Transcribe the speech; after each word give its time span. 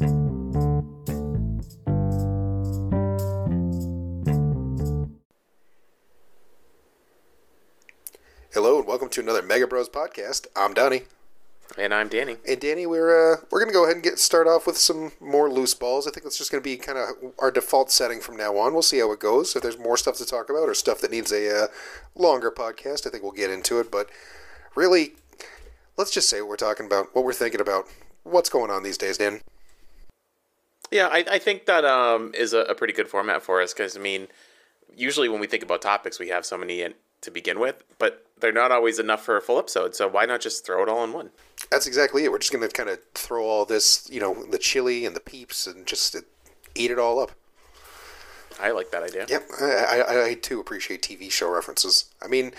Hello 0.00 0.08
and 8.78 8.86
welcome 8.86 9.10
to 9.10 9.20
another 9.20 9.42
Mega 9.42 9.66
Bros 9.66 9.90
podcast. 9.90 10.46
I'm 10.56 10.72
Donnie. 10.72 11.02
And 11.76 11.92
I'm 11.92 12.08
Danny. 12.08 12.38
And 12.48 12.58
Danny, 12.58 12.86
we're 12.86 13.34
uh, 13.34 13.36
we're 13.50 13.60
gonna 13.60 13.74
go 13.74 13.84
ahead 13.84 13.96
and 13.96 14.02
get 14.02 14.18
start 14.18 14.46
off 14.46 14.66
with 14.66 14.78
some 14.78 15.12
more 15.20 15.50
loose 15.50 15.74
balls. 15.74 16.06
I 16.06 16.10
think 16.10 16.24
that's 16.24 16.38
just 16.38 16.50
gonna 16.50 16.62
be 16.62 16.78
kind 16.78 16.96
of 16.96 17.34
our 17.38 17.50
default 17.50 17.90
setting 17.90 18.20
from 18.20 18.38
now 18.38 18.56
on. 18.56 18.72
We'll 18.72 18.80
see 18.80 19.00
how 19.00 19.12
it 19.12 19.20
goes. 19.20 19.54
If 19.54 19.60
there's 19.60 19.78
more 19.78 19.98
stuff 19.98 20.16
to 20.16 20.24
talk 20.24 20.48
about 20.48 20.66
or 20.66 20.72
stuff 20.72 21.02
that 21.02 21.10
needs 21.10 21.30
a 21.30 21.64
uh, 21.64 21.66
longer 22.14 22.50
podcast, 22.50 23.06
I 23.06 23.10
think 23.10 23.22
we'll 23.22 23.32
get 23.32 23.50
into 23.50 23.78
it. 23.80 23.90
But 23.90 24.08
really, 24.74 25.12
let's 25.98 26.10
just 26.10 26.30
say 26.30 26.40
what 26.40 26.48
we're 26.48 26.56
talking 26.56 26.86
about, 26.86 27.14
what 27.14 27.22
we're 27.22 27.34
thinking 27.34 27.60
about, 27.60 27.84
what's 28.22 28.48
going 28.48 28.70
on 28.70 28.82
these 28.82 28.96
days, 28.96 29.18
Dan. 29.18 29.42
Yeah, 30.90 31.06
I, 31.06 31.24
I 31.30 31.38
think 31.38 31.66
that 31.66 31.84
um, 31.84 32.32
is 32.34 32.52
a, 32.52 32.60
a 32.60 32.74
pretty 32.74 32.92
good 32.92 33.08
format 33.08 33.42
for 33.42 33.62
us 33.62 33.72
because, 33.72 33.96
I 33.96 34.00
mean, 34.00 34.26
usually 34.96 35.28
when 35.28 35.40
we 35.40 35.46
think 35.46 35.62
about 35.62 35.82
topics, 35.82 36.18
we 36.18 36.28
have 36.28 36.44
so 36.44 36.58
many 36.58 36.82
in, 36.82 36.94
to 37.20 37.30
begin 37.30 37.60
with, 37.60 37.84
but 37.98 38.26
they're 38.40 38.52
not 38.52 38.72
always 38.72 38.98
enough 38.98 39.22
for 39.24 39.36
a 39.36 39.40
full 39.40 39.58
episode. 39.58 39.94
So 39.94 40.08
why 40.08 40.24
not 40.26 40.40
just 40.40 40.66
throw 40.66 40.82
it 40.82 40.88
all 40.88 41.04
in 41.04 41.12
one? 41.12 41.30
That's 41.70 41.86
exactly 41.86 42.24
it. 42.24 42.32
We're 42.32 42.38
just 42.38 42.52
gonna 42.52 42.68
kind 42.68 42.88
of 42.88 42.98
throw 43.14 43.44
all 43.44 43.64
this, 43.64 44.08
you 44.10 44.20
know, 44.20 44.44
the 44.50 44.58
chili 44.58 45.04
and 45.04 45.14
the 45.14 45.20
peeps, 45.20 45.66
and 45.66 45.86
just 45.86 46.16
eat 46.74 46.90
it 46.90 46.98
all 46.98 47.20
up. 47.20 47.32
I 48.60 48.72
like 48.72 48.90
that 48.90 49.02
idea. 49.02 49.26
Yep, 49.28 49.48
I, 49.60 50.04
I, 50.06 50.26
I 50.28 50.34
too 50.34 50.60
appreciate 50.60 51.02
TV 51.02 51.30
show 51.30 51.50
references. 51.50 52.06
I 52.22 52.28
mean, 52.28 52.52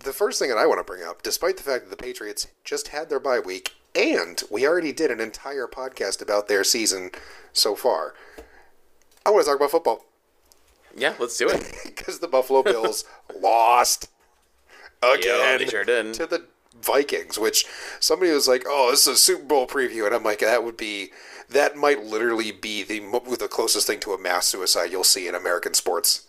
the 0.00 0.12
first 0.12 0.38
thing 0.38 0.50
that 0.50 0.58
I 0.58 0.66
want 0.66 0.78
to 0.78 0.84
bring 0.84 1.02
up, 1.02 1.22
despite 1.22 1.56
the 1.56 1.62
fact 1.62 1.84
that 1.84 1.90
the 1.90 2.02
Patriots 2.02 2.46
just 2.64 2.88
had 2.88 3.08
their 3.08 3.18
bye 3.18 3.40
week, 3.40 3.74
and 3.94 4.42
we 4.50 4.66
already 4.66 4.92
did 4.92 5.10
an 5.10 5.20
entire 5.20 5.66
podcast 5.66 6.22
about 6.22 6.48
their 6.48 6.64
season 6.64 7.10
so 7.52 7.74
far, 7.74 8.14
I 9.26 9.30
want 9.30 9.44
to 9.44 9.50
talk 9.50 9.58
about 9.58 9.70
football 9.70 10.04
Yeah, 10.96 11.14
let's 11.18 11.36
do 11.36 11.48
it. 11.48 11.64
because 11.84 12.18
the 12.20 12.28
Buffalo 12.28 12.62
Bills 12.62 13.04
lost 13.40 14.08
again 15.02 15.58
they 15.58 15.66
sure 15.66 15.84
to 15.84 16.26
the 16.26 16.44
Vikings, 16.80 17.38
which 17.38 17.66
somebody 17.98 18.30
was 18.30 18.46
like, 18.46 18.64
"Oh, 18.66 18.90
this 18.90 19.06
is 19.06 19.14
a 19.14 19.16
Super 19.16 19.44
Bowl 19.44 19.66
preview," 19.66 20.06
and 20.06 20.14
I'm 20.14 20.22
like, 20.22 20.40
"That 20.40 20.64
would 20.64 20.76
be." 20.76 21.10
That 21.50 21.76
might 21.76 22.04
literally 22.04 22.52
be 22.52 22.82
the 22.82 23.00
the 23.00 23.48
closest 23.48 23.86
thing 23.86 24.00
to 24.00 24.12
a 24.12 24.18
mass 24.18 24.46
suicide 24.46 24.90
you'll 24.90 25.02
see 25.02 25.26
in 25.26 25.34
American 25.34 25.72
sports. 25.74 26.26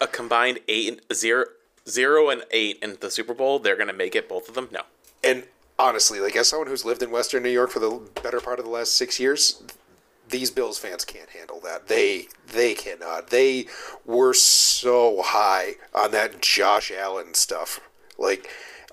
a 0.00 0.06
combined 0.06 0.60
eight 0.68 0.88
and 0.88 1.00
zero, 1.12 1.46
zero 1.88 2.30
and 2.30 2.44
eight 2.52 2.78
in 2.80 2.96
the 3.00 3.10
Super 3.10 3.34
Bowl. 3.34 3.58
They're 3.58 3.76
gonna 3.76 3.92
make 3.92 4.14
it 4.14 4.28
both 4.28 4.48
of 4.48 4.54
them. 4.54 4.68
No, 4.70 4.82
And 5.22 5.44
honestly, 5.78 6.20
like 6.20 6.36
as 6.36 6.48
someone 6.48 6.68
who's 6.68 6.84
lived 6.84 7.02
in 7.02 7.10
Western 7.10 7.42
New 7.42 7.50
York 7.50 7.70
for 7.70 7.78
the 7.78 8.00
better 8.22 8.40
part 8.40 8.58
of 8.58 8.64
the 8.64 8.70
last 8.70 8.94
six 8.94 9.20
years, 9.20 9.62
these 10.28 10.50
Bills 10.50 10.78
fans 10.78 11.04
can't 11.04 11.30
handle 11.30 11.60
that. 11.60 11.88
They 11.88 12.28
they 12.52 12.74
cannot. 12.74 13.30
They 13.30 13.66
were 14.04 14.34
so 14.34 15.22
high 15.22 15.74
on 15.94 16.10
that 16.12 16.40
Josh 16.40 16.90
Allen 16.90 17.34
stuff. 17.34 17.80
Like 18.18 18.48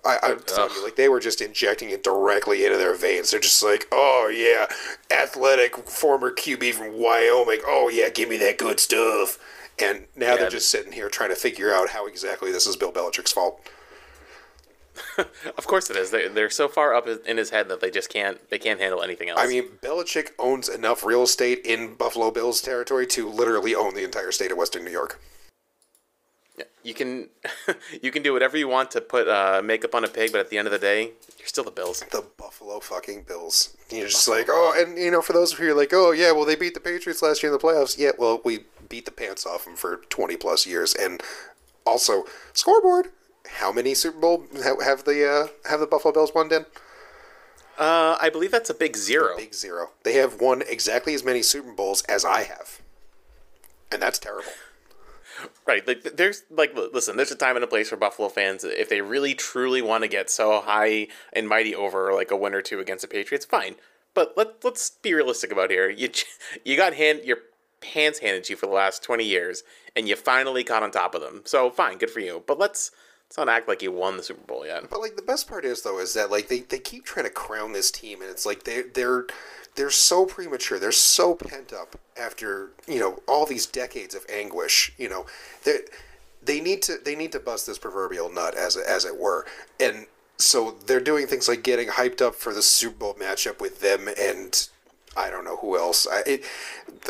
I, 0.06 0.20
I'm 0.22 0.40
telling 0.42 0.74
you, 0.76 0.84
like 0.84 0.96
they 0.96 1.10
were 1.10 1.20
just 1.20 1.42
injecting 1.42 1.90
it 1.90 2.04
directly 2.04 2.66
into 2.66 2.78
their 2.78 2.96
veins. 2.96 3.32
They're 3.32 3.40
just 3.40 3.64
like, 3.64 3.88
oh 3.92 4.32
yeah, 4.34 4.68
athletic 5.16 5.76
former 5.88 6.32
QB 6.32 6.74
from 6.74 7.00
Wyoming. 7.00 7.62
Oh 7.66 7.90
yeah, 7.90 8.10
give 8.10 8.30
me 8.30 8.38
that 8.38 8.58
good 8.58 8.80
stuff. 8.80 9.40
And 9.80 10.06
now 10.16 10.36
they're 10.36 10.50
just 10.50 10.70
sitting 10.70 10.92
here 10.92 11.10
trying 11.10 11.30
to 11.30 11.36
figure 11.36 11.74
out 11.74 11.90
how 11.90 12.06
exactly 12.06 12.52
this 12.52 12.68
is 12.68 12.76
Bill 12.76 12.92
Belichick's 12.92 13.32
fault. 13.32 13.60
of 15.58 15.68
course 15.68 15.90
it 15.90 15.96
is. 15.96 16.12
They 16.12 16.28
they're 16.28 16.50
so 16.50 16.68
far 16.68 16.94
up 16.94 17.08
in 17.08 17.38
his 17.38 17.50
head 17.50 17.70
that 17.70 17.82
they 17.82 17.90
just 17.90 18.10
can't 18.10 18.50
they 18.50 18.60
can't 18.60 18.80
handle 18.80 19.02
anything 19.02 19.30
else. 19.30 19.40
I 19.40 19.48
mean, 19.48 19.70
Belichick 19.82 20.32
owns 20.38 20.70
enough 20.70 21.04
real 21.04 21.24
estate 21.24 21.66
in 21.66 21.96
Buffalo 21.96 22.32
Bills 22.32 22.62
territory 22.62 23.08
to 23.08 23.30
literally 23.30 23.76
own 23.76 23.96
the 23.96 24.04
entire 24.04 24.32
state 24.32 24.52
of 24.52 24.58
Western 24.58 24.86
New 24.86 24.92
York. 24.92 25.20
Yeah, 26.58 26.66
you 26.84 26.94
can 26.94 27.30
you 28.02 28.12
can 28.12 28.22
do 28.22 28.34
whatever 28.34 28.58
you 28.58 28.68
want 28.68 28.92
to 28.92 29.02
put 29.02 29.28
uh, 29.28 29.62
makeup 29.64 29.96
on 29.96 30.04
a 30.04 30.08
pig, 30.08 30.32
but 30.32 30.42
at 30.42 30.50
the 30.50 30.58
end 30.58 30.68
of 30.68 30.72
the 30.72 30.80
day, 30.80 31.12
you're 31.40 31.48
still 31.48 31.64
the 31.64 31.72
Bills. 31.72 32.04
The 32.12 32.26
Buffalo 32.38 32.80
fucking 32.80 33.24
Bills. 33.24 33.76
You're 33.90 34.08
just 34.08 34.28
like, 34.28 34.48
oh, 34.50 34.76
and 34.78 34.98
you 34.98 35.12
know, 35.12 35.22
for 35.22 35.34
those 35.34 35.54
of 35.54 35.60
you 35.60 35.66
who 35.66 35.72
are 35.72 35.76
like, 35.76 35.94
oh 35.94 36.12
yeah, 36.12 36.32
well 36.32 36.46
they 36.46 36.56
beat 36.56 36.76
the 36.76 36.80
Patriots 36.80 37.22
last 37.22 37.42
year 37.42 37.52
in 37.52 37.58
the 37.58 37.64
playoffs. 37.64 37.98
Yeah, 37.98 38.12
well 38.18 38.42
we 38.46 38.66
beat 38.90 39.06
the 39.06 39.12
pants 39.12 39.46
off 39.46 39.66
them 39.66 39.76
for 39.76 40.02
twenty 40.10 40.38
plus 40.38 40.68
years, 40.68 40.94
and 40.94 41.24
also 41.86 42.26
scoreboard. 42.54 43.08
How 43.56 43.72
many 43.72 43.94
Super 43.94 44.20
Bowl 44.20 44.44
have 44.84 45.04
the 45.04 45.30
uh, 45.30 45.70
have 45.70 45.80
the 45.80 45.88
Buffalo 45.88 46.14
Bills 46.14 46.34
won? 46.34 46.50
Den 46.50 46.66
Uh, 47.78 48.18
I 48.20 48.30
believe 48.30 48.52
that's 48.52 48.70
a 48.70 48.74
big 48.74 48.96
zero. 48.96 49.36
big 49.38 49.54
zero. 49.54 49.92
They 50.04 50.14
have 50.14 50.40
won 50.40 50.62
exactly 50.68 51.14
as 51.14 51.24
many 51.24 51.42
Super 51.42 51.72
Bowls 51.72 52.02
as 52.04 52.26
I 52.26 52.44
have, 52.44 52.82
and 53.92 54.02
that's 54.02 54.20
terrible. 54.20 54.50
Right. 55.66 55.86
Like 55.86 56.04
there's 56.04 56.44
like 56.50 56.74
listen, 56.76 57.18
there's 57.18 57.32
a 57.32 57.36
time 57.36 57.56
and 57.56 57.64
a 57.64 57.68
place 57.68 57.90
for 57.90 57.98
Buffalo 57.98 58.30
fans 58.30 58.64
if 58.64 58.88
they 58.88 59.02
really 59.02 59.34
truly 59.34 59.82
want 59.82 60.04
to 60.04 60.08
get 60.08 60.30
so 60.30 60.62
high 60.62 61.08
and 61.34 61.50
mighty 61.50 61.74
over 61.76 62.14
like 62.14 62.32
a 62.32 62.38
win 62.38 62.54
or 62.54 62.62
two 62.62 62.80
against 62.80 63.02
the 63.02 63.08
Patriots, 63.08 63.44
fine. 63.44 63.76
But 64.14 64.34
let 64.38 64.64
let's 64.64 64.92
be 64.92 65.14
realistic 65.14 65.52
about 65.52 65.72
here. 65.72 65.90
You 65.90 66.10
you 66.64 66.78
got 66.78 66.94
hand 66.94 67.22
your 67.26 67.40
pants 67.82 68.20
handed 68.20 68.46
to 68.46 68.54
you 68.54 68.58
for 68.58 68.68
the 68.68 68.72
last 68.72 69.04
20 69.04 69.26
years 69.26 69.64
and 69.96 70.08
you 70.08 70.16
finally 70.16 70.64
got 70.64 70.84
on 70.84 70.92
top 70.92 71.14
of 71.16 71.22
them. 71.22 71.42
So 71.46 71.70
fine, 71.70 71.98
good 71.98 72.12
for 72.12 72.22
you. 72.22 72.44
But 72.46 72.58
let's 72.60 72.92
let's 73.30 73.38
not 73.38 73.50
act 73.50 73.68
like 73.68 73.82
he 73.82 73.88
won 73.88 74.18
the 74.18 74.24
Super 74.24 74.46
Bowl 74.46 74.66
yet. 74.66 74.90
But 74.90 75.02
like 75.02 75.16
the 75.16 75.22
best 75.22 75.48
part 75.48 75.66
is 75.66 75.82
though 75.82 76.00
is 76.00 76.14
that 76.14 76.32
like 76.32 76.48
they, 76.48 76.60
they 76.60 76.80
keep 76.80 77.06
trying 77.06 77.26
to 77.26 77.32
crown 77.32 77.74
this 77.74 77.92
team 77.92 78.22
and 78.22 78.30
it's 78.30 78.46
like 78.46 78.64
they 78.64 78.84
they're 78.84 79.26
they're 79.76 79.90
so 79.90 80.26
premature. 80.26 80.80
They're 80.80 80.92
so 80.92 81.36
pent 81.36 81.74
up 81.74 81.96
after, 82.18 82.72
you 82.88 83.00
know, 83.00 83.22
all 83.28 83.46
these 83.46 83.66
decades 83.66 84.14
of 84.14 84.26
anguish, 84.30 84.94
you 84.98 85.10
know. 85.10 85.26
They 85.64 85.80
they 86.44 86.62
need 86.62 86.82
to 86.84 86.98
they 87.04 87.16
need 87.16 87.32
to 87.32 87.40
bust 87.40 87.68
this 87.68 87.80
proverbial 87.80 88.32
nut 88.32 88.56
as 88.56 88.78
as 88.78 89.06
it 89.06 89.18
were. 89.18 89.46
And 89.80 90.08
so 90.38 90.72
they're 90.86 91.00
doing 91.00 91.28
things 91.28 91.48
like 91.48 91.64
getting 91.64 91.90
hyped 91.90 92.22
up 92.22 92.36
for 92.36 92.54
the 92.54 92.62
Super 92.62 92.98
Bowl 92.98 93.14
matchup 93.16 93.60
with 93.60 93.82
them 93.82 94.08
and 94.20 94.68
I 95.16 95.30
don't 95.30 95.46
know 95.46 95.58
who 95.58 95.78
else. 95.78 96.08
I, 96.08 96.24
it, 96.26 96.44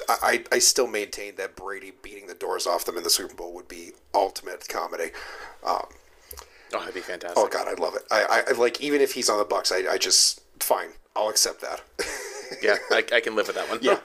I 0.08 0.44
I 0.52 0.60
still 0.60 0.88
maintain 0.88 1.36
that 1.38 1.56
Brady 1.56 1.94
beating 2.02 2.28
the 2.28 2.34
doors 2.34 2.68
off 2.68 2.86
them 2.86 2.98
in 2.98 3.04
the 3.04 3.10
Super 3.10 3.34
Bowl 3.34 3.54
would 3.54 3.68
be 3.68 3.92
ultimate 4.14 4.68
comedy. 4.68 5.12
Um, 5.66 5.88
Oh, 6.74 6.80
that'd 6.80 6.94
be 6.94 7.02
fantastic. 7.02 7.38
Oh 7.38 7.48
God, 7.48 7.68
I'd 7.68 7.80
love 7.80 7.96
it. 7.96 8.04
I, 8.12 8.44
I 8.48 8.52
like 8.54 8.82
even 8.82 9.02
if 9.02 9.14
he's 9.14 9.30
on 9.30 9.38
the 9.38 9.46
Bucs, 9.46 9.72
I, 9.72 9.94
I 9.94 9.98
just 9.98 10.42
fine. 10.60 10.90
I'll 11.16 11.30
accept 11.30 11.62
that. 11.62 11.82
Yeah, 12.62 12.78
I, 12.92 13.04
I 13.14 13.20
can 13.20 13.36
live 13.36 13.48
with 13.48 13.56
that 13.56 13.70
one. 13.70 13.80
yeah. 13.82 14.00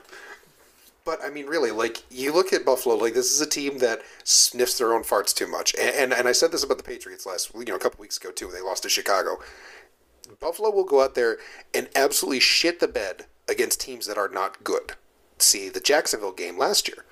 But 1.04 1.24
I 1.24 1.30
mean, 1.30 1.46
really, 1.46 1.70
like 1.70 2.02
you 2.10 2.34
look 2.34 2.52
at 2.52 2.66
Buffalo, 2.66 2.94
like 2.96 3.14
this 3.14 3.32
is 3.32 3.40
a 3.40 3.48
team 3.48 3.78
that 3.78 4.00
sniffs 4.24 4.76
their 4.76 4.92
own 4.92 5.02
farts 5.02 5.34
too 5.34 5.46
much. 5.46 5.74
And 5.80 5.94
and, 5.94 6.12
and 6.12 6.28
I 6.28 6.32
said 6.32 6.52
this 6.52 6.62
about 6.62 6.76
the 6.76 6.84
Patriots 6.84 7.24
last, 7.24 7.50
you 7.54 7.64
know, 7.64 7.76
a 7.76 7.78
couple 7.78 8.00
weeks 8.00 8.18
ago 8.18 8.30
too. 8.30 8.46
when 8.46 8.54
They 8.54 8.60
lost 8.60 8.82
to 8.82 8.88
Chicago. 8.90 9.38
Buffalo 10.40 10.70
will 10.70 10.84
go 10.84 11.02
out 11.02 11.14
there 11.14 11.38
and 11.72 11.88
absolutely 11.96 12.40
shit 12.40 12.80
the 12.80 12.88
bed 12.88 13.24
against 13.48 13.80
teams 13.80 14.06
that 14.06 14.18
are 14.18 14.28
not 14.28 14.62
good. 14.62 14.92
See 15.38 15.70
the 15.70 15.80
Jacksonville 15.80 16.32
game 16.32 16.58
last 16.58 16.88
year. 16.88 17.06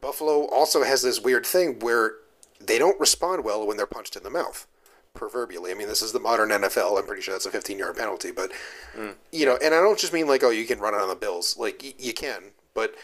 Buffalo 0.00 0.46
also 0.46 0.82
has 0.84 1.02
this 1.02 1.20
weird 1.20 1.44
thing 1.44 1.78
where 1.80 2.14
they 2.60 2.78
don't 2.78 3.00
respond 3.00 3.44
well 3.44 3.66
when 3.66 3.76
they're 3.76 3.86
punched 3.86 4.16
in 4.16 4.22
the 4.22 4.30
mouth. 4.30 4.66
Proverbially, 5.14 5.70
I 5.70 5.74
mean, 5.74 5.88
this 5.88 6.02
is 6.02 6.12
the 6.12 6.20
modern 6.20 6.50
NFL. 6.50 6.98
I'm 6.98 7.06
pretty 7.06 7.22
sure 7.22 7.32
that's 7.32 7.46
a 7.46 7.50
15 7.50 7.78
yard 7.78 7.96
penalty, 7.96 8.32
but 8.32 8.52
mm. 8.94 9.14
you 9.32 9.46
know, 9.46 9.58
and 9.62 9.74
I 9.74 9.80
don't 9.80 9.98
just 9.98 10.12
mean 10.12 10.26
like, 10.26 10.44
oh, 10.44 10.50
you 10.50 10.66
can 10.66 10.78
run 10.78 10.92
it 10.92 11.00
on 11.00 11.08
the 11.08 11.14
Bills. 11.14 11.56
Like 11.58 11.80
y- 11.82 11.94
you 11.98 12.12
can, 12.12 12.52
but 12.74 12.94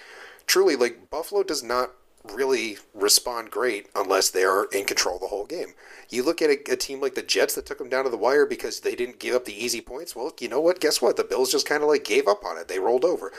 truly, 0.46 0.76
like 0.76 1.08
Buffalo 1.08 1.42
does 1.42 1.62
not 1.62 1.92
really 2.30 2.78
respond 2.94 3.50
great 3.50 3.88
unless 3.94 4.30
they 4.30 4.44
are 4.44 4.66
in 4.66 4.84
control 4.84 5.18
the 5.18 5.26
whole 5.26 5.46
game. 5.46 5.74
You 6.08 6.22
look 6.22 6.40
at 6.40 6.50
a, 6.50 6.72
a 6.72 6.76
team 6.76 7.00
like 7.00 7.14
the 7.14 7.22
Jets 7.22 7.54
that 7.54 7.66
took 7.66 7.78
them 7.78 7.88
down 7.88 8.04
to 8.04 8.10
the 8.10 8.16
wire 8.16 8.46
because 8.46 8.80
they 8.80 8.94
didn't 8.94 9.18
give 9.18 9.34
up 9.34 9.44
the 9.44 9.64
easy 9.64 9.80
points. 9.80 10.14
Well, 10.14 10.32
you 10.38 10.48
know 10.48 10.60
what? 10.60 10.80
Guess 10.80 11.02
what? 11.02 11.16
The 11.16 11.24
Bills 11.24 11.50
just 11.50 11.68
kind 11.68 11.82
of 11.82 11.88
like 11.88 12.04
gave 12.04 12.28
up 12.28 12.44
on 12.44 12.58
it. 12.58 12.68
They 12.68 12.78
rolled 12.78 13.04
over. 13.04 13.32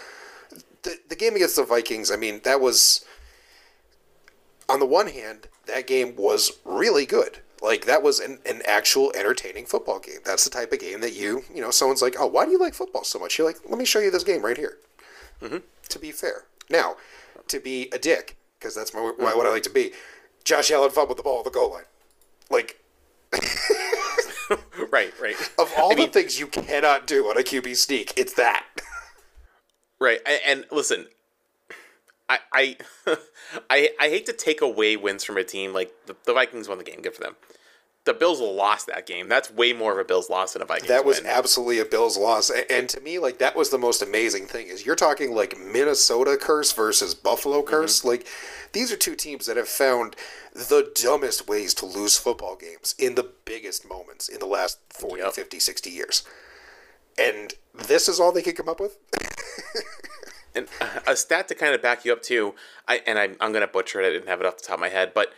The 0.81 0.97
the 1.07 1.15
game 1.15 1.35
against 1.35 1.55
the 1.55 1.63
Vikings. 1.63 2.11
I 2.11 2.15
mean, 2.15 2.41
that 2.43 2.59
was 2.59 3.05
on 4.69 4.79
the 4.79 4.85
one 4.85 5.07
hand, 5.07 5.47
that 5.65 5.87
game 5.87 6.15
was 6.15 6.59
really 6.65 7.05
good. 7.05 7.39
Like 7.61 7.85
that 7.85 8.03
was 8.03 8.19
an, 8.19 8.39
an 8.45 8.61
actual 8.65 9.13
entertaining 9.15 9.65
football 9.65 9.99
game. 9.99 10.19
That's 10.25 10.43
the 10.43 10.49
type 10.49 10.73
of 10.73 10.79
game 10.79 10.99
that 11.01 11.13
you, 11.13 11.43
you 11.53 11.61
know, 11.61 11.71
someone's 11.71 12.01
like, 12.01 12.15
oh, 12.19 12.27
why 12.27 12.45
do 12.45 12.51
you 12.51 12.59
like 12.59 12.73
football 12.73 13.03
so 13.03 13.19
much? 13.19 13.37
You're 13.37 13.47
like, 13.47 13.59
let 13.69 13.77
me 13.77 13.85
show 13.85 13.99
you 13.99 14.11
this 14.11 14.23
game 14.23 14.43
right 14.43 14.57
here. 14.57 14.77
Mm-hmm. 15.41 15.57
To 15.89 15.99
be 15.99 16.11
fair, 16.11 16.45
now, 16.69 16.97
to 17.47 17.59
be 17.59 17.89
a 17.93 17.99
dick, 17.99 18.37
because 18.59 18.75
that's 18.75 18.93
my, 18.93 18.99
what 18.99 19.45
I 19.45 19.49
like 19.49 19.63
to 19.63 19.69
be. 19.69 19.91
Josh 20.43 20.71
Allen 20.71 20.91
fumbled 20.91 21.17
the 21.17 21.23
ball 21.23 21.39
at 21.39 21.45
the 21.45 21.51
goal 21.51 21.71
line. 21.71 21.83
Like 22.49 22.79
right, 24.91 25.13
right. 25.21 25.35
of 25.59 25.71
all 25.77 25.91
I 25.91 25.95
the 25.95 26.01
mean- 26.01 26.11
things 26.11 26.39
you 26.39 26.47
cannot 26.47 27.07
do 27.07 27.25
on 27.25 27.37
a 27.37 27.41
QB 27.41 27.75
sneak, 27.77 28.13
it's 28.17 28.33
that. 28.33 28.65
Right, 29.99 30.19
and 30.45 30.65
listen, 30.69 31.07
I 32.53 32.77
I, 33.05 33.17
I 33.69 33.89
I 33.99 34.09
hate 34.09 34.25
to 34.27 34.33
take 34.33 34.61
away 34.61 34.95
wins 34.97 35.23
from 35.23 35.37
a 35.37 35.43
team 35.43 35.73
like 35.73 35.91
the, 36.07 36.15
the 36.25 36.33
Vikings 36.33 36.67
won 36.67 36.77
the 36.77 36.83
game, 36.83 37.01
good 37.01 37.15
for 37.15 37.21
them. 37.23 37.35
the 38.05 38.13
Bills 38.13 38.41
lost 38.41 38.87
that 38.87 39.05
game. 39.05 39.29
That's 39.29 39.49
way 39.49 39.71
more 39.73 39.93
of 39.93 39.97
a 39.97 40.03
Bills 40.03 40.29
loss 40.29 40.53
than 40.53 40.61
a 40.61 40.65
Vikings. 40.65 40.89
That 40.89 41.05
was 41.05 41.21
win. 41.21 41.27
absolutely 41.29 41.79
a 41.79 41.85
Bills 41.85 42.17
loss, 42.17 42.51
and 42.69 42.89
to 42.89 42.99
me, 42.99 43.19
like 43.19 43.37
that 43.39 43.55
was 43.55 43.69
the 43.69 43.77
most 43.77 44.01
amazing 44.01 44.45
thing. 44.47 44.67
Is 44.67 44.85
you're 44.85 44.95
talking 44.95 45.33
like 45.33 45.57
Minnesota 45.57 46.37
curse 46.39 46.71
versus 46.73 47.15
Buffalo 47.15 47.59
mm-hmm. 47.59 47.69
curse. 47.69 48.03
Like 48.03 48.27
these 48.73 48.91
are 48.91 48.97
two 48.97 49.15
teams 49.15 49.45
that 49.45 49.55
have 49.57 49.69
found 49.69 50.15
the 50.53 50.91
dumbest 50.95 51.47
ways 51.47 51.73
to 51.75 51.85
lose 51.85 52.17
football 52.17 52.55
games 52.55 52.95
in 52.97 53.15
the 53.15 53.29
biggest 53.45 53.87
moments 53.87 54.27
in 54.27 54.39
the 54.39 54.45
last 54.45 54.79
40, 54.89 55.21
Yep. 55.21 55.33
50, 55.33 55.59
60 55.59 55.89
years. 55.89 56.23
And 57.17 57.53
this 57.87 58.09
is 58.09 58.19
all 58.19 58.31
they 58.31 58.41
could 58.41 58.57
come 58.57 58.69
up 58.69 58.79
with. 58.79 58.97
And 60.55 60.67
a 61.07 61.15
stat 61.15 61.47
to 61.49 61.55
kind 61.55 61.73
of 61.73 61.81
back 61.81 62.05
you 62.05 62.13
up 62.13 62.21
too, 62.21 62.55
I 62.87 63.01
and 63.05 63.19
I'm, 63.19 63.35
I'm 63.39 63.53
gonna 63.53 63.67
butcher 63.67 64.01
it. 64.01 64.07
I 64.07 64.11
didn't 64.11 64.27
have 64.27 64.39
it 64.39 64.45
off 64.45 64.57
the 64.57 64.63
top 64.63 64.75
of 64.75 64.81
my 64.81 64.89
head, 64.89 65.13
but 65.13 65.33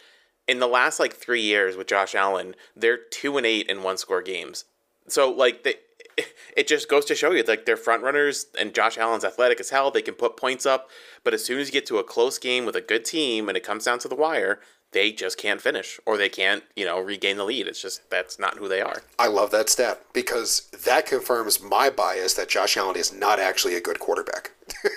in 0.48 0.60
the 0.60 0.68
last 0.68 1.00
like 1.00 1.14
three 1.14 1.42
years 1.42 1.76
with 1.76 1.88
Josh 1.88 2.16
Allen, 2.16 2.56
they're 2.76 2.98
two 2.98 3.38
and 3.38 3.46
eight 3.46 3.68
in 3.68 3.84
one 3.84 3.98
score 3.98 4.22
games. 4.22 4.66
So 5.08 5.32
like 5.32 5.64
they, 5.64 5.76
it 6.58 6.68
just 6.68 6.90
goes 6.90 7.06
to 7.06 7.16
show 7.16 7.32
you 7.32 7.44
like 7.44 7.66
they're 7.66 7.78
front 7.78 8.04
runners, 8.04 8.48
and 8.60 8.74
Josh 8.74 8.98
Allen's 8.98 9.26
athletic 9.26 9.60
as 9.60 9.70
hell. 9.70 9.92
They 9.92 10.02
can 10.02 10.14
put 10.14 10.38
points 10.38 10.66
up, 10.66 10.90
but 11.24 11.34
as 11.34 11.44
soon 11.44 11.60
as 11.60 11.68
you 11.68 11.74
get 11.74 11.86
to 11.88 11.98
a 11.98 12.04
close 12.04 12.38
game 12.38 12.66
with 12.66 12.76
a 12.76 12.82
good 12.82 13.06
team 13.06 13.48
and 13.48 13.58
it 13.58 13.64
comes 13.64 13.86
down 13.86 14.00
to 14.00 14.08
the 14.08 14.16
wire, 14.16 14.60
they 14.96 15.12
just 15.12 15.38
can't 15.38 15.62
finish 15.62 16.00
or 16.06 16.18
they 16.18 16.30
can't 16.30 16.64
you 16.76 16.86
know 16.86 17.00
regain 17.00 17.38
the 17.38 17.44
lead. 17.44 17.68
It's 17.68 17.82
just 17.82 18.10
that's 18.10 18.40
not 18.40 18.58
who 18.58 18.68
they 18.68 18.82
are. 18.82 19.04
I 19.20 19.28
love 19.28 19.52
that 19.52 19.70
stat 19.70 20.02
because 20.14 20.62
that 20.86 21.06
confirms 21.06 21.62
my 21.62 21.90
bias 21.90 22.34
that 22.36 22.50
Josh 22.50 22.78
Allen 22.78 22.96
is 22.96 23.14
not 23.14 23.40
actually 23.40 23.76
a 23.76 23.82
good 23.82 24.00
quarterback. 24.00 24.52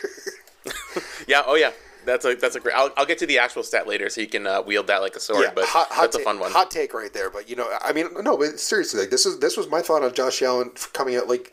Yeah. 1.26 1.42
Oh 1.46 1.54
yeah. 1.54 1.72
That's 2.04 2.24
a 2.24 2.34
that's 2.34 2.56
a 2.56 2.60
great. 2.60 2.74
I'll, 2.74 2.90
I'll 2.96 3.04
get 3.04 3.18
to 3.18 3.26
the 3.26 3.38
actual 3.38 3.62
stat 3.62 3.86
later, 3.86 4.08
so 4.08 4.22
you 4.22 4.28
can 4.28 4.46
uh, 4.46 4.62
wield 4.62 4.86
that 4.86 5.02
like 5.02 5.14
a 5.14 5.20
sword. 5.20 5.42
Yeah, 5.42 5.52
but 5.54 5.66
hot, 5.66 5.88
hot 5.88 6.02
that's 6.02 6.16
a 6.16 6.20
fun 6.20 6.38
one. 6.38 6.52
Hot 6.52 6.70
take 6.70 6.94
right 6.94 7.12
there, 7.12 7.28
but 7.28 7.50
you 7.50 7.56
know, 7.56 7.68
I 7.82 7.92
mean, 7.92 8.06
no, 8.22 8.36
but 8.38 8.58
seriously, 8.58 9.00
like 9.00 9.10
this 9.10 9.26
is 9.26 9.40
this 9.40 9.58
was 9.58 9.68
my 9.68 9.82
thought 9.82 10.02
on 10.02 10.14
Josh 10.14 10.40
Allen 10.40 10.70
coming 10.94 11.16
out. 11.16 11.28
Like, 11.28 11.52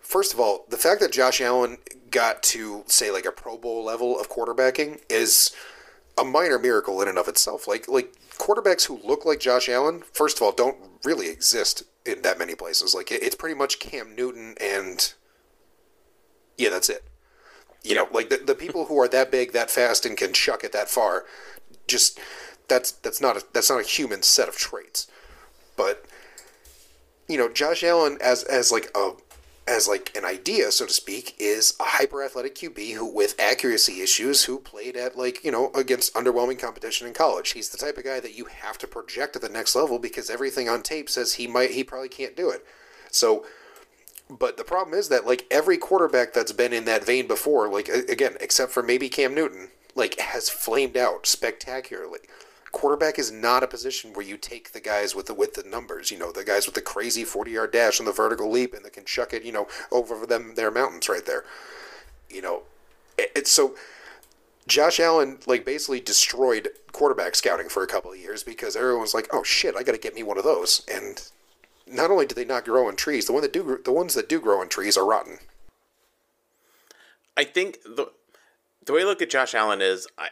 first 0.00 0.32
of 0.32 0.40
all, 0.40 0.64
the 0.70 0.78
fact 0.78 1.00
that 1.00 1.12
Josh 1.12 1.42
Allen 1.42 1.76
got 2.10 2.42
to 2.44 2.84
say 2.86 3.10
like 3.10 3.26
a 3.26 3.32
Pro 3.32 3.58
Bowl 3.58 3.84
level 3.84 4.18
of 4.18 4.30
quarterbacking 4.30 5.00
is 5.10 5.54
a 6.18 6.24
minor 6.24 6.58
miracle 6.58 7.02
in 7.02 7.08
and 7.08 7.18
of 7.18 7.28
itself. 7.28 7.68
Like, 7.68 7.88
like 7.88 8.14
quarterbacks 8.38 8.86
who 8.86 9.00
look 9.04 9.24
like 9.24 9.40
Josh 9.40 9.68
Allen, 9.68 10.02
first 10.12 10.38
of 10.38 10.42
all, 10.42 10.52
don't 10.52 10.76
really 11.04 11.28
exist 11.28 11.82
in 12.04 12.22
that 12.22 12.38
many 12.38 12.54
places. 12.54 12.94
Like, 12.94 13.10
it, 13.12 13.22
it's 13.22 13.34
pretty 13.34 13.54
much 13.54 13.78
Cam 13.78 14.14
Newton 14.14 14.54
and 14.60 15.12
yeah, 16.56 16.70
that's 16.70 16.88
it. 16.88 17.04
You 17.82 17.94
know, 17.94 18.08
like 18.12 18.30
the, 18.30 18.38
the 18.38 18.54
people 18.54 18.86
who 18.86 19.00
are 19.00 19.08
that 19.08 19.30
big, 19.30 19.52
that 19.52 19.70
fast, 19.70 20.04
and 20.06 20.16
can 20.16 20.32
chuck 20.32 20.64
it 20.64 20.72
that 20.72 20.88
far, 20.88 21.24
just 21.86 22.18
that's 22.68 22.90
that's 22.90 23.20
not 23.20 23.36
a 23.36 23.44
that's 23.52 23.70
not 23.70 23.80
a 23.80 23.84
human 23.84 24.22
set 24.22 24.48
of 24.48 24.56
traits. 24.56 25.06
But 25.76 26.04
you 27.28 27.38
know, 27.38 27.48
Josh 27.48 27.84
Allen 27.84 28.18
as 28.20 28.42
as 28.42 28.72
like 28.72 28.90
a 28.96 29.12
as 29.68 29.88
like 29.88 30.16
an 30.16 30.24
idea, 30.24 30.70
so 30.70 30.86
to 30.86 30.92
speak, 30.92 31.34
is 31.38 31.74
a 31.80 31.84
hyper 31.84 32.22
athletic 32.22 32.54
QB 32.54 32.94
who 32.94 33.04
with 33.06 33.34
accuracy 33.38 34.00
issues 34.00 34.44
who 34.44 34.58
played 34.58 34.96
at 34.96 35.18
like, 35.18 35.44
you 35.44 35.50
know, 35.50 35.70
against 35.74 36.14
underwhelming 36.14 36.58
competition 36.58 37.06
in 37.06 37.14
college. 37.14 37.50
He's 37.50 37.70
the 37.70 37.78
type 37.78 37.98
of 37.98 38.04
guy 38.04 38.20
that 38.20 38.36
you 38.36 38.44
have 38.44 38.78
to 38.78 38.86
project 38.86 39.34
at 39.34 39.42
the 39.42 39.48
next 39.48 39.74
level 39.74 39.98
because 39.98 40.30
everything 40.30 40.68
on 40.68 40.82
tape 40.82 41.10
says 41.10 41.34
he 41.34 41.46
might 41.46 41.72
he 41.72 41.82
probably 41.82 42.08
can't 42.08 42.36
do 42.36 42.50
it. 42.50 42.64
So 43.10 43.44
but 44.28 44.56
the 44.56 44.64
problem 44.64 44.98
is 44.98 45.08
that 45.08 45.26
like 45.26 45.46
every 45.50 45.78
quarterback 45.78 46.32
that's 46.32 46.52
been 46.52 46.72
in 46.72 46.84
that 46.86 47.04
vein 47.04 47.26
before, 47.26 47.68
like 47.68 47.88
again, 47.88 48.36
except 48.40 48.72
for 48.72 48.82
maybe 48.82 49.08
Cam 49.08 49.34
Newton, 49.34 49.70
like 49.94 50.18
has 50.20 50.48
flamed 50.48 50.96
out 50.96 51.26
spectacularly. 51.26 52.20
Quarterback 52.76 53.18
is 53.18 53.32
not 53.32 53.62
a 53.62 53.66
position 53.66 54.12
where 54.12 54.26
you 54.26 54.36
take 54.36 54.72
the 54.72 54.80
guys 54.80 55.14
with 55.14 55.24
the 55.24 55.32
with 55.32 55.54
the 55.54 55.62
numbers, 55.62 56.10
you 56.10 56.18
know, 56.18 56.30
the 56.30 56.44
guys 56.44 56.66
with 56.66 56.74
the 56.74 56.82
crazy 56.82 57.24
forty 57.24 57.52
yard 57.52 57.72
dash 57.72 57.98
and 57.98 58.06
the 58.06 58.12
vertical 58.12 58.50
leap 58.50 58.74
and 58.74 58.84
chuck 59.06 59.32
it, 59.32 59.44
you 59.44 59.50
know, 59.50 59.66
over 59.90 60.26
them 60.26 60.56
their 60.56 60.70
mountains 60.70 61.08
right 61.08 61.24
there. 61.24 61.46
You 62.28 62.42
know, 62.42 62.64
it, 63.16 63.32
it's 63.34 63.50
so 63.50 63.76
Josh 64.68 65.00
Allen 65.00 65.38
like 65.46 65.64
basically 65.64 66.00
destroyed 66.00 66.68
quarterback 66.92 67.34
scouting 67.34 67.70
for 67.70 67.82
a 67.82 67.86
couple 67.86 68.12
of 68.12 68.18
years 68.18 68.42
because 68.42 68.76
everyone 68.76 69.00
was 69.00 69.14
like, 69.14 69.28
"Oh 69.32 69.42
shit, 69.42 69.74
I 69.74 69.82
got 69.82 69.92
to 69.92 69.98
get 69.98 70.14
me 70.14 70.22
one 70.22 70.36
of 70.36 70.44
those." 70.44 70.82
And 70.86 71.26
not 71.86 72.10
only 72.10 72.26
do 72.26 72.34
they 72.34 72.44
not 72.44 72.66
grow 72.66 72.88
on 72.88 72.96
trees, 72.96 73.24
the 73.24 73.32
one 73.32 73.40
that 73.40 73.54
do 73.54 73.80
the 73.82 73.90
ones 73.90 74.12
that 74.12 74.28
do 74.28 74.38
grow 74.38 74.60
on 74.60 74.68
trees 74.68 74.98
are 74.98 75.06
rotten. 75.06 75.38
I 77.38 77.44
think 77.44 77.82
the 77.84 78.12
the 78.84 78.92
way 78.92 79.00
I 79.00 79.04
look 79.04 79.22
at 79.22 79.30
Josh 79.30 79.54
Allen 79.54 79.80
is 79.80 80.06
I 80.18 80.28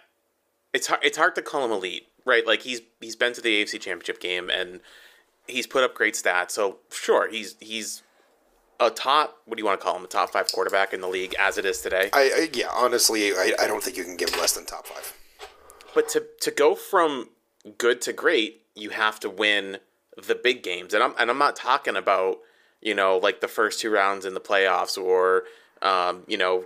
it's 0.74 0.88
hard 0.88 1.00
it's 1.02 1.16
hard 1.16 1.34
to 1.36 1.42
call 1.42 1.64
him 1.64 1.72
elite, 1.72 2.08
right? 2.24 2.46
Like 2.46 2.62
he's 2.62 2.80
he's 3.00 3.16
been 3.16 3.32
to 3.34 3.40
the 3.40 3.62
AFC 3.62 3.80
Championship 3.80 4.20
game 4.20 4.50
and 4.50 4.80
he's 5.46 5.66
put 5.66 5.84
up 5.84 5.94
great 5.94 6.14
stats. 6.14 6.52
So 6.52 6.78
sure, 6.90 7.30
he's 7.30 7.56
he's 7.60 8.02
a 8.80 8.90
top 8.90 9.38
what 9.44 9.56
do 9.56 9.60
you 9.60 9.66
want 9.66 9.80
to 9.80 9.84
call 9.84 9.96
him? 9.96 10.04
A 10.04 10.08
top 10.08 10.30
five 10.30 10.50
quarterback 10.52 10.92
in 10.92 11.00
the 11.00 11.08
league 11.08 11.34
as 11.38 11.58
it 11.58 11.64
is 11.64 11.80
today. 11.80 12.10
I, 12.12 12.22
I 12.22 12.48
yeah, 12.52 12.68
honestly, 12.72 13.32
I, 13.32 13.52
I 13.60 13.66
don't 13.66 13.82
think 13.82 13.96
you 13.96 14.04
can 14.04 14.16
give 14.16 14.30
less 14.36 14.52
than 14.52 14.66
top 14.66 14.86
five. 14.86 15.16
But 15.94 16.08
to 16.10 16.24
to 16.40 16.50
go 16.50 16.74
from 16.74 17.30
good 17.78 18.00
to 18.02 18.12
great, 18.12 18.62
you 18.74 18.90
have 18.90 19.20
to 19.20 19.30
win 19.30 19.78
the 20.16 20.34
big 20.34 20.62
games. 20.62 20.94
And 20.94 21.02
I'm 21.02 21.14
and 21.18 21.30
I'm 21.30 21.38
not 21.38 21.56
talking 21.56 21.96
about, 21.96 22.38
you 22.80 22.94
know, 22.94 23.16
like 23.18 23.40
the 23.40 23.48
first 23.48 23.80
two 23.80 23.90
rounds 23.90 24.24
in 24.24 24.34
the 24.34 24.40
playoffs 24.40 24.98
or 24.98 25.44
um, 25.82 26.24
you 26.26 26.36
know, 26.36 26.64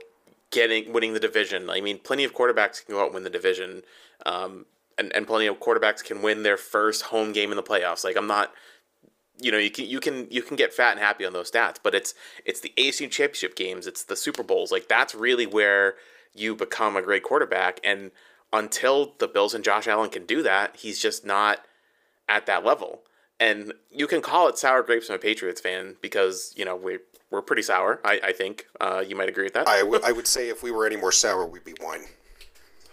getting 0.51 0.93
winning 0.93 1.13
the 1.13 1.21
division. 1.21 1.69
I 1.69 1.81
mean, 1.81 1.99
plenty 1.99 2.25
of 2.25 2.35
quarterbacks 2.35 2.85
can 2.85 2.95
go 2.95 3.01
out 3.01 3.07
and 3.07 3.15
win 3.15 3.25
the 3.25 3.31
division. 3.31 3.83
Um, 4.25 4.67
and, 4.99 5.15
and 5.15 5.27
plenty 5.27 5.47
of 5.47 5.61
quarterbacks 5.61 6.03
can 6.03 6.23
win 6.23 6.43
their 6.43 6.57
first 6.57 7.05
home 7.05 7.33
game 7.33 7.51
in 7.51 7.57
the 7.57 7.63
playoffs. 7.63 8.05
Like 8.05 8.17
I'm 8.17 8.27
not 8.27 8.53
you 9.41 9.53
know, 9.53 9.59
you 9.59 9.71
can 9.71 9.87
you 9.87 10.01
can 10.01 10.27
you 10.31 10.43
can 10.43 10.57
get 10.57 10.75
fat 10.75 10.93
and 10.93 11.01
happy 11.01 11.25
on 11.25 11.33
those 11.33 11.51
stats, 11.51 11.77
but 11.83 11.95
it's 11.95 12.15
it's 12.45 12.61
the 12.61 12.73
AFC 12.77 13.11
championship 13.11 13.55
games, 13.55 13.87
it's 13.87 14.03
the 14.03 14.17
Super 14.17 14.43
Bowls. 14.43 14.73
Like 14.73 14.89
that's 14.89 15.15
really 15.15 15.47
where 15.47 15.95
you 16.35 16.55
become 16.55 16.97
a 16.97 17.03
great 17.03 17.23
quarterback. 17.23 17.81
And 17.85 18.11
until 18.53 19.15
the 19.19 19.29
Bills 19.29 19.55
and 19.55 19.65
Josh 19.65 19.87
Allen 19.87 20.11
can 20.11 20.27
do 20.27 20.43
that, 20.43 20.77
he's 20.77 21.01
just 21.01 21.25
not 21.25 21.61
at 22.29 22.47
that 22.47 22.65
level. 22.65 23.03
And 23.41 23.73
you 23.91 24.07
can 24.07 24.21
call 24.21 24.49
it 24.49 24.59
sour 24.59 24.83
grapes 24.83 25.07
from 25.07 25.17
a 25.17 25.19
Patriots 25.21 25.61
fan 25.61 25.97
because 26.03 26.53
you 26.57 26.65
know 26.65 26.75
we're, 26.75 27.01
we're 27.31 27.43
pretty 27.43 27.63
sour. 27.63 28.01
I 28.05 28.21
I 28.25 28.33
think 28.33 28.67
uh, 28.81 29.05
you 29.07 29.15
might 29.15 29.29
agree 29.29 29.45
with 29.45 29.55
that. 29.55 29.69
I, 29.69 29.81
w- 29.81 30.01
I 30.05 30.11
would 30.11 30.27
say 30.27 30.49
if 30.49 30.65
we 30.65 30.73
were 30.73 30.87
any 30.87 30.97
more 30.97 31.13
sour, 31.13 31.47
we'd 31.47 31.65
be 31.65 31.75
wine. 31.81 32.07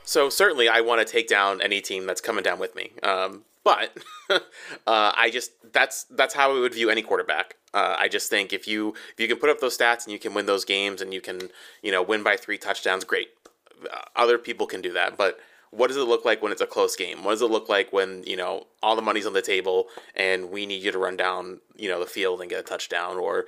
So 0.06 0.30
certainly, 0.30 0.70
I 0.70 0.82
want 0.82 1.06
to 1.06 1.12
take 1.12 1.28
down 1.28 1.62
any 1.62 1.82
team 1.82 2.06
that's 2.06 2.22
coming 2.22 2.44
down 2.44 2.60
with 2.60 2.76
me. 2.76 2.92
Um, 3.04 3.44
but 3.64 3.98
uh, 4.30 4.40
I 4.86 5.30
just 5.32 5.52
that's 5.74 6.06
that's 6.06 6.34
how 6.34 6.56
I 6.56 6.60
would 6.60 6.74
view 6.74 6.90
any 6.90 7.02
quarterback. 7.02 7.56
Uh, 7.74 7.96
I 8.00 8.08
just 8.08 8.30
think 8.30 8.54
if 8.54 8.68
you 8.68 8.94
if 9.14 9.20
you 9.20 9.28
can 9.28 9.38
put 9.38 9.50
up 9.50 9.60
those 9.60 9.78
stats 9.78 10.06
and 10.06 10.14
you 10.14 10.20
can 10.20 10.34
win 10.34 10.46
those 10.46 10.64
games 10.64 11.02
and 11.02 11.14
you 11.14 11.20
can 11.20 11.50
you 11.82 11.92
know 11.92 12.02
win 12.02 12.24
by 12.24 12.38
three 12.38 12.58
touchdowns, 12.58 13.04
great. 13.04 13.30
Uh, 13.92 14.02
other 14.16 14.38
people 14.38 14.68
can 14.68 14.82
do 14.82 14.94
that, 14.94 15.18
but 15.18 15.40
what 15.72 15.88
does 15.88 15.98
it 15.98 16.04
look 16.04 16.24
like 16.24 16.42
when 16.42 16.52
it's 16.54 16.62
a 16.62 16.68
close 16.68 16.96
game? 16.96 17.24
What 17.24 17.32
does 17.32 17.42
it 17.42 17.52
look 17.52 17.68
like 17.68 17.92
when 17.92 18.24
you 18.24 18.38
know 18.38 18.68
all 18.82 18.96
the 18.96 19.02
money's 19.02 19.26
on 19.26 19.34
the 19.34 19.42
table 19.42 19.88
and 20.16 20.52
we 20.52 20.66
need 20.66 20.84
you 20.84 20.92
to 20.92 20.98
run 21.00 21.18
down 21.18 21.60
you 21.76 21.90
know 21.90 22.00
the 22.00 22.06
field 22.06 22.42
and 22.42 22.50
get 22.50 22.60
a 22.60 22.64
touchdown, 22.64 23.18
or 23.18 23.46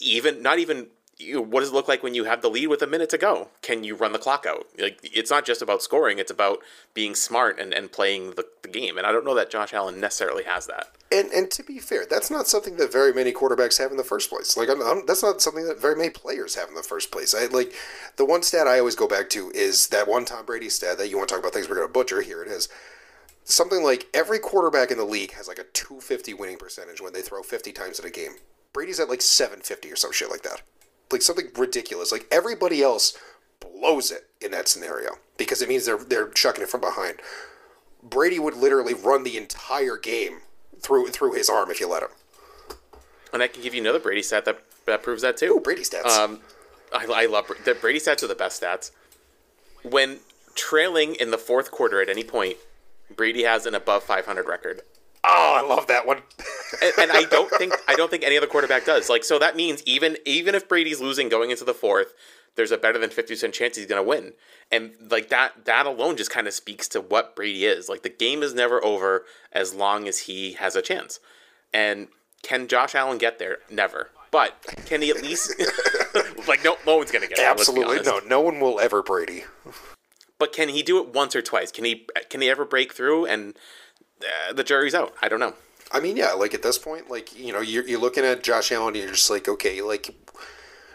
even 0.00 0.42
not 0.42 0.58
even 0.58 0.88
you 1.20 1.34
know, 1.34 1.40
what 1.42 1.60
does 1.60 1.70
it 1.70 1.74
look 1.74 1.88
like 1.88 2.02
when 2.02 2.14
you 2.14 2.24
have 2.24 2.40
the 2.40 2.48
lead 2.48 2.68
with 2.68 2.82
a 2.82 2.86
minute 2.86 3.10
to 3.10 3.18
go? 3.18 3.48
Can 3.62 3.84
you 3.84 3.94
run 3.94 4.12
the 4.12 4.18
clock 4.18 4.46
out? 4.46 4.66
Like 4.78 4.98
it's 5.02 5.30
not 5.30 5.44
just 5.44 5.60
about 5.60 5.82
scoring; 5.82 6.18
it's 6.18 6.30
about 6.30 6.60
being 6.94 7.14
smart 7.14 7.58
and, 7.60 7.74
and 7.74 7.92
playing 7.92 8.30
the, 8.32 8.46
the 8.62 8.68
game. 8.68 8.96
And 8.96 9.06
I 9.06 9.12
don't 9.12 9.24
know 9.24 9.34
that 9.34 9.50
Josh 9.50 9.74
Allen 9.74 10.00
necessarily 10.00 10.44
has 10.44 10.66
that. 10.66 10.88
And 11.12 11.30
and 11.30 11.50
to 11.50 11.62
be 11.62 11.78
fair, 11.78 12.06
that's 12.08 12.30
not 12.30 12.46
something 12.46 12.76
that 12.76 12.92
very 12.92 13.12
many 13.12 13.32
quarterbacks 13.32 13.78
have 13.78 13.90
in 13.90 13.96
the 13.96 14.04
first 14.04 14.30
place. 14.30 14.56
Like 14.56 14.70
I'm, 14.70 14.80
I'm, 14.82 15.06
that's 15.06 15.22
not 15.22 15.42
something 15.42 15.66
that 15.66 15.80
very 15.80 15.96
many 15.96 16.10
players 16.10 16.54
have 16.54 16.68
in 16.68 16.74
the 16.74 16.82
first 16.82 17.12
place. 17.12 17.34
I 17.34 17.46
like 17.46 17.72
the 18.16 18.24
one 18.24 18.42
stat 18.42 18.66
I 18.66 18.78
always 18.78 18.96
go 18.96 19.08
back 19.08 19.28
to 19.30 19.50
is 19.50 19.88
that 19.88 20.08
one 20.08 20.24
Tom 20.24 20.46
Brady 20.46 20.70
stat 20.70 20.98
that 20.98 21.08
you 21.08 21.18
want 21.18 21.28
to 21.28 21.34
talk 21.34 21.42
about 21.42 21.52
things 21.52 21.68
we're 21.68 21.76
going 21.76 21.88
to 21.88 21.92
butcher. 21.92 22.22
Here 22.22 22.42
it 22.42 22.48
is. 22.48 22.68
Something 23.44 23.82
like 23.82 24.06
every 24.14 24.38
quarterback 24.38 24.90
in 24.90 24.98
the 24.98 25.04
league 25.04 25.32
has 25.32 25.48
like 25.48 25.58
a 25.58 25.64
250 25.64 26.34
winning 26.34 26.56
percentage 26.56 27.00
when 27.00 27.12
they 27.12 27.22
throw 27.22 27.42
50 27.42 27.72
times 27.72 27.98
in 27.98 28.06
a 28.06 28.10
game. 28.10 28.32
Brady's 28.72 29.00
at 29.00 29.08
like 29.08 29.22
750 29.22 29.90
or 29.90 29.96
some 29.96 30.12
shit 30.12 30.30
like 30.30 30.42
that. 30.42 30.62
Like 31.10 31.22
something 31.22 31.48
ridiculous. 31.56 32.12
Like 32.12 32.26
everybody 32.30 32.82
else 32.82 33.18
blows 33.60 34.10
it 34.10 34.28
in 34.40 34.52
that 34.52 34.68
scenario 34.68 35.16
because 35.36 35.62
it 35.62 35.68
means 35.68 35.86
they're 35.86 35.98
they're 35.98 36.28
chucking 36.28 36.62
it 36.62 36.68
from 36.68 36.80
behind. 36.80 37.20
Brady 38.02 38.38
would 38.38 38.56
literally 38.56 38.94
run 38.94 39.24
the 39.24 39.36
entire 39.36 39.96
game 39.96 40.40
through 40.80 41.08
through 41.08 41.32
his 41.32 41.48
arm 41.48 41.70
if 41.70 41.80
you 41.80 41.88
let 41.88 42.02
him. 42.02 42.10
And 43.32 43.42
I 43.42 43.48
can 43.48 43.62
give 43.62 43.74
you 43.74 43.80
another 43.80 44.00
Brady 44.00 44.22
stat 44.22 44.44
that, 44.44 44.60
that 44.86 45.02
proves 45.02 45.22
that 45.22 45.40
Ooh, 45.42 45.54
too. 45.54 45.60
Brady 45.62 45.82
stats. 45.82 46.06
Um, 46.06 46.40
I, 46.92 47.06
I 47.06 47.26
love 47.26 47.50
the 47.64 47.74
Brady 47.74 48.00
stats 48.00 48.22
are 48.22 48.26
the 48.26 48.34
best 48.34 48.60
stats. 48.60 48.90
When 49.82 50.20
trailing 50.54 51.14
in 51.14 51.30
the 51.30 51.38
fourth 51.38 51.70
quarter 51.70 52.02
at 52.02 52.08
any 52.08 52.24
point, 52.24 52.56
Brady 53.14 53.44
has 53.44 53.66
an 53.66 53.74
above 53.74 54.02
500 54.02 54.46
record. 54.46 54.82
Oh, 55.24 55.62
I 55.62 55.66
love 55.66 55.86
that 55.88 56.06
one. 56.06 56.22
and, 56.82 56.92
and 56.98 57.12
I 57.12 57.24
don't 57.24 57.50
think 57.58 57.74
I 57.88 57.94
don't 57.94 58.10
think 58.10 58.24
any 58.24 58.36
other 58.36 58.46
quarterback 58.46 58.84
does. 58.84 59.08
Like 59.08 59.24
so 59.24 59.38
that 59.38 59.56
means 59.56 59.82
even 59.84 60.16
even 60.24 60.54
if 60.54 60.68
Brady's 60.68 61.00
losing 61.00 61.28
going 61.28 61.50
into 61.50 61.64
the 61.64 61.74
fourth, 61.74 62.14
there's 62.56 62.72
a 62.72 62.78
better 62.78 62.98
than 62.98 63.10
50% 63.10 63.52
chance 63.52 63.76
he's 63.76 63.86
going 63.86 64.02
to 64.02 64.08
win. 64.08 64.32
And 64.70 64.92
like 65.10 65.28
that 65.30 65.64
that 65.64 65.86
alone 65.86 66.16
just 66.16 66.30
kind 66.30 66.46
of 66.46 66.54
speaks 66.54 66.88
to 66.88 67.00
what 67.00 67.36
Brady 67.36 67.64
is. 67.64 67.88
Like 67.88 68.02
the 68.02 68.08
game 68.08 68.42
is 68.42 68.54
never 68.54 68.84
over 68.84 69.24
as 69.52 69.74
long 69.74 70.08
as 70.08 70.20
he 70.20 70.52
has 70.54 70.76
a 70.76 70.82
chance. 70.82 71.20
And 71.72 72.08
can 72.42 72.68
Josh 72.68 72.94
Allen 72.94 73.18
get 73.18 73.38
there? 73.38 73.58
Never. 73.70 74.10
But 74.30 74.54
can 74.86 75.02
he 75.02 75.10
at 75.10 75.22
least 75.22 75.54
like 76.48 76.64
no 76.64 76.76
no 76.86 76.96
one's 76.96 77.10
going 77.10 77.22
to 77.22 77.28
get 77.28 77.38
there. 77.38 77.50
Absolutely 77.50 78.00
no. 78.02 78.20
No 78.20 78.40
one 78.40 78.60
will 78.60 78.80
ever 78.80 79.02
Brady. 79.02 79.44
But 80.38 80.52
can 80.52 80.70
he 80.70 80.82
do 80.82 80.98
it 81.02 81.08
once 81.14 81.36
or 81.36 81.42
twice? 81.42 81.70
Can 81.70 81.84
he 81.84 82.06
can 82.28 82.40
he 82.40 82.48
ever 82.48 82.64
break 82.64 82.94
through 82.94 83.26
and 83.26 83.54
uh, 84.22 84.52
the 84.52 84.64
jury's 84.64 84.94
out. 84.94 85.14
I 85.22 85.28
don't 85.28 85.40
know. 85.40 85.54
I 85.92 86.00
mean, 86.00 86.16
yeah, 86.16 86.32
like 86.32 86.54
at 86.54 86.62
this 86.62 86.78
point, 86.78 87.10
like 87.10 87.36
you 87.38 87.52
know, 87.52 87.60
you're, 87.60 87.86
you're 87.86 88.00
looking 88.00 88.24
at 88.24 88.42
Josh 88.42 88.70
Allen, 88.70 88.94
and 88.94 88.96
you're 88.96 89.12
just 89.14 89.30
like, 89.30 89.48
okay, 89.48 89.82
like, 89.82 90.14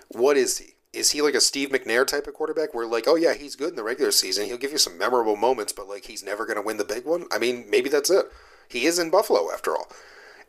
what 0.09 0.37
is 0.37 0.59
he? 0.59 0.75
Is 0.93 1.11
he 1.11 1.21
like 1.21 1.33
a 1.33 1.41
Steve 1.41 1.69
McNair 1.69 2.07
type 2.07 2.27
of 2.27 2.33
quarterback, 2.33 2.73
where 2.73 2.85
like, 2.85 3.05
oh 3.07 3.15
yeah, 3.15 3.33
he's 3.33 3.57
good 3.57 3.71
in 3.71 3.75
the 3.75 3.83
regular 3.83 4.11
season, 4.11 4.45
he'll 4.45 4.57
give 4.57 4.71
you 4.71 4.77
some 4.77 4.97
memorable 4.97 5.35
moments, 5.35 5.73
but 5.73 5.89
like, 5.89 6.05
he's 6.05 6.23
never 6.23 6.45
going 6.45 6.55
to 6.55 6.61
win 6.61 6.77
the 6.77 6.85
big 6.85 7.05
one? 7.05 7.25
I 7.31 7.37
mean, 7.37 7.65
maybe 7.69 7.89
that's 7.89 8.09
it. 8.09 8.27
He 8.69 8.85
is 8.85 8.97
in 8.97 9.09
Buffalo 9.09 9.51
after 9.51 9.75
all, 9.75 9.91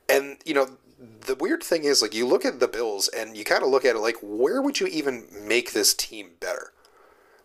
and 0.08 0.36
you 0.44 0.54
know, 0.54 0.78
the 1.26 1.34
weird 1.34 1.64
thing 1.64 1.82
is, 1.82 2.00
like, 2.00 2.14
you 2.14 2.26
look 2.26 2.44
at 2.44 2.60
the 2.60 2.68
Bills, 2.68 3.08
and 3.08 3.36
you 3.36 3.44
kind 3.44 3.64
of 3.64 3.70
look 3.70 3.84
at 3.84 3.96
it 3.96 4.00
like, 4.00 4.16
where 4.22 4.62
would 4.62 4.78
you 4.78 4.86
even 4.86 5.26
make 5.42 5.72
this 5.72 5.92
team 5.92 6.30
better? 6.38 6.72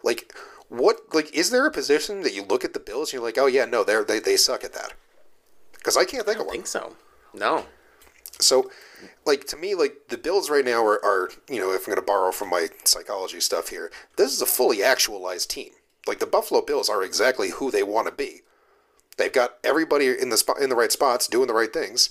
Like, 0.04 0.32
what? 0.70 0.98
Like, 1.12 1.34
is 1.36 1.50
there 1.50 1.66
a 1.66 1.72
position 1.72 2.22
that 2.22 2.36
you 2.36 2.44
look 2.44 2.64
at 2.64 2.74
the 2.74 2.80
Bills 2.80 3.10
and 3.10 3.14
you're 3.14 3.24
like, 3.24 3.40
oh 3.40 3.48
yeah, 3.48 3.66
no, 3.66 3.84
they're, 3.84 4.04
they 4.04 4.20
they 4.20 4.38
suck 4.38 4.64
at 4.64 4.74
that? 4.74 4.94
Because 5.82 5.98
I 5.98 6.06
can't 6.06 6.26
think 6.26 6.38
of 6.38 6.44
I 6.44 6.46
one. 6.46 6.54
think 6.54 6.68
so. 6.68 6.96
No. 7.34 7.66
So, 8.40 8.70
like 9.26 9.46
to 9.48 9.58
me, 9.58 9.74
like 9.74 10.10
the 10.10 10.18
Bills 10.18 10.50
right 10.50 10.64
now 10.64 10.86
are, 10.86 11.04
are 11.04 11.32
you 11.50 11.60
know, 11.60 11.72
if 11.72 11.82
I'm 11.82 11.94
going 11.94 11.96
to 11.96 12.02
borrow 12.02 12.32
from 12.32 12.50
my 12.50 12.70
psychology 12.84 13.40
stuff 13.40 13.70
here, 13.70 13.92
this 14.16 14.32
is 14.32 14.42
a 14.42 14.46
fully 14.46 14.84
actualized 14.84 15.50
team. 15.50 15.72
Like 16.08 16.20
the 16.20 16.26
Buffalo 16.26 16.62
Bills 16.62 16.90
are 16.90 17.04
exactly 17.04 17.50
who 17.50 17.72
they 17.72 17.84
want 17.84 18.08
to 18.08 18.14
be. 18.14 18.42
They've 19.18 19.32
got 19.32 19.58
everybody 19.64 20.08
in 20.08 20.30
the 20.30 20.38
spot 20.38 20.60
in 20.60 20.70
the 20.70 20.76
right 20.76 20.92
spots 20.92 21.28
doing 21.28 21.48
the 21.48 21.54
right 21.54 21.72
things. 21.72 22.10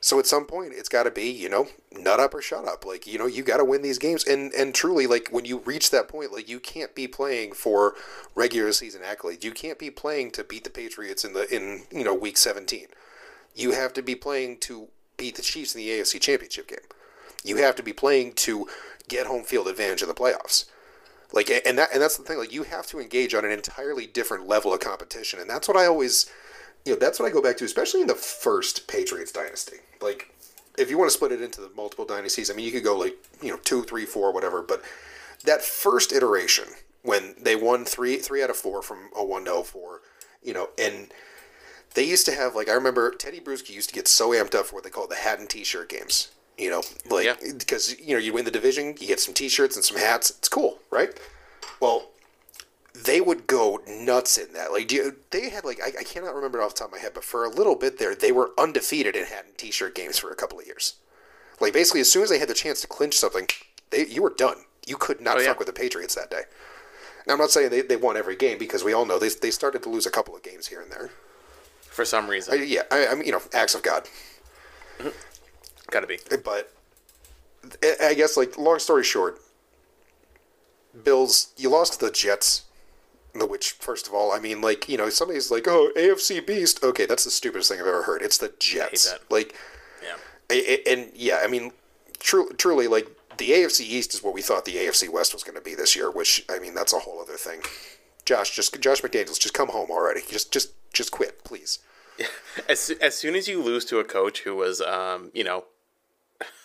So 0.00 0.18
at 0.18 0.26
some 0.26 0.44
point, 0.44 0.72
it's 0.74 0.88
got 0.88 1.04
to 1.04 1.10
be 1.10 1.30
you 1.30 1.48
know, 1.48 1.68
nut 1.92 2.20
up 2.20 2.34
or 2.34 2.42
shut 2.42 2.66
up. 2.66 2.84
Like 2.84 3.06
you 3.06 3.18
know, 3.18 3.26
you 3.26 3.42
got 3.42 3.56
to 3.56 3.64
win 3.64 3.82
these 3.82 3.98
games. 3.98 4.24
And 4.24 4.52
and 4.52 4.74
truly, 4.74 5.06
like 5.06 5.28
when 5.30 5.44
you 5.44 5.58
reach 5.58 5.90
that 5.90 6.08
point, 6.08 6.32
like 6.32 6.48
you 6.48 6.60
can't 6.60 6.94
be 6.94 7.08
playing 7.08 7.52
for 7.52 7.94
regular 8.34 8.72
season 8.72 9.02
accolades. 9.02 9.44
You 9.44 9.52
can't 9.52 9.78
be 9.78 9.90
playing 9.90 10.32
to 10.32 10.44
beat 10.44 10.64
the 10.64 10.70
Patriots 10.70 11.24
in 11.24 11.32
the 11.32 11.52
in 11.54 11.82
you 11.90 12.04
know 12.04 12.14
week 12.14 12.36
17 12.36 12.86
you 13.56 13.72
have 13.72 13.92
to 13.94 14.02
be 14.02 14.14
playing 14.14 14.58
to 14.58 14.88
beat 15.16 15.34
the 15.34 15.42
Chiefs 15.42 15.74
in 15.74 15.80
the 15.80 15.88
AFC 15.88 16.20
Championship 16.20 16.68
game. 16.68 16.78
You 17.42 17.56
have 17.56 17.74
to 17.76 17.82
be 17.82 17.92
playing 17.92 18.34
to 18.34 18.68
get 19.08 19.26
home 19.26 19.44
field 19.44 19.66
advantage 19.66 20.02
in 20.02 20.08
the 20.08 20.14
playoffs. 20.14 20.66
Like 21.32 21.50
and 21.50 21.78
that 21.78 21.88
and 21.92 22.00
that's 22.00 22.16
the 22.16 22.22
thing 22.22 22.38
like 22.38 22.52
you 22.52 22.62
have 22.62 22.86
to 22.88 23.00
engage 23.00 23.34
on 23.34 23.44
an 23.44 23.50
entirely 23.50 24.06
different 24.06 24.46
level 24.46 24.72
of 24.72 24.78
competition 24.78 25.40
and 25.40 25.50
that's 25.50 25.66
what 25.66 25.76
I 25.76 25.84
always 25.84 26.30
you 26.86 26.92
know 26.92 26.98
that's 26.98 27.18
what 27.20 27.28
I 27.28 27.32
go 27.32 27.42
back 27.42 27.56
to 27.58 27.64
especially 27.64 28.00
in 28.00 28.06
the 28.06 28.14
first 28.14 28.86
Patriots 28.88 29.32
dynasty. 29.32 29.78
Like 30.00 30.32
if 30.78 30.88
you 30.90 30.98
want 30.98 31.10
to 31.10 31.14
split 31.16 31.32
it 31.32 31.42
into 31.42 31.60
the 31.60 31.70
multiple 31.76 32.04
dynasties, 32.04 32.50
I 32.50 32.54
mean 32.54 32.64
you 32.64 32.72
could 32.72 32.84
go 32.84 32.96
like, 32.96 33.16
you 33.42 33.50
know, 33.50 33.58
two, 33.64 33.82
three, 33.82 34.06
four, 34.06 34.32
whatever, 34.32 34.62
but 34.62 34.82
that 35.44 35.62
first 35.62 36.12
iteration 36.12 36.64
when 37.02 37.34
they 37.40 37.56
won 37.56 37.84
three 37.84 38.16
three 38.16 38.42
out 38.42 38.50
of 38.50 38.56
four 38.56 38.82
from 38.82 39.10
01 39.14 39.44
to 39.46 39.62
04, 39.64 40.00
you 40.42 40.52
know, 40.54 40.68
and 40.78 41.08
they 41.94 42.04
used 42.04 42.26
to 42.26 42.32
have 42.32 42.54
like 42.54 42.68
I 42.68 42.72
remember 42.74 43.10
Teddy 43.10 43.40
Bruschi 43.40 43.70
used 43.70 43.88
to 43.88 43.94
get 43.94 44.06
so 44.08 44.30
amped 44.30 44.54
up 44.54 44.66
for 44.66 44.74
what 44.76 44.84
they 44.84 44.90
called 44.90 45.10
the 45.10 45.16
hat 45.16 45.38
and 45.40 45.48
T-shirt 45.48 45.88
games. 45.88 46.30
You 46.58 46.70
know, 46.70 46.82
like 47.10 47.26
Yeah. 47.26 47.34
because 47.58 47.98
you 48.00 48.14
know 48.14 48.20
you 48.20 48.32
win 48.32 48.44
the 48.44 48.50
division, 48.50 48.94
you 48.98 49.06
get 49.06 49.20
some 49.20 49.34
T-shirts 49.34 49.76
and 49.76 49.84
some 49.84 49.98
hats. 49.98 50.30
It's 50.30 50.48
cool, 50.48 50.78
right? 50.90 51.18
Well, 51.80 52.10
they 53.04 53.20
would 53.20 53.46
go 53.46 53.80
nuts 53.88 54.38
in 54.38 54.52
that. 54.54 54.72
Like, 54.72 54.88
do 54.88 54.96
you, 54.96 55.16
they 55.30 55.50
had 55.50 55.64
like 55.64 55.80
I, 55.82 55.88
I 56.00 56.04
cannot 56.04 56.34
remember 56.34 56.60
it 56.60 56.64
off 56.64 56.74
the 56.74 56.78
top 56.80 56.88
of 56.88 56.92
my 56.92 56.98
head, 56.98 57.12
but 57.14 57.24
for 57.24 57.44
a 57.44 57.48
little 57.50 57.74
bit 57.74 57.98
there, 57.98 58.14
they 58.14 58.32
were 58.32 58.52
undefeated 58.58 59.16
and 59.16 59.26
T-shirt 59.56 59.94
games 59.94 60.18
for 60.18 60.30
a 60.30 60.36
couple 60.36 60.58
of 60.58 60.66
years. 60.66 60.94
Like 61.60 61.72
basically, 61.72 62.00
as 62.00 62.10
soon 62.10 62.22
as 62.22 62.30
they 62.30 62.38
had 62.38 62.48
the 62.48 62.54
chance 62.54 62.80
to 62.82 62.86
clinch 62.86 63.14
something, 63.18 63.48
they 63.90 64.06
you 64.06 64.22
were 64.22 64.34
done. 64.36 64.58
You 64.86 64.96
could 64.96 65.20
not 65.20 65.38
Oh, 65.38 65.40
yeah. 65.40 65.48
fuck 65.48 65.58
with 65.58 65.66
the 65.66 65.72
Patriots 65.72 66.14
that 66.14 66.30
day. 66.30 66.42
Now, 67.26 67.32
I'm 67.34 67.40
not 67.40 67.50
saying 67.50 67.70
they, 67.70 67.80
they 67.80 67.96
won 67.96 68.16
every 68.16 68.36
game 68.36 68.56
because 68.56 68.84
we 68.84 68.92
all 68.92 69.04
know 69.04 69.18
they, 69.18 69.28
they 69.30 69.50
started 69.50 69.82
to 69.82 69.88
lose 69.88 70.06
a 70.06 70.10
couple 70.10 70.36
of 70.36 70.44
games 70.44 70.68
here 70.68 70.80
and 70.80 70.92
there. 70.92 71.10
For 71.90 72.04
some 72.04 72.26
I, 72.26 72.28
reason. 72.28 72.62
yeah, 72.68 72.82
I, 72.92 73.08
I 73.08 73.14
mean, 73.16 73.26
you 73.26 73.32
know, 73.32 73.42
acts 73.52 73.74
of 73.74 73.82
God. 73.82 74.08
Gotta 75.90 76.06
be. 76.06 76.18
But 76.44 76.72
I- 77.82 77.96
I 78.10 78.14
guess, 78.14 78.36
like, 78.36 78.56
long 78.56 78.78
story 78.78 79.02
short, 79.02 79.40
Bills, 81.02 81.52
you 81.56 81.68
lost 81.68 81.94
to 81.94 82.04
the 82.06 82.12
Jets. 82.12 82.62
Which, 83.44 83.72
first 83.72 84.06
of 84.06 84.14
all, 84.14 84.32
I 84.32 84.38
mean, 84.38 84.60
like, 84.62 84.88
you 84.88 84.96
know, 84.96 85.10
somebody's 85.10 85.50
like, 85.50 85.66
oh, 85.68 85.90
AFC 85.96 86.46
Beast. 86.46 86.82
Okay, 86.82 87.04
that's 87.04 87.24
the 87.24 87.30
stupidest 87.30 87.68
thing 87.70 87.80
I've 87.80 87.86
ever 87.86 88.04
heard. 88.04 88.22
It's 88.22 88.38
the 88.38 88.52
Jets. 88.58 89.12
Like, 89.28 89.54
Yeah. 90.02 90.16
I- 90.50 90.82
I- 90.86 90.90
and 90.90 91.10
yeah, 91.14 91.40
I 91.42 91.48
mean, 91.48 91.72
tru- 92.20 92.52
truly, 92.56 92.86
like, 92.86 93.08
the 93.36 93.50
AFC 93.52 93.84
East 93.84 94.14
is 94.14 94.22
what 94.22 94.32
we 94.32 94.40
thought 94.40 94.64
the 94.64 94.76
AFC 94.78 95.08
West 95.10 95.34
was 95.34 95.42
going 95.44 95.56
to 95.56 95.60
be 95.60 95.74
this 95.74 95.94
year, 95.94 96.10
which, 96.10 96.44
I 96.48 96.58
mean, 96.58 96.74
that's 96.74 96.92
a 96.94 97.00
whole 97.00 97.20
other 97.20 97.36
thing. 97.36 97.60
Josh, 98.24 98.56
just 98.56 98.80
Josh 98.80 99.02
McDaniels, 99.02 99.38
just 99.38 99.52
come 99.54 99.68
home 99.68 99.90
already. 99.90 100.22
Just, 100.26 100.50
just, 100.52 100.70
just 100.92 101.10
quit, 101.10 101.44
please. 101.44 101.80
As, 102.68 102.90
as 103.02 103.14
soon 103.14 103.36
as 103.36 103.46
you 103.46 103.60
lose 103.62 103.84
to 103.84 103.98
a 103.98 104.04
coach 104.04 104.40
who 104.40 104.56
was, 104.56 104.80
um, 104.80 105.30
you 105.34 105.44
know, 105.44 105.64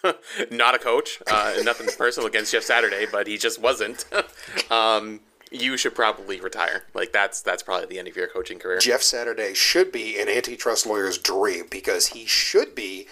not 0.51 0.73
a 0.75 0.79
coach, 0.79 1.21
uh, 1.27 1.55
nothing 1.63 1.87
personal 1.97 2.25
against 2.27 2.53
Jeff 2.53 2.63
Saturday, 2.63 3.05
but 3.11 3.27
he 3.27 3.37
just 3.37 3.59
wasn't. 3.59 4.05
um, 4.71 5.19
you 5.51 5.75
should 5.75 5.93
probably 5.93 6.39
retire. 6.39 6.85
Like 6.93 7.11
that's 7.11 7.41
that's 7.41 7.61
probably 7.61 7.85
the 7.87 7.99
end 7.99 8.07
of 8.07 8.15
your 8.15 8.27
coaching 8.27 8.57
career. 8.57 8.79
Jeff 8.79 9.01
Saturday 9.01 9.53
should 9.53 9.91
be 9.91 10.19
an 10.19 10.29
antitrust 10.29 10.85
lawyer's 10.85 11.17
dream 11.17 11.65
because 11.69 12.07
he 12.07 12.25
should 12.25 12.73
be 12.73 13.07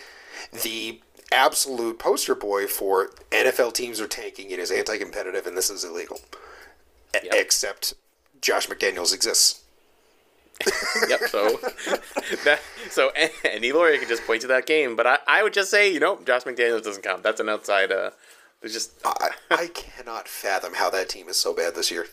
the 0.63 1.01
absolute 1.31 1.99
poster 1.99 2.35
boy 2.35 2.67
for 2.67 3.11
NFL 3.31 3.73
teams 3.73 3.99
are 4.01 4.07
tanking, 4.07 4.51
it 4.51 4.59
is 4.59 4.71
anti 4.71 4.97
competitive, 4.97 5.45
and 5.45 5.55
this 5.55 5.69
is 5.69 5.83
illegal. 5.83 6.19
Yep. 7.13 7.33
Except 7.33 7.93
Josh 8.41 8.67
McDaniels 8.67 9.13
exists. 9.13 9.63
yep. 11.07 11.21
So 11.27 11.57
that 12.43 12.59
so 12.89 13.11
any 13.43 13.71
lawyer 13.71 13.97
can 13.97 14.07
just 14.07 14.25
point 14.25 14.41
to 14.41 14.47
that 14.47 14.65
game, 14.65 14.95
but 14.95 15.07
I, 15.07 15.17
I 15.27 15.43
would 15.43 15.53
just 15.53 15.71
say 15.71 15.91
you 15.91 15.99
know 15.99 16.19
Josh 16.25 16.43
McDaniels 16.43 16.83
doesn't 16.83 17.03
count. 17.03 17.23
That's 17.23 17.39
an 17.39 17.49
outside. 17.49 17.91
Uh, 17.91 18.11
there's 18.61 18.73
just 18.73 18.93
I, 19.05 19.31
I 19.49 19.67
cannot 19.67 20.27
fathom 20.27 20.73
how 20.75 20.89
that 20.89 21.09
team 21.09 21.29
is 21.29 21.37
so 21.37 21.53
bad 21.53 21.75
this 21.75 21.91
year. 21.91 22.07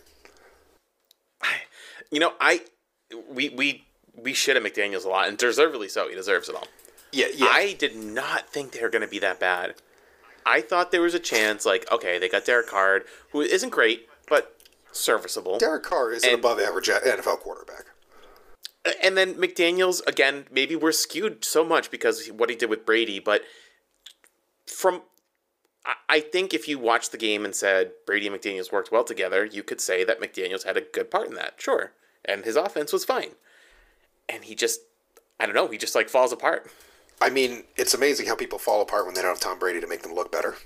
you 2.10 2.20
know 2.20 2.32
I 2.40 2.62
we 3.28 3.50
we 3.50 3.84
we 4.16 4.32
shit 4.32 4.56
at 4.56 4.62
McDaniels 4.62 5.04
a 5.04 5.08
lot 5.08 5.28
and 5.28 5.36
deservedly 5.36 5.88
so. 5.88 6.08
He 6.08 6.14
deserves 6.14 6.48
it 6.48 6.54
all. 6.54 6.66
Yeah, 7.12 7.26
yeah. 7.34 7.46
I 7.46 7.74
did 7.78 7.96
not 7.96 8.48
think 8.48 8.72
they 8.72 8.82
were 8.82 8.88
going 8.88 9.02
to 9.02 9.08
be 9.08 9.18
that 9.20 9.40
bad. 9.40 9.74
I 10.44 10.60
thought 10.60 10.90
there 10.90 11.02
was 11.02 11.14
a 11.14 11.18
chance, 11.18 11.66
like, 11.66 11.90
okay, 11.90 12.18
they 12.18 12.28
got 12.28 12.44
Derek 12.44 12.68
Carr, 12.68 13.02
who 13.32 13.40
isn't 13.40 13.70
great, 13.70 14.08
but 14.28 14.56
serviceable. 14.92 15.58
Derek 15.58 15.82
Carr 15.82 16.12
is 16.12 16.24
an 16.24 16.34
above 16.34 16.60
average 16.60 16.88
uh, 16.88 17.00
NFL 17.00 17.40
quarterback. 17.40 17.86
and 19.02 19.16
then 19.16 19.34
McDaniels, 19.34 20.06
again, 20.06 20.46
maybe 20.50 20.76
we're 20.76 20.92
skewed 20.92 21.44
so 21.44 21.64
much 21.64 21.90
because 21.90 22.28
what 22.28 22.48
he 22.48 22.56
did 22.56 22.70
with 22.70 22.86
Brady, 22.86 23.18
but 23.18 23.42
from. 24.66 25.02
I- 26.08 26.20
think 26.20 26.52
if 26.54 26.66
you 26.68 26.78
watched 26.78 27.12
the 27.12 27.18
game 27.18 27.44
and 27.44 27.54
said 27.54 27.92
Brady 28.06 28.26
and 28.26 28.36
McDaniels 28.36 28.72
worked 28.72 28.90
well 28.92 29.04
together, 29.04 29.44
you 29.44 29.62
could 29.62 29.80
say 29.80 30.04
that 30.04 30.20
McDaniels 30.20 30.64
had 30.64 30.76
a 30.76 30.80
good 30.80 31.10
part 31.10 31.28
in 31.28 31.34
that, 31.34 31.54
sure. 31.58 31.92
And 32.24 32.44
his 32.44 32.56
offense 32.56 32.92
was 32.92 33.04
fine. 33.04 33.30
And 34.28 34.44
he 34.44 34.54
just, 34.54 34.80
I 35.38 35.46
don't 35.46 35.54
know, 35.54 35.68
he 35.68 35.78
just 35.78 35.94
like 35.94 36.08
falls 36.08 36.32
apart. 36.32 36.70
I 37.20 37.30
mean, 37.30 37.64
it's 37.76 37.94
amazing 37.94 38.26
how 38.26 38.34
people 38.34 38.58
fall 38.58 38.82
apart 38.82 39.06
when 39.06 39.14
they 39.14 39.22
don't 39.22 39.30
have 39.30 39.40
Tom 39.40 39.58
Brady 39.58 39.80
to 39.80 39.86
make 39.86 40.02
them 40.02 40.14
look 40.14 40.32
better. 40.32 40.56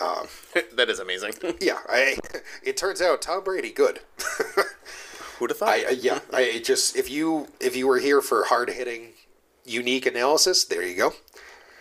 Um, 0.00 0.26
that 0.76 0.88
is 0.88 0.98
amazing. 1.00 1.32
Yeah, 1.60 1.78
I, 1.88 2.16
it 2.62 2.76
turns 2.76 3.02
out 3.02 3.22
Tom 3.22 3.44
Brady 3.44 3.70
good. 3.72 4.00
Who'd 5.38 5.50
have 5.50 5.58
thought? 5.58 5.68
I, 5.70 5.84
I 5.88 5.90
yeah, 5.90 6.20
I 6.32 6.60
just 6.64 6.96
if 6.96 7.10
you 7.10 7.48
if 7.60 7.74
you 7.76 7.86
were 7.88 7.98
here 7.98 8.20
for 8.20 8.44
hard 8.44 8.70
hitting, 8.70 9.14
unique 9.64 10.06
analysis, 10.06 10.64
there 10.64 10.82
you 10.82 10.96
go. 10.96 11.14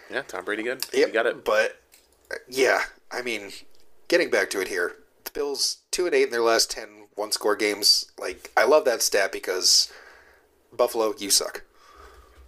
yeah, 0.10 0.24
Tom 0.24 0.46
Brady 0.46 0.64
good. 0.64 0.86
Yep, 0.94 1.08
You 1.08 1.14
got 1.14 1.26
it. 1.28 1.46
But 1.46 1.81
yeah, 2.50 2.84
I 3.12 3.22
mean, 3.22 3.52
getting 4.08 4.30
back 4.30 4.50
to 4.52 4.62
it 4.62 4.68
here, 4.68 4.94
the 5.24 5.32
Bills 5.32 5.78
two 5.92 6.06
and 6.06 6.16
eight 6.16 6.26
in 6.26 6.30
their 6.32 6.42
last 6.42 6.72
10 6.72 7.02
one 7.16 7.32
score 7.32 7.56
games. 7.56 8.12
Like 8.20 8.52
I 8.58 8.66
love 8.66 8.86
that 8.86 9.02
stat 9.02 9.32
because 9.32 9.92
Buffalo, 10.74 11.14
you 11.18 11.30
suck. 11.30 11.64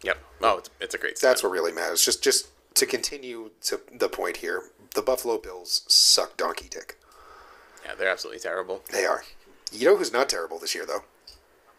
Yep. 0.03 0.17
Oh, 0.41 0.57
it's, 0.57 0.69
it's 0.79 0.95
a 0.95 0.97
great 0.97 1.17
stat. 1.17 1.31
That's 1.31 1.43
what 1.43 1.51
really 1.51 1.71
matters. 1.71 2.03
Just 2.03 2.23
just 2.23 2.47
to 2.75 2.85
continue 2.85 3.51
to 3.61 3.79
the 3.91 4.09
point 4.09 4.37
here, 4.37 4.63
the 4.95 5.01
Buffalo 5.01 5.37
Bills 5.37 5.83
suck 5.87 6.37
donkey 6.37 6.67
dick. 6.69 6.97
Yeah, 7.85 7.95
they're 7.95 8.09
absolutely 8.09 8.39
terrible. 8.39 8.81
They 8.91 9.05
are. 9.05 9.23
You 9.71 9.87
know 9.87 9.97
who's 9.97 10.13
not 10.13 10.29
terrible 10.29 10.59
this 10.59 10.75
year 10.75 10.85
though? 10.85 11.03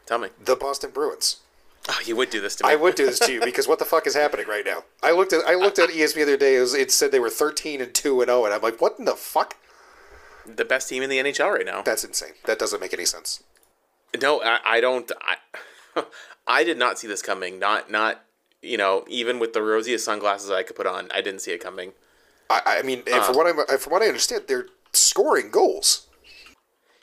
Tell 0.06 0.18
me. 0.18 0.28
The 0.42 0.56
Boston 0.56 0.90
Bruins. 0.90 1.40
Oh, 1.88 1.98
you 2.04 2.16
would 2.16 2.30
do 2.30 2.40
this 2.40 2.56
to 2.56 2.64
me. 2.64 2.70
I 2.70 2.76
would 2.76 2.94
do 2.94 3.04
this 3.04 3.18
to 3.18 3.32
you 3.32 3.40
because 3.40 3.68
what 3.68 3.78
the 3.78 3.84
fuck 3.84 4.06
is 4.06 4.14
happening 4.14 4.46
right 4.48 4.64
now? 4.64 4.84
I 5.02 5.12
looked 5.12 5.32
at 5.32 5.44
I 5.46 5.54
looked 5.54 5.78
at 5.78 5.90
ESPN 5.90 6.14
the 6.14 6.22
other 6.22 6.36
day. 6.38 6.56
It, 6.56 6.60
was, 6.60 6.74
it 6.74 6.90
said 6.90 7.12
they 7.12 7.20
were 7.20 7.30
thirteen 7.30 7.80
and 7.80 7.92
two 7.92 8.20
and 8.22 8.28
zero, 8.28 8.46
and 8.46 8.54
I'm 8.54 8.62
like, 8.62 8.80
what 8.80 8.94
in 8.98 9.04
the 9.04 9.14
fuck? 9.14 9.56
the 10.46 10.64
best 10.64 10.88
team 10.88 11.02
in 11.02 11.10
the 11.10 11.18
NHL 11.18 11.52
right 11.52 11.66
now. 11.66 11.82
That's 11.82 12.04
insane. 12.04 12.32
That 12.44 12.58
doesn't 12.58 12.80
make 12.80 12.92
any 12.92 13.04
sense. 13.04 13.42
No, 14.20 14.42
I, 14.42 14.58
I 14.64 14.80
don't. 14.80 15.10
I, 15.20 16.04
I 16.46 16.64
did 16.64 16.78
not 16.78 16.98
see 16.98 17.06
this 17.06 17.22
coming. 17.22 17.58
Not 17.58 17.90
not 17.90 18.22
you 18.62 18.76
know 18.76 19.04
even 19.08 19.38
with 19.38 19.52
the 19.52 19.62
rosiest 19.62 20.04
sunglasses 20.04 20.50
I 20.50 20.62
could 20.62 20.76
put 20.76 20.86
on, 20.86 21.08
I 21.12 21.20
didn't 21.20 21.40
see 21.40 21.52
it 21.52 21.62
coming. 21.62 21.92
I, 22.50 22.78
I 22.78 22.82
mean, 22.82 23.02
from 23.02 23.34
what 23.34 23.46
I 23.46 23.76
from 23.76 23.92
what 23.92 24.02
I 24.02 24.06
understand, 24.06 24.44
they're 24.46 24.66
scoring 24.92 25.50
goals. 25.50 26.06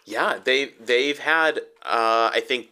Yeah, 0.06 0.40
they 0.44 0.74
they've 0.80 1.20
had 1.20 1.60
uh, 1.84 2.32
I 2.34 2.42
think 2.46 2.68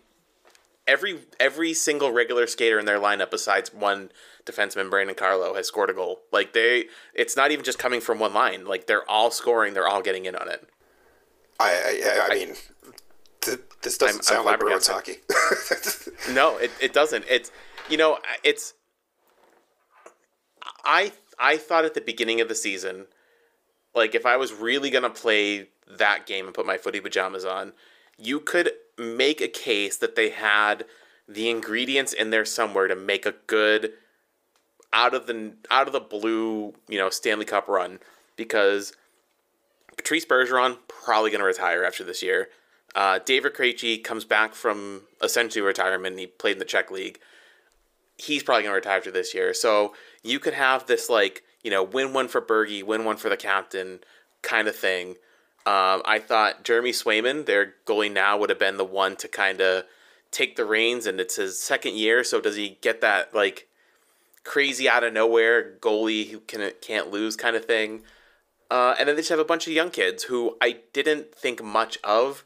every 0.90 1.20
every 1.40 1.74
single 1.74 2.12
regular 2.12 2.48
skater 2.48 2.80
in 2.80 2.86
their 2.86 3.00
lineup 3.00 3.30
besides 3.32 3.74
one 3.74 4.12
defenseman 4.46 4.90
Brandon 4.90 5.16
Carlo 5.16 5.54
has 5.54 5.68
scored 5.68 5.90
a 5.90 5.94
goal. 5.94 6.22
Like 6.32 6.52
they 6.54 6.86
it's 7.14 7.38
not 7.38 7.52
even 7.52 7.64
just 7.64 7.78
coming 7.80 8.02
from 8.02 8.20
one 8.20 8.34
line. 8.34 8.66
Like 8.66 8.88
they're 8.88 9.10
all 9.10 9.32
scoring, 9.32 9.74
they're 9.74 9.88
all 9.88 10.02
getting 10.02 10.26
in 10.26 10.36
on 10.36 10.50
it. 10.50 10.68
I 11.60 11.70
I, 12.04 12.28
I 12.32 12.34
mean, 12.36 12.56
th- 13.42 13.60
this 13.84 13.98
doesn't 13.98 14.16
I'm- 14.16 14.24
sound 14.24 14.40
I'm 14.40 14.46
like 14.46 14.60
Bruins 14.60 14.88
hockey. 14.88 15.18
No, 16.34 16.58
it, 16.58 16.72
it 16.82 16.94
doesn't. 16.94 17.26
It's 17.30 17.52
you 17.90 17.98
know, 17.98 18.20
it's 18.44 18.74
I 20.84 21.12
I 21.40 21.58
thought 21.58 21.86
at 21.86 21.94
the 21.94 22.02
beginning 22.02 22.42
of 22.42 22.48
the 22.50 22.56
season, 22.56 23.06
like 23.96 24.16
if 24.16 24.26
I 24.26 24.38
was 24.38 24.54
really 24.54 24.90
gonna 24.90 25.10
play 25.10 25.70
that 25.98 26.26
game 26.26 26.46
and 26.46 26.54
put 26.54 26.66
my 26.66 26.78
footy 26.78 27.00
pajamas 27.00 27.46
on, 27.46 27.74
you 28.18 28.40
could 28.40 28.72
make 29.00 29.42
a 29.42 29.48
case 29.48 29.98
that 29.98 30.16
they 30.16 30.30
had 30.30 30.86
the 31.28 31.50
ingredients 31.50 32.14
in 32.14 32.32
there 32.32 32.46
somewhere 32.46 32.88
to 32.88 32.96
make 32.96 33.26
a 33.26 33.36
good 33.48 33.94
out 34.92 35.14
of 35.14 35.28
the 35.28 35.54
out 35.70 35.88
of 35.88 35.94
the 35.94 36.00
blue, 36.00 36.74
you 36.88 36.98
know, 36.98 37.10
Stanley 37.10 37.46
Cup 37.46 37.68
run 37.68 38.00
because 38.36 38.94
Patrice 39.96 40.26
Bergeron 40.26 40.78
probably 40.88 41.30
going 41.30 41.42
to 41.42 41.46
retire 41.46 41.84
after 41.84 42.04
this 42.04 42.24
year. 42.24 42.50
Uh, 42.96 43.20
David 43.24 43.54
Krejci 43.54 44.04
comes 44.04 44.26
back 44.26 44.56
from 44.56 45.04
essentially 45.22 45.62
retirement. 45.62 46.18
He 46.18 46.26
played 46.26 46.54
in 46.54 46.60
the 46.60 46.66
Czech 46.66 46.90
League. 46.90 47.20
He's 48.18 48.42
probably 48.42 48.64
going 48.64 48.72
to 48.72 48.78
retire 48.78 48.98
after 48.98 49.12
this 49.12 49.34
year. 49.34 49.54
So 49.54 49.94
you 50.24 50.40
could 50.40 50.56
have 50.56 50.88
this 50.88 51.10
like 51.10 51.44
you 51.64 51.70
know 51.70 51.84
win 51.84 52.14
one 52.14 52.28
for 52.28 52.42
Bergie, 52.42 52.84
win 52.84 53.06
one 53.06 53.18
for 53.18 53.30
the 53.30 53.38
captain 53.38 54.00
kind 54.42 54.68
of 54.68 54.76
thing. 54.76 55.16
Um, 55.70 56.02
I 56.04 56.18
thought 56.18 56.64
Jeremy 56.64 56.92
Swayman, 56.92 57.46
their 57.46 57.76
goalie 57.86 58.12
now, 58.12 58.36
would 58.40 58.50
have 58.50 58.58
been 58.58 58.78
the 58.78 58.84
one 58.84 59.16
to 59.18 59.28
kind 59.28 59.62
of 59.62 59.84
take 60.32 60.56
the 60.56 60.66
reins, 60.66 61.06
and 61.06 61.20
it's 61.20 61.36
his 61.36 61.62
second 61.62 61.96
year. 61.96 62.24
So 62.24 62.42
does 62.42 62.56
he 62.56 62.80
get 62.82 63.02
that 63.02 63.36
like 63.36 63.68
crazy 64.44 64.90
out 64.90 65.04
of 65.04 65.14
nowhere 65.14 65.76
goalie 65.80 66.30
who 66.30 66.40
can 66.40 66.72
can't 66.82 67.12
lose 67.12 67.36
kind 67.36 67.56
of 67.56 67.66
thing? 67.66 68.02
Uh, 68.72 68.96
and 68.98 69.08
then 69.08 69.16
they 69.16 69.22
just 69.22 69.30
have 69.30 69.38
a 69.38 69.46
bunch 69.46 69.68
of 69.68 69.74
young 69.74 69.92
kids 69.92 70.24
who 70.24 70.58
I 70.60 70.78
didn't 70.92 71.36
think 71.36 71.64
much 71.64 72.00
of, 72.04 72.46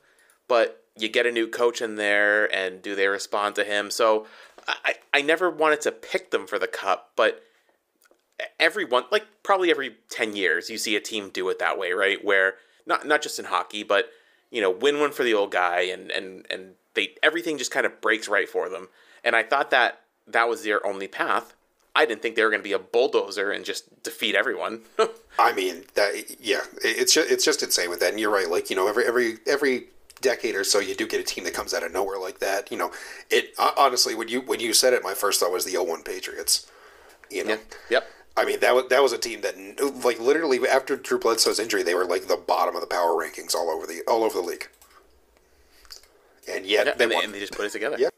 but 0.50 0.84
you 0.98 1.08
get 1.08 1.26
a 1.26 1.32
new 1.32 1.48
coach 1.48 1.82
in 1.82 1.96
there, 1.96 2.54
and 2.54 2.82
do 2.82 2.94
they 2.94 3.08
respond 3.08 3.56
to 3.56 3.64
him? 3.64 3.90
So 3.90 4.28
I, 4.68 4.96
I 5.14 5.22
never 5.22 5.50
wanted 5.50 5.80
to 5.82 5.94
pick 5.94 6.32
them 6.32 6.46
for 6.46 6.60
the 6.60 6.68
cup, 6.68 7.12
but 7.16 7.42
everyone, 8.60 9.06
like 9.14 9.28
probably 9.44 9.72
every 9.72 9.96
10 10.10 10.36
years, 10.36 10.70
you 10.70 10.78
see 10.78 10.98
a 10.98 11.00
team 11.00 11.30
do 11.30 11.48
it 11.48 11.60
that 11.60 11.80
way, 11.80 11.94
right? 11.94 12.22
Where 12.22 12.56
not, 12.86 13.08
not 13.08 13.22
just 13.22 13.40
in 13.40 13.46
hockey, 13.46 13.84
but, 13.84 14.10
you 14.52 14.62
know, 14.62 14.72
win 14.72 15.00
one 15.00 15.12
for 15.12 15.24
the 15.24 15.34
old 15.34 15.52
guy, 15.52 15.82
and, 15.82 16.12
and, 16.12 16.46
and 16.50 16.74
they 16.94 17.16
everything 17.24 17.58
just 17.58 17.72
kind 17.72 17.86
of 17.86 18.02
breaks 18.02 18.28
right 18.28 18.48
for 18.48 18.70
them. 18.70 18.90
And 19.24 19.36
I 19.36 19.44
thought 19.44 19.72
that 19.72 20.02
that 20.28 20.50
was 20.50 20.64
their 20.64 20.86
only 20.86 21.08
path. 21.08 21.54
I 21.96 22.06
didn't 22.06 22.22
think 22.22 22.36
they 22.36 22.44
were 22.44 22.50
going 22.50 22.62
to 22.62 22.68
be 22.68 22.74
a 22.74 22.80
bulldozer 22.80 23.52
and 23.52 23.64
just 23.64 24.02
defeat 24.02 24.36
everyone. 24.36 24.82
I 25.40 25.54
mean, 25.54 25.84
that 25.94 26.14
yeah, 26.40 26.62
it's 26.84 27.14
just, 27.14 27.32
it's 27.32 27.46
just 27.46 27.62
insane 27.62 27.90
with 27.90 28.00
that. 28.00 28.12
And 28.12 28.20
you're 28.20 28.32
right, 28.32 28.50
like 28.50 28.70
you 28.70 28.76
know, 28.76 28.88
every 28.88 29.06
every 29.06 29.38
every 29.48 29.86
decade 30.22 30.56
or 30.56 30.64
so, 30.64 30.80
you 30.80 30.96
do 30.96 31.08
get 31.08 31.20
a 31.20 31.24
team 31.24 31.44
that 31.44 31.54
comes 31.54 31.74
out 31.74 31.84
of 31.84 31.92
nowhere 31.92 32.18
like 32.18 32.40
that. 32.40 32.72
You 32.72 32.78
know, 32.78 32.92
it 33.30 33.54
honestly 33.78 34.16
when 34.16 34.28
you 34.28 34.42
when 34.42 34.60
you 34.60 34.74
said 34.74 34.94
it, 34.94 35.04
my 35.04 35.14
first 35.14 35.40
thought 35.40 35.52
was 35.52 35.66
the 35.66 35.78
01 35.78 36.04
Patriots. 36.04 36.70
You 37.30 37.46
know, 37.46 37.58
yep. 37.90 38.08
I 38.36 38.46
mean 38.46 38.60
that 38.62 38.74
was 38.74 38.88
that 38.90 39.02
was 39.04 39.14
a 39.14 39.18
team 39.18 39.42
that 39.42 39.56
like 40.04 40.20
literally 40.20 40.60
after 40.68 40.96
Drew 40.96 41.20
Bledsoe's 41.20 41.60
injury, 41.60 41.84
they 41.84 41.94
were 41.94 42.06
like 42.06 42.28
the 42.28 42.38
bottom 42.38 42.76
of 42.76 42.82
the 42.82 42.88
power 42.88 43.12
rankings 43.12 43.54
all 43.54 43.70
over 43.70 43.86
the 43.86 44.02
all 44.08 44.24
over 44.24 44.40
the 44.40 44.46
league. 44.46 44.70
And 46.50 46.66
yet 46.66 46.88
Yeah, 46.88 46.94
they 46.96 47.04
and, 47.04 47.12
they, 47.12 47.24
and 47.24 47.34
they 47.34 47.40
just 47.40 47.54
put 47.54 47.66
it 47.66 47.72
together. 47.72 47.98
Yeah. 48.00 48.10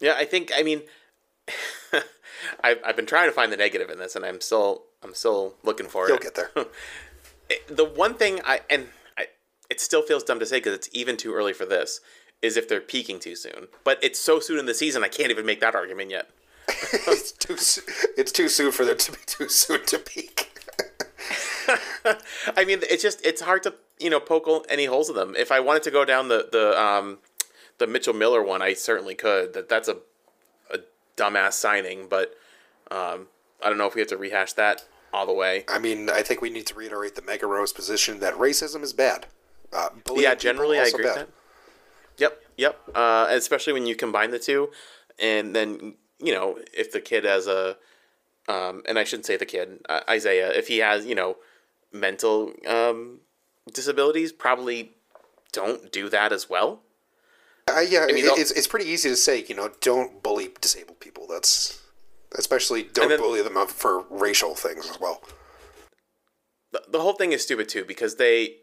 Yeah, 0.00 0.14
I 0.16 0.24
think. 0.24 0.52
I 0.54 0.62
mean, 0.62 0.82
I've, 2.64 2.78
I've 2.84 2.96
been 2.96 3.06
trying 3.06 3.28
to 3.28 3.32
find 3.32 3.52
the 3.52 3.56
negative 3.56 3.90
in 3.90 3.98
this, 3.98 4.14
and 4.16 4.24
I'm 4.24 4.40
still 4.40 4.84
I'm 5.02 5.14
still 5.14 5.54
looking 5.62 5.86
for 5.86 6.08
You'll 6.08 6.16
it. 6.18 6.22
get 6.22 6.34
there. 6.34 6.50
the 7.68 7.84
one 7.84 8.14
thing 8.14 8.40
I 8.44 8.60
and 8.70 8.88
I, 9.16 9.26
it 9.68 9.80
still 9.80 10.02
feels 10.02 10.22
dumb 10.22 10.38
to 10.40 10.46
say 10.46 10.58
because 10.58 10.74
it's 10.74 10.88
even 10.92 11.16
too 11.16 11.34
early 11.34 11.52
for 11.52 11.66
this 11.66 12.00
is 12.40 12.56
if 12.56 12.68
they're 12.68 12.80
peaking 12.80 13.18
too 13.18 13.34
soon. 13.34 13.66
But 13.82 13.98
it's 14.02 14.20
so 14.20 14.38
soon 14.38 14.58
in 14.60 14.66
the 14.66 14.74
season, 14.74 15.02
I 15.02 15.08
can't 15.08 15.30
even 15.30 15.44
make 15.44 15.60
that 15.60 15.74
argument 15.74 16.10
yet. 16.10 16.30
It's 16.68 17.32
too 17.32 17.54
it's 18.16 18.32
too 18.32 18.48
soon 18.48 18.72
for 18.72 18.84
them 18.84 18.98
to 18.98 19.12
be 19.12 19.18
too 19.26 19.48
soon 19.48 19.84
to 19.86 19.98
peak. 19.98 20.50
I 22.56 22.64
mean, 22.64 22.80
it's 22.82 23.02
just 23.02 23.24
it's 23.24 23.40
hard 23.40 23.62
to 23.64 23.74
you 23.98 24.10
know 24.10 24.20
poke 24.20 24.66
any 24.68 24.86
holes 24.86 25.08
in 25.08 25.16
them. 25.16 25.34
If 25.36 25.50
I 25.52 25.60
wanted 25.60 25.82
to 25.84 25.90
go 25.90 26.04
down 26.04 26.28
the 26.28 26.48
the 26.50 26.80
um 26.80 27.18
the 27.78 27.86
Mitchell 27.86 28.14
Miller 28.14 28.42
one, 28.42 28.62
I 28.62 28.74
certainly 28.74 29.14
could. 29.14 29.54
That 29.54 29.68
that's 29.68 29.88
a 29.88 29.96
a 30.72 30.78
dumbass 31.16 31.52
signing, 31.54 32.06
but 32.08 32.34
um 32.90 33.28
I 33.62 33.68
don't 33.68 33.78
know 33.78 33.86
if 33.86 33.94
we 33.94 34.00
have 34.00 34.08
to 34.08 34.16
rehash 34.16 34.52
that 34.54 34.84
all 35.12 35.26
the 35.26 35.32
way. 35.32 35.64
I 35.68 35.78
mean, 35.78 36.10
I 36.10 36.22
think 36.22 36.40
we 36.40 36.50
need 36.50 36.66
to 36.66 36.74
reiterate 36.74 37.14
the 37.14 37.22
Mega 37.22 37.46
Bros 37.46 37.72
position 37.72 38.20
that 38.20 38.34
racism 38.34 38.82
is 38.82 38.92
bad. 38.92 39.26
Uh, 39.72 39.88
Yeah, 40.14 40.34
generally 40.34 40.78
I 40.78 40.84
agree 40.84 41.04
with 41.04 41.14
that. 41.14 41.28
Yep, 42.18 42.42
yep. 42.56 42.80
Uh, 42.94 43.26
especially 43.30 43.72
when 43.72 43.86
you 43.86 43.94
combine 43.94 44.30
the 44.30 44.38
two, 44.38 44.70
and 45.18 45.54
then 45.54 45.94
you 46.20 46.32
know 46.32 46.58
if 46.72 46.92
the 46.92 47.00
kid 47.00 47.24
has 47.24 47.46
a, 47.46 47.76
um, 48.48 48.82
and 48.88 48.98
I 48.98 49.04
shouldn't 49.04 49.26
say 49.26 49.36
the 49.36 49.46
kid, 49.46 49.80
uh, 49.88 50.00
Isaiah, 50.08 50.50
if 50.52 50.68
he 50.68 50.78
has 50.78 51.06
you 51.06 51.14
know 51.14 51.36
mental 51.92 52.52
um, 52.66 53.20
disabilities, 53.72 54.32
probably 54.32 54.92
don't 55.52 55.90
do 55.92 56.08
that 56.10 56.32
as 56.32 56.48
well. 56.50 56.80
Uh, 57.68 57.80
yeah, 57.80 58.06
mean, 58.06 58.24
it's, 58.26 58.50
it's 58.50 58.66
pretty 58.66 58.86
easy 58.86 59.10
to 59.10 59.16
say, 59.16 59.44
you 59.46 59.54
know, 59.54 59.70
don't 59.82 60.22
bully 60.22 60.48
disabled 60.60 61.00
people. 61.00 61.26
That's 61.28 61.82
especially 62.36 62.82
don't 62.82 63.08
then- 63.08 63.20
bully 63.20 63.42
them 63.42 63.56
up 63.56 63.70
for 63.70 64.04
racial 64.10 64.54
things 64.54 64.88
as 64.88 64.98
well. 65.00 65.22
the, 66.72 66.82
the 66.88 67.00
whole 67.00 67.14
thing 67.14 67.32
is 67.32 67.42
stupid 67.42 67.68
too 67.68 67.84
because 67.84 68.16
they 68.16 68.56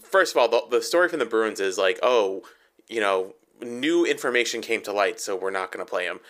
first 0.00 0.34
of 0.34 0.38
all 0.38 0.48
the, 0.48 0.62
the 0.70 0.82
story 0.82 1.08
from 1.08 1.20
the 1.20 1.24
bruins 1.26 1.60
is 1.60 1.78
like 1.78 1.98
oh 2.02 2.42
you 2.88 3.00
know 3.00 3.34
new 3.62 4.04
information 4.04 4.60
came 4.60 4.82
to 4.82 4.92
light 4.92 5.20
so 5.20 5.36
we're 5.36 5.50
not 5.50 5.72
going 5.72 5.84
to 5.84 5.88
play 5.88 6.04
him 6.04 6.20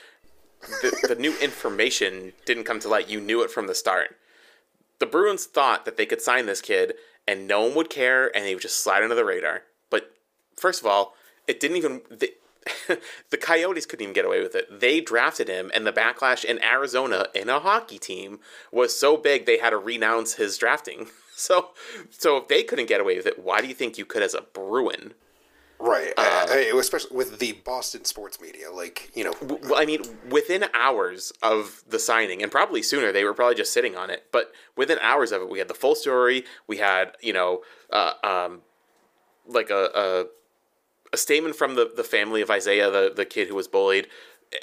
the, 0.83 1.09
the 1.09 1.15
new 1.15 1.37
information 1.39 2.33
didn't 2.45 2.65
come 2.65 2.81
to 2.81 2.89
light. 2.89 3.09
You 3.09 3.21
knew 3.21 3.43
it 3.43 3.51
from 3.51 3.67
the 3.67 3.75
start. 3.75 4.17
The 4.99 5.07
bruins 5.07 5.47
thought 5.47 5.85
that 5.85 5.97
they 5.97 6.07
could 6.07 6.23
sign 6.23 6.47
this 6.47 6.61
kid 6.61 6.95
and 7.27 7.47
no 7.47 7.63
one 7.63 7.75
would 7.75 7.91
care 7.91 8.35
and 8.35 8.47
he 8.47 8.55
would 8.55 8.63
just 8.63 8.83
slide 8.83 9.03
under 9.03 9.15
the 9.15 9.25
radar. 9.25 9.63
But 9.91 10.15
first 10.57 10.81
of 10.81 10.87
all 10.87 11.15
it 11.47 11.61
didn't 11.61 11.77
even 11.77 12.01
the, 12.11 12.33
the 13.31 13.37
coyotes 13.37 13.87
couldn't 13.87 14.03
even 14.03 14.15
get 14.15 14.25
away 14.25 14.43
with 14.43 14.55
it. 14.55 14.81
They 14.81 15.01
drafted 15.01 15.49
him 15.49 15.71
and 15.75 15.87
the 15.87 15.93
backlash 15.93 16.45
in 16.45 16.63
arizona 16.63 17.27
in 17.35 17.49
a 17.49 17.61
hockey 17.61 17.99
team 17.99 18.41
was 18.73 18.99
so 18.99 19.17
big 19.17 19.45
they 19.45 19.59
had 19.59 19.71
to 19.71 19.79
renounce 19.79 20.35
his 20.35 20.59
drafting. 20.59 21.09
So 21.37 21.71
so 22.11 22.37
if 22.37 22.47
they 22.47 22.63
couldn't 22.63 22.87
get 22.87 23.01
away 23.01 23.17
with 23.17 23.27
it 23.27 23.41
why 23.41 23.61
do 23.61 23.67
you 23.67 23.75
think 23.75 23.99
you 23.99 24.05
could 24.05 24.23
as 24.23 24.35
a 24.35 24.43
bruin 24.43 25.15
I, 26.55 26.71
especially 26.79 27.17
with 27.17 27.41
the 27.41 27.53
Boston 27.53 28.05
sports 28.05 28.41
media, 28.41 28.71
like 28.71 29.11
you 29.15 29.25
know, 29.25 29.61
I 29.75 29.85
mean, 29.85 30.03
within 30.31 30.67
hours 30.73 31.33
of 31.43 31.83
the 31.89 31.99
signing, 31.99 32.43
and 32.43 32.53
probably 32.53 32.81
sooner, 32.81 33.11
they 33.11 33.25
were 33.25 33.35
probably 33.35 33.57
just 33.57 33.73
sitting 33.73 33.97
on 33.97 34.09
it. 34.09 34.27
But 34.31 34.53
within 34.77 34.99
hours 35.01 35.33
of 35.33 35.43
it, 35.43 35.51
we 35.51 35.59
had 35.59 35.67
the 35.67 35.75
full 35.75 35.97
story. 35.97 36.45
We 36.69 36.77
had, 36.77 37.17
you 37.21 37.33
know, 37.33 37.63
uh, 37.91 38.13
um, 38.23 38.63
like 39.49 39.71
a, 39.71 39.91
a 39.95 40.27
a 41.13 41.17
statement 41.17 41.57
from 41.57 41.75
the 41.75 41.91
the 41.95 42.05
family 42.05 42.41
of 42.41 42.51
Isaiah, 42.53 42.89
the 42.89 43.13
the 43.15 43.25
kid 43.25 43.49
who 43.49 43.57
was 43.57 43.67
bullied. 43.67 44.07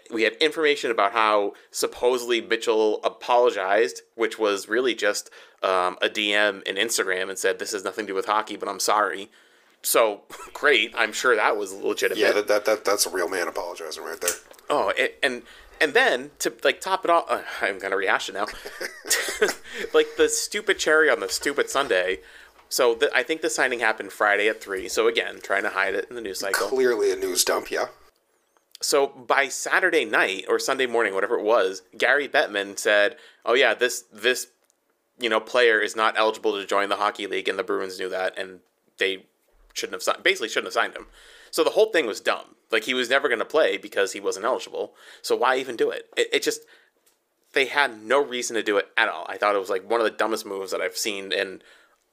We 0.09 0.23
had 0.23 0.33
information 0.35 0.91
about 0.91 1.11
how 1.11 1.53
supposedly 1.71 2.39
Mitchell 2.39 3.01
apologized, 3.03 4.03
which 4.15 4.39
was 4.39 4.69
really 4.69 4.95
just 4.95 5.29
um, 5.61 5.97
a 6.01 6.07
DM 6.07 6.63
in 6.63 6.77
Instagram 6.77 7.27
and 7.27 7.37
said, 7.37 7.59
"This 7.59 7.73
has 7.73 7.83
nothing 7.83 8.05
to 8.05 8.11
do 8.11 8.15
with 8.15 8.27
hockey, 8.27 8.55
but 8.55 8.69
I'm 8.69 8.79
sorry." 8.79 9.29
So 9.83 10.21
great, 10.53 10.93
I'm 10.97 11.13
sure 11.13 11.35
that 11.35 11.57
was 11.57 11.73
legitimate. 11.73 12.19
yeah, 12.19 12.31
that, 12.31 12.47
that, 12.47 12.65
that 12.65 12.85
that's 12.85 13.05
a 13.05 13.09
real 13.09 13.29
man 13.29 13.47
apologizing 13.47 14.03
right 14.03 14.19
there. 14.19 14.31
Oh, 14.69 14.89
it, 14.89 15.19
and 15.21 15.43
and 15.79 15.93
then 15.93 16.31
to 16.39 16.53
like 16.63 16.81
top 16.81 17.03
it 17.03 17.11
off, 17.11 17.25
uh, 17.29 17.41
I'm 17.61 17.79
gonna 17.79 17.97
rehash 17.97 18.29
it 18.29 18.33
now. 18.33 18.45
like 19.93 20.07
the 20.17 20.29
stupid 20.29 20.79
cherry 20.79 21.09
on 21.09 21.19
the 21.19 21.29
stupid 21.29 21.69
sundae. 21.69 22.17
So 22.69 22.95
the, 22.95 23.11
I 23.13 23.23
think 23.23 23.41
the 23.41 23.49
signing 23.49 23.79
happened 23.79 24.13
Friday 24.13 24.47
at 24.47 24.63
three. 24.63 24.87
So 24.87 25.07
again, 25.07 25.39
trying 25.43 25.63
to 25.63 25.69
hide 25.69 25.93
it 25.93 26.07
in 26.09 26.15
the 26.15 26.21
news 26.21 26.39
cycle. 26.39 26.67
Clearly 26.67 27.11
a 27.11 27.17
news 27.17 27.43
dump. 27.43 27.69
Yeah. 27.69 27.87
So 28.81 29.07
by 29.07 29.49
Saturday 29.49 30.05
night 30.05 30.45
or 30.47 30.57
Sunday 30.57 30.87
morning, 30.87 31.13
whatever 31.13 31.37
it 31.37 31.43
was, 31.43 31.83
Gary 31.97 32.29
Bettman 32.29 32.79
said, 32.79 33.17
"Oh 33.45 33.53
yeah, 33.53 33.73
this 33.73 34.05
this 34.13 34.47
you 35.21 35.29
know, 35.29 35.39
player 35.39 35.79
is 35.79 35.95
not 35.95 36.17
eligible 36.17 36.53
to 36.53 36.65
join 36.65 36.89
the 36.89 36.95
hockey 36.95 37.27
league, 37.27 37.47
and 37.47 37.57
the 37.57 37.63
Bruins 37.63 37.99
knew 37.99 38.09
that, 38.09 38.37
and 38.37 38.59
they 38.97 39.25
shouldn't 39.73 39.93
have 39.93 40.03
signed. 40.03 40.23
Basically, 40.23 40.49
shouldn't 40.49 40.67
have 40.67 40.73
signed 40.73 40.95
him. 40.95 41.07
So 41.51 41.63
the 41.63 41.71
whole 41.71 41.91
thing 41.91 42.05
was 42.05 42.21
dumb. 42.21 42.55
Like 42.71 42.85
he 42.85 42.93
was 42.93 43.09
never 43.09 43.27
going 43.27 43.39
to 43.39 43.45
play 43.45 43.77
because 43.77 44.13
he 44.13 44.19
wasn't 44.19 44.45
eligible. 44.45 44.93
So 45.21 45.35
why 45.35 45.57
even 45.57 45.75
do 45.75 45.89
it? 45.89 46.09
it? 46.15 46.29
It 46.31 46.43
just 46.43 46.61
they 47.53 47.65
had 47.65 48.01
no 48.01 48.23
reason 48.23 48.55
to 48.55 48.63
do 48.63 48.77
it 48.77 48.87
at 48.97 49.09
all. 49.09 49.25
I 49.27 49.37
thought 49.37 49.55
it 49.55 49.59
was 49.59 49.69
like 49.69 49.89
one 49.89 49.99
of 49.99 50.05
the 50.05 50.11
dumbest 50.11 50.45
moves 50.45 50.71
that 50.71 50.81
I've 50.81 50.97
seen 50.97 51.31
in 51.31 51.61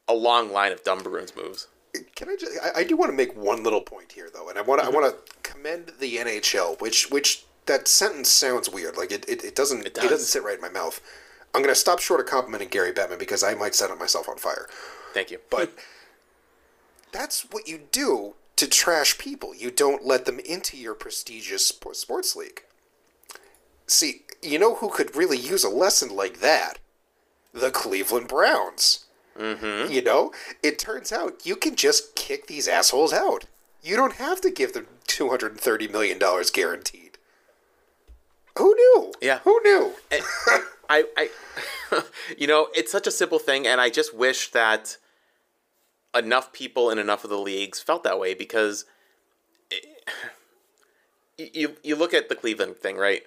a 0.09 0.14
long 0.14 0.53
line 0.53 0.73
of 0.73 0.83
dumb 0.83 1.03
Bruins 1.03 1.35
moves. 1.37 1.68
Can 2.16 2.29
I 2.29 2.37
just? 2.37 2.59
I, 2.62 2.81
I 2.81 2.85
do 2.85 2.97
want 2.97 3.11
to 3.11 3.16
make 3.16 3.37
one 3.37 3.62
little 3.62 3.81
point 3.81 4.12
here, 4.12 4.29
though, 4.33 4.49
and 4.49 4.59
I 4.59 4.62
want 4.62 4.81
to. 4.81 4.87
Mm-hmm. 4.87 4.97
I 4.97 5.01
want 5.01 5.27
to 5.27 5.35
commend 5.42 5.92
the 6.01 6.16
NHL, 6.16 6.81
which 6.81 7.11
which 7.11 7.44
that 7.66 7.87
sentence 7.87 8.31
sounds 8.31 8.68
weird. 8.68 8.97
Like 8.97 9.12
it, 9.12 9.29
it, 9.29 9.44
it 9.44 9.55
doesn't 9.55 9.87
it, 9.87 9.94
does. 9.94 10.05
it 10.05 10.09
doesn't 10.09 10.27
sit 10.27 10.42
right 10.42 10.57
in 10.57 10.61
my 10.61 10.68
mouth. 10.68 11.01
I'm 11.55 11.62
going 11.62 11.75
to 11.75 11.81
stop 11.81 11.99
short 11.99 12.21
of 12.21 12.27
complimenting 12.27 12.68
Gary 12.68 12.92
Bettman 12.92 13.18
because 13.18 13.42
I 13.42 13.55
might 13.55 13.75
set 13.75 13.97
myself 13.99 14.29
on 14.29 14.37
fire. 14.37 14.68
Thank 15.14 15.31
you. 15.31 15.38
But 15.51 15.73
that's 17.12 17.42
what 17.51 17.68
you 17.68 17.81
do 17.90 18.35
to 18.57 18.68
trash 18.68 19.18
people. 19.18 19.55
You 19.55 19.71
don't 19.71 20.05
let 20.05 20.25
them 20.25 20.40
into 20.40 20.77
your 20.77 20.94
prestigious 20.94 21.66
sports 21.66 22.37
league. 22.37 22.62
See, 23.87 24.23
you 24.42 24.59
know 24.59 24.77
who 24.77 24.90
could 24.90 25.16
really 25.16 25.38
use 25.38 25.64
a 25.64 25.68
lesson 25.68 26.14
like 26.14 26.40
that? 26.40 26.79
The 27.53 27.71
Cleveland 27.71 28.29
Browns. 28.29 29.07
Mm-hmm. 29.38 29.92
You 29.92 30.03
know, 30.03 30.33
it 30.62 30.79
turns 30.79 31.12
out 31.12 31.47
you 31.47 31.57
can 31.57 31.77
just 31.77 32.14
kick 32.16 32.47
these 32.47 32.68
assholes 32.68 33.12
out. 33.12 33.44
You 33.83 33.97
don't 33.97 34.14
have 34.14 34.40
to 34.40 34.51
give 34.51 34.73
them 34.73 34.88
two 35.07 35.29
hundred 35.29 35.53
and 35.53 35.61
thirty 35.61 35.87
million 35.87 36.18
dollars 36.18 36.51
guaranteed. 36.51 37.18
Who 38.59 38.75
knew? 38.75 39.12
Yeah, 39.23 39.38
who 39.44 39.61
knew? 39.62 39.92
I, 40.90 41.05
I, 41.16 41.31
you 42.38 42.49
know, 42.49 42.68
it's 42.75 42.90
such 42.90 43.07
a 43.07 43.12
simple 43.12 43.38
thing, 43.38 43.66
and 43.66 43.81
I 43.81 43.88
just 43.88 44.12
wish 44.14 44.51
that 44.51 44.97
enough 46.14 46.53
people 46.53 46.90
in 46.90 46.99
enough 46.99 47.25
of 47.25 47.31
the 47.31 47.38
leagues 47.38 47.81
felt 47.81 48.03
that 48.05 48.18
way 48.18 48.35
because 48.35 48.85
it, 49.71 49.85
you 51.55 51.77
you 51.83 51.97
look 51.97 52.14
at 52.14 52.29
the 52.29 52.35
Cleveland 52.35 52.77
thing, 52.77 52.97
right? 52.97 53.23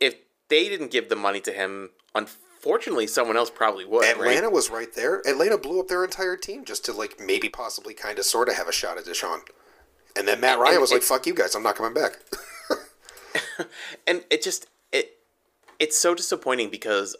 If 0.00 0.16
they 0.48 0.68
didn't 0.68 0.90
give 0.90 1.08
the 1.08 1.16
money 1.16 1.40
to 1.40 1.52
him, 1.52 1.90
unfortunately, 2.14 3.06
someone 3.06 3.36
else 3.36 3.50
probably 3.50 3.84
would. 3.84 4.04
Atlanta 4.04 4.42
right? 4.42 4.52
was 4.52 4.70
right 4.70 4.92
there. 4.94 5.22
Atlanta 5.26 5.58
blew 5.58 5.80
up 5.80 5.88
their 5.88 6.04
entire 6.04 6.36
team 6.36 6.64
just 6.64 6.84
to 6.86 6.92
like 6.92 7.18
maybe 7.20 7.48
possibly 7.48 7.94
kind 7.94 8.18
of 8.18 8.24
sort 8.24 8.48
of 8.48 8.56
have 8.56 8.68
a 8.68 8.72
shot 8.72 8.98
at 8.98 9.04
Deshaun. 9.04 9.40
And 10.16 10.28
then 10.28 10.40
Matt 10.40 10.58
Ryan 10.58 10.74
and 10.74 10.80
was 10.80 10.92
like, 10.92 11.02
"Fuck 11.02 11.26
you 11.26 11.34
guys, 11.34 11.54
I'm 11.54 11.62
not 11.62 11.76
coming 11.76 11.94
back." 11.94 12.18
and 14.06 14.24
it 14.30 14.42
just 14.42 14.66
it 14.92 15.18
it's 15.78 15.98
so 15.98 16.14
disappointing 16.14 16.70
because 16.70 17.16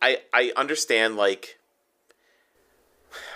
I 0.00 0.18
I 0.32 0.52
understand 0.56 1.16
like 1.16 1.58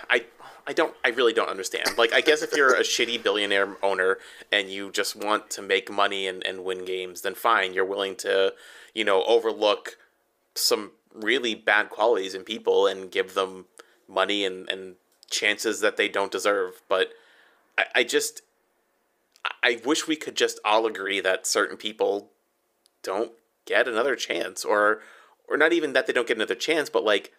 I 0.09 0.25
I 0.67 0.73
don't 0.73 0.95
I 1.03 1.09
really 1.09 1.33
don't 1.33 1.49
understand. 1.49 1.97
Like 1.97 2.13
I 2.13 2.21
guess 2.21 2.41
if 2.41 2.55
you're 2.55 2.73
a 2.73 2.79
shitty 2.81 3.21
billionaire 3.23 3.77
owner 3.83 4.17
and 4.51 4.69
you 4.69 4.91
just 4.91 5.15
want 5.15 5.49
to 5.51 5.61
make 5.61 5.91
money 5.91 6.27
and, 6.27 6.45
and 6.45 6.63
win 6.63 6.85
games, 6.85 7.21
then 7.21 7.35
fine, 7.35 7.73
you're 7.73 7.85
willing 7.85 8.15
to, 8.17 8.53
you 8.93 9.03
know, 9.03 9.23
overlook 9.23 9.97
some 10.55 10.91
really 11.13 11.55
bad 11.55 11.89
qualities 11.89 12.33
in 12.33 12.43
people 12.43 12.87
and 12.87 13.11
give 13.11 13.33
them 13.33 13.65
money 14.07 14.45
and, 14.45 14.69
and 14.69 14.95
chances 15.29 15.81
that 15.81 15.97
they 15.97 16.09
don't 16.09 16.31
deserve. 16.31 16.81
But 16.87 17.09
I, 17.77 17.85
I 17.95 18.03
just 18.03 18.41
I 19.63 19.79
wish 19.85 20.07
we 20.07 20.15
could 20.15 20.35
just 20.35 20.59
all 20.65 20.85
agree 20.85 21.19
that 21.19 21.45
certain 21.45 21.77
people 21.77 22.31
don't 23.03 23.31
get 23.65 23.87
another 23.87 24.15
chance 24.15 24.65
or 24.65 25.01
or 25.47 25.57
not 25.57 25.73
even 25.73 25.93
that 25.93 26.07
they 26.07 26.13
don't 26.13 26.27
get 26.27 26.37
another 26.37 26.55
chance, 26.55 26.89
but 26.89 27.03
like 27.03 27.31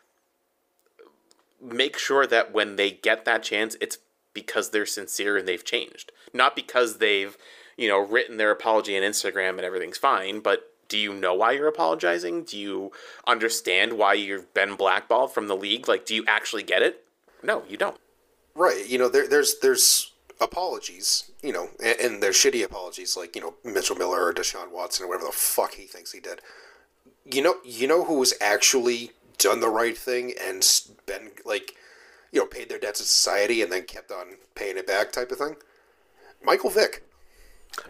make 1.60 1.98
sure 1.98 2.26
that 2.26 2.52
when 2.52 2.76
they 2.76 2.90
get 2.90 3.24
that 3.24 3.42
chance, 3.42 3.76
it's 3.80 3.98
because 4.32 4.70
they're 4.70 4.86
sincere 4.86 5.36
and 5.36 5.48
they've 5.48 5.64
changed. 5.64 6.12
Not 6.34 6.54
because 6.54 6.98
they've, 6.98 7.36
you 7.76 7.88
know, 7.88 7.98
written 7.98 8.36
their 8.36 8.50
apology 8.50 8.96
on 8.96 9.02
Instagram 9.02 9.50
and 9.50 9.62
everything's 9.62 9.98
fine, 9.98 10.40
but 10.40 10.70
do 10.88 10.98
you 10.98 11.12
know 11.12 11.34
why 11.34 11.52
you're 11.52 11.68
apologizing? 11.68 12.44
Do 12.44 12.58
you 12.58 12.92
understand 13.26 13.94
why 13.94 14.14
you've 14.14 14.52
been 14.54 14.76
blackballed 14.76 15.32
from 15.32 15.48
the 15.48 15.56
league? 15.56 15.88
Like, 15.88 16.06
do 16.06 16.14
you 16.14 16.24
actually 16.28 16.62
get 16.62 16.82
it? 16.82 17.04
No, 17.42 17.64
you 17.68 17.76
don't. 17.76 17.96
Right. 18.54 18.88
You 18.88 18.98
know, 18.98 19.08
there, 19.08 19.26
there's 19.26 19.58
there's 19.60 20.12
apologies, 20.40 21.30
you 21.42 21.52
know, 21.52 21.68
and, 21.82 21.98
and 22.00 22.22
there's 22.22 22.36
shitty 22.36 22.64
apologies 22.64 23.16
like 23.16 23.34
you 23.34 23.42
know 23.42 23.54
Mitchell 23.64 23.96
Miller 23.96 24.24
or 24.24 24.32
Deshaun 24.32 24.70
Watson 24.70 25.04
or 25.04 25.08
whatever 25.08 25.26
the 25.26 25.32
fuck 25.32 25.74
he 25.74 25.84
thinks 25.84 26.12
he 26.12 26.20
did. 26.20 26.40
You 27.24 27.42
know, 27.42 27.56
you 27.64 27.88
know 27.88 28.04
who 28.04 28.14
was 28.18 28.34
actually 28.40 29.10
done 29.38 29.60
the 29.60 29.68
right 29.68 29.96
thing 29.96 30.32
and 30.40 30.66
been 31.06 31.30
like, 31.44 31.74
you 32.32 32.40
know, 32.40 32.46
paid 32.46 32.68
their 32.68 32.78
debts 32.78 33.00
to 33.00 33.04
society 33.04 33.62
and 33.62 33.70
then 33.72 33.84
kept 33.84 34.10
on 34.10 34.36
paying 34.54 34.76
it 34.76 34.86
back 34.86 35.12
type 35.12 35.30
of 35.30 35.38
thing. 35.38 35.56
Michael 36.44 36.70
Vick. 36.70 37.02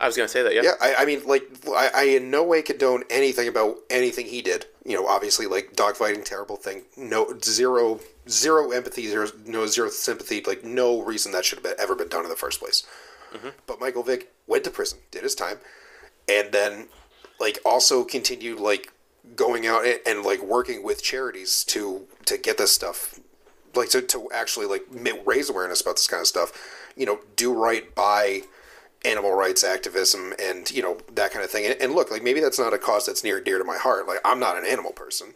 I 0.00 0.06
was 0.06 0.16
gonna 0.16 0.28
say 0.28 0.42
that. 0.42 0.54
Yeah. 0.54 0.62
Yeah. 0.64 0.72
I, 0.80 0.94
I 0.96 1.04
mean, 1.04 1.24
like, 1.26 1.44
I, 1.68 1.90
I 1.94 2.02
in 2.04 2.30
no 2.30 2.42
way 2.42 2.62
condone 2.62 3.04
anything 3.08 3.46
about 3.46 3.76
anything 3.88 4.26
he 4.26 4.42
did. 4.42 4.66
You 4.84 4.94
know, 4.94 5.06
obviously, 5.06 5.46
like 5.46 5.74
dogfighting, 5.74 6.24
terrible 6.24 6.56
thing. 6.56 6.82
No 6.96 7.38
zero 7.44 8.00
zero 8.28 8.72
empathy, 8.72 9.06
zero 9.06 9.28
no 9.44 9.66
zero 9.66 9.88
sympathy. 9.88 10.42
Like 10.44 10.64
no 10.64 11.02
reason 11.02 11.32
that 11.32 11.44
should 11.44 11.58
have 11.58 11.64
been, 11.64 11.74
ever 11.78 11.94
been 11.94 12.08
done 12.08 12.24
in 12.24 12.30
the 12.30 12.36
first 12.36 12.60
place. 12.60 12.84
Mm-hmm. 13.32 13.48
But 13.66 13.80
Michael 13.80 14.02
Vick 14.02 14.32
went 14.46 14.64
to 14.64 14.70
prison, 14.70 14.98
did 15.10 15.22
his 15.22 15.34
time, 15.34 15.58
and 16.28 16.52
then 16.52 16.88
like 17.38 17.58
also 17.64 18.04
continued 18.04 18.58
like 18.58 18.92
going 19.34 19.66
out 19.66 19.84
and, 19.84 20.00
and, 20.06 20.22
like 20.22 20.42
working 20.42 20.82
with 20.82 21.02
charities 21.02 21.64
to 21.64 22.06
to 22.26 22.38
get 22.38 22.58
this 22.58 22.72
stuff 22.72 23.20
like 23.74 23.90
to, 23.90 24.02
to 24.02 24.30
actually 24.32 24.66
like 24.66 24.86
raise 25.24 25.50
awareness 25.50 25.80
about 25.80 25.96
this 25.96 26.06
kind 26.06 26.20
of 26.20 26.26
stuff. 26.26 26.52
You 26.96 27.06
know 27.06 27.20
do 27.36 27.52
right 27.52 27.94
by 27.94 28.42
animal 29.04 29.32
rights 29.32 29.62
activism 29.62 30.34
and 30.42 30.70
you 30.70 30.82
know 30.82 30.98
that 31.14 31.30
kind 31.32 31.44
of 31.44 31.50
thing. 31.50 31.66
And, 31.66 31.80
and 31.80 31.94
look 31.94 32.10
like 32.10 32.22
maybe 32.22 32.40
that's 32.40 32.58
not 32.58 32.74
a 32.74 32.78
cause 32.78 33.06
that's 33.06 33.22
near 33.24 33.40
dear 33.40 33.58
to 33.58 33.64
my 33.64 33.76
heart. 33.76 34.06
Like 34.06 34.20
i'm 34.24 34.40
not 34.40 34.58
an 34.58 34.66
animal 34.66 34.92
person. 34.92 35.34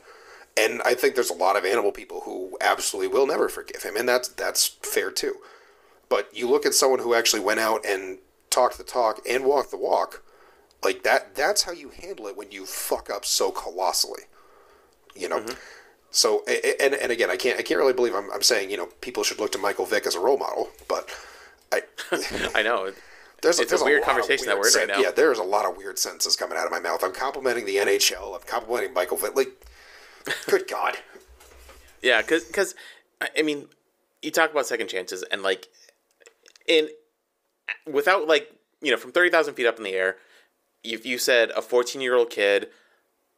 And 0.56 0.82
i 0.82 0.94
think 0.94 1.14
there's 1.14 1.30
a 1.30 1.34
lot 1.34 1.56
of 1.56 1.64
animal 1.64 1.92
people 1.92 2.22
who 2.22 2.56
absolutely 2.60 3.08
will 3.08 3.26
never 3.26 3.48
forgive 3.48 3.82
him. 3.82 3.96
And 3.96 4.08
that's 4.08 4.28
that's 4.28 4.66
fair 4.82 5.10
too. 5.10 5.36
But 6.08 6.28
you 6.32 6.48
look 6.48 6.66
at 6.66 6.74
someone 6.74 7.00
who 7.00 7.14
actually 7.14 7.40
went 7.40 7.60
out 7.60 7.84
and 7.86 8.18
talked 8.50 8.78
the 8.78 8.84
talk 8.84 9.20
and 9.28 9.44
walked 9.44 9.70
the 9.70 9.76
walk 9.76 10.24
like 10.82 11.02
that 11.02 11.34
that's 11.34 11.62
how 11.62 11.72
you 11.72 11.90
handle 11.90 12.26
it 12.26 12.36
when 12.36 12.50
you 12.50 12.66
fuck 12.66 13.10
up 13.10 13.24
so 13.24 13.50
colossally. 13.50 14.22
You 15.14 15.28
know? 15.28 15.40
Mm-hmm. 15.40 15.58
So 16.10 16.44
and 16.46 16.94
and 16.94 17.12
again, 17.12 17.30
I 17.30 17.36
can't 17.36 17.58
I 17.58 17.62
can't 17.62 17.78
really 17.78 17.92
believe 17.92 18.14
I'm 18.14 18.30
I'm 18.32 18.42
saying, 18.42 18.70
you 18.70 18.76
know, 18.76 18.86
people 19.00 19.22
should 19.22 19.38
look 19.38 19.52
to 19.52 19.58
Michael 19.58 19.86
Vick 19.86 20.06
as 20.06 20.14
a 20.14 20.20
role 20.20 20.38
model, 20.38 20.70
but 20.88 21.08
I 21.72 21.82
I 22.54 22.62
know. 22.62 22.92
There's, 23.42 23.58
it's 23.58 23.70
there's 23.70 23.80
a 23.80 23.84
weird 23.86 24.02
a 24.02 24.04
conversation 24.04 24.46
weird 24.46 24.58
that 24.58 24.60
we're 24.60 24.82
in 24.82 24.88
right 24.88 24.98
now. 24.98 25.02
Yeah, 25.02 25.12
there's 25.12 25.38
a 25.38 25.42
lot 25.42 25.64
of 25.64 25.76
weird 25.76 25.98
sentences 25.98 26.36
coming 26.36 26.58
out 26.58 26.66
of 26.66 26.70
my 26.70 26.80
mouth. 26.80 27.02
I'm 27.02 27.12
complimenting 27.12 27.64
the 27.64 27.76
NHL. 27.76 28.34
I'm 28.34 28.42
complimenting 28.46 28.92
Michael 28.92 29.16
Vick. 29.16 29.34
Like, 29.34 29.66
good 30.46 30.68
God. 30.70 30.98
Yeah, 32.02 32.20
because 32.20 32.44
because 32.44 32.74
I 33.36 33.40
mean, 33.40 33.68
you 34.20 34.30
talk 34.30 34.50
about 34.50 34.66
second 34.66 34.88
chances 34.88 35.22
and 35.30 35.42
like, 35.42 35.68
in 36.66 36.88
without 37.90 38.28
like 38.28 38.50
you 38.82 38.90
know 38.90 38.98
from 38.98 39.12
thirty 39.12 39.30
thousand 39.30 39.54
feet 39.54 39.66
up 39.66 39.78
in 39.78 39.84
the 39.84 39.94
air, 39.94 40.16
if 40.82 41.04
you 41.04 41.18
said 41.18 41.50
a 41.50 41.62
14 41.62 42.00
year 42.00 42.14
old 42.14 42.30
kid, 42.30 42.68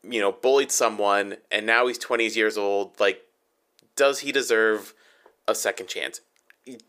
you 0.03 0.21
know, 0.21 0.33
bullied 0.33 0.73
someone 0.73 1.37
and 1.51 1.67
now 1.67 1.87
he's 1.87 1.99
20 1.99 2.27
years 2.29 2.59
old, 2.59 2.99
like, 2.99 3.23
does 3.97 4.21
he 4.21 4.33
deserve 4.33 4.95
a 5.47 5.55
second 5.55 5.89
chance? 5.89 6.21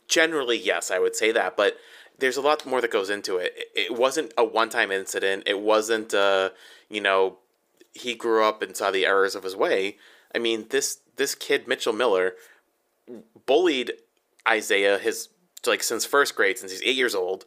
Generally, 0.08 0.60
yes, 0.60 0.92
I 0.92 1.00
would 1.00 1.16
say 1.16 1.32
that, 1.32 1.58
but 1.58 1.78
there's 2.20 2.38
a 2.38 2.42
lot 2.42 2.66
more 2.66 2.82
that 2.82 2.92
goes 2.92 3.10
into 3.10 3.38
it. 3.38 3.54
It 3.76 3.96
wasn't 3.96 4.34
a 4.38 4.44
one 4.44 4.70
time 4.70 4.92
incident. 4.92 5.44
It 5.46 5.60
wasn't, 5.60 6.14
uh, 6.14 6.52
you 6.90 7.02
know, 7.02 7.40
he 7.94 8.16
grew 8.16 8.44
up 8.44 8.62
and 8.62 8.78
saw 8.78 8.92
the 8.92 9.06
errors 9.06 9.36
of 9.36 9.44
his 9.44 9.56
way. 9.56 9.98
I 10.34 10.40
mean, 10.40 10.68
this 10.70 11.00
this 11.16 11.36
kid 11.36 11.68
Mitchell 11.68 11.94
Miller 11.94 12.34
bullied 13.46 13.94
Isaiah 14.48 14.98
his 14.98 15.30
like 15.66 15.84
since 15.84 16.06
first 16.06 16.36
grade, 16.36 16.58
since 16.58 16.72
he's 16.72 16.82
eight 16.84 16.96
years 16.96 17.16
old 17.16 17.46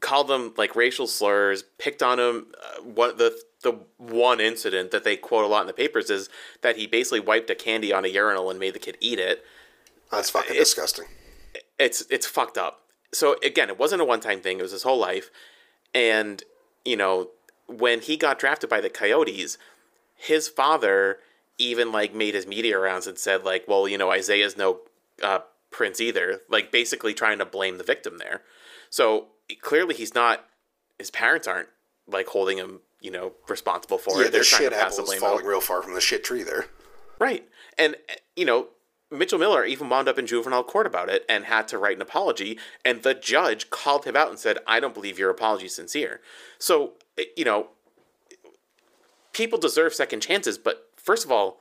called 0.00 0.28
them 0.28 0.54
like 0.56 0.76
racial 0.76 1.06
slurs, 1.06 1.64
picked 1.78 2.02
on 2.02 2.18
him. 2.18 2.46
Uh, 2.62 2.82
what 2.82 3.18
the 3.18 3.38
the 3.62 3.78
one 3.96 4.40
incident 4.40 4.90
that 4.92 5.04
they 5.04 5.16
quote 5.16 5.44
a 5.44 5.48
lot 5.48 5.62
in 5.62 5.66
the 5.66 5.72
papers 5.72 6.10
is 6.10 6.28
that 6.62 6.76
he 6.76 6.86
basically 6.86 7.20
wiped 7.20 7.50
a 7.50 7.54
candy 7.54 7.92
on 7.92 8.04
a 8.04 8.08
urinal 8.08 8.50
and 8.50 8.60
made 8.60 8.74
the 8.74 8.78
kid 8.78 8.96
eat 9.00 9.18
it. 9.18 9.44
That's 10.10 10.30
fucking 10.30 10.56
it's, 10.56 10.70
disgusting. 10.70 11.06
It's 11.78 12.04
it's 12.10 12.26
fucked 12.26 12.56
up. 12.56 12.82
So 13.12 13.36
again, 13.42 13.68
it 13.68 13.78
wasn't 13.78 14.02
a 14.02 14.04
one 14.04 14.20
time 14.20 14.40
thing. 14.40 14.58
It 14.58 14.62
was 14.62 14.72
his 14.72 14.82
whole 14.82 14.98
life, 14.98 15.30
and 15.94 16.42
you 16.84 16.96
know 16.96 17.30
when 17.66 18.00
he 18.00 18.16
got 18.16 18.38
drafted 18.38 18.70
by 18.70 18.80
the 18.80 18.90
Coyotes, 18.90 19.58
his 20.16 20.48
father 20.48 21.18
even 21.58 21.92
like 21.92 22.14
made 22.14 22.34
his 22.34 22.46
media 22.46 22.78
rounds 22.78 23.06
and 23.06 23.18
said 23.18 23.44
like, 23.44 23.64
well, 23.66 23.88
you 23.88 23.98
know, 23.98 24.10
Isaiah's 24.10 24.56
no 24.56 24.80
uh, 25.22 25.40
prince 25.70 26.00
either. 26.00 26.40
Like 26.48 26.72
basically 26.72 27.12
trying 27.12 27.38
to 27.38 27.44
blame 27.44 27.78
the 27.78 27.84
victim 27.84 28.18
there. 28.18 28.42
So 28.90 29.26
clearly 29.56 29.94
he's 29.94 30.14
not. 30.14 30.44
His 30.98 31.10
parents 31.10 31.46
aren't 31.46 31.68
like 32.06 32.26
holding 32.26 32.58
him, 32.58 32.80
you 33.00 33.10
know, 33.10 33.32
responsible 33.48 33.98
for 33.98 34.20
yeah, 34.20 34.26
it. 34.26 34.32
They're 34.32 34.42
trying 34.42 34.70
to 34.70 34.76
pass 34.76 34.96
the 34.96 35.02
blame 35.02 35.20
falling 35.20 35.46
real 35.46 35.60
far 35.60 35.82
from 35.82 35.94
the 35.94 36.00
shit 36.00 36.24
tree 36.24 36.42
there. 36.42 36.66
Right, 37.18 37.48
and 37.76 37.96
you 38.36 38.44
know, 38.44 38.68
Mitchell 39.10 39.38
Miller 39.38 39.64
even 39.64 39.88
wound 39.88 40.08
up 40.08 40.18
in 40.18 40.26
juvenile 40.26 40.64
court 40.64 40.86
about 40.86 41.08
it 41.08 41.24
and 41.28 41.44
had 41.44 41.66
to 41.68 41.78
write 41.78 41.96
an 41.96 42.02
apology. 42.02 42.58
And 42.84 43.02
the 43.02 43.14
judge 43.14 43.70
called 43.70 44.04
him 44.04 44.16
out 44.16 44.28
and 44.28 44.38
said, 44.38 44.58
I 44.66 44.80
don't 44.80 44.94
believe 44.94 45.18
your 45.18 45.30
apology 45.30 45.66
is 45.66 45.74
sincere. 45.74 46.20
So, 46.58 46.92
eh, 47.16 47.24
you 47.36 47.44
know, 47.44 47.68
people 49.32 49.58
deserve 49.58 49.94
second 49.94 50.20
chances, 50.20 50.58
but 50.58 50.90
first 50.96 51.24
of 51.24 51.32
all, 51.32 51.60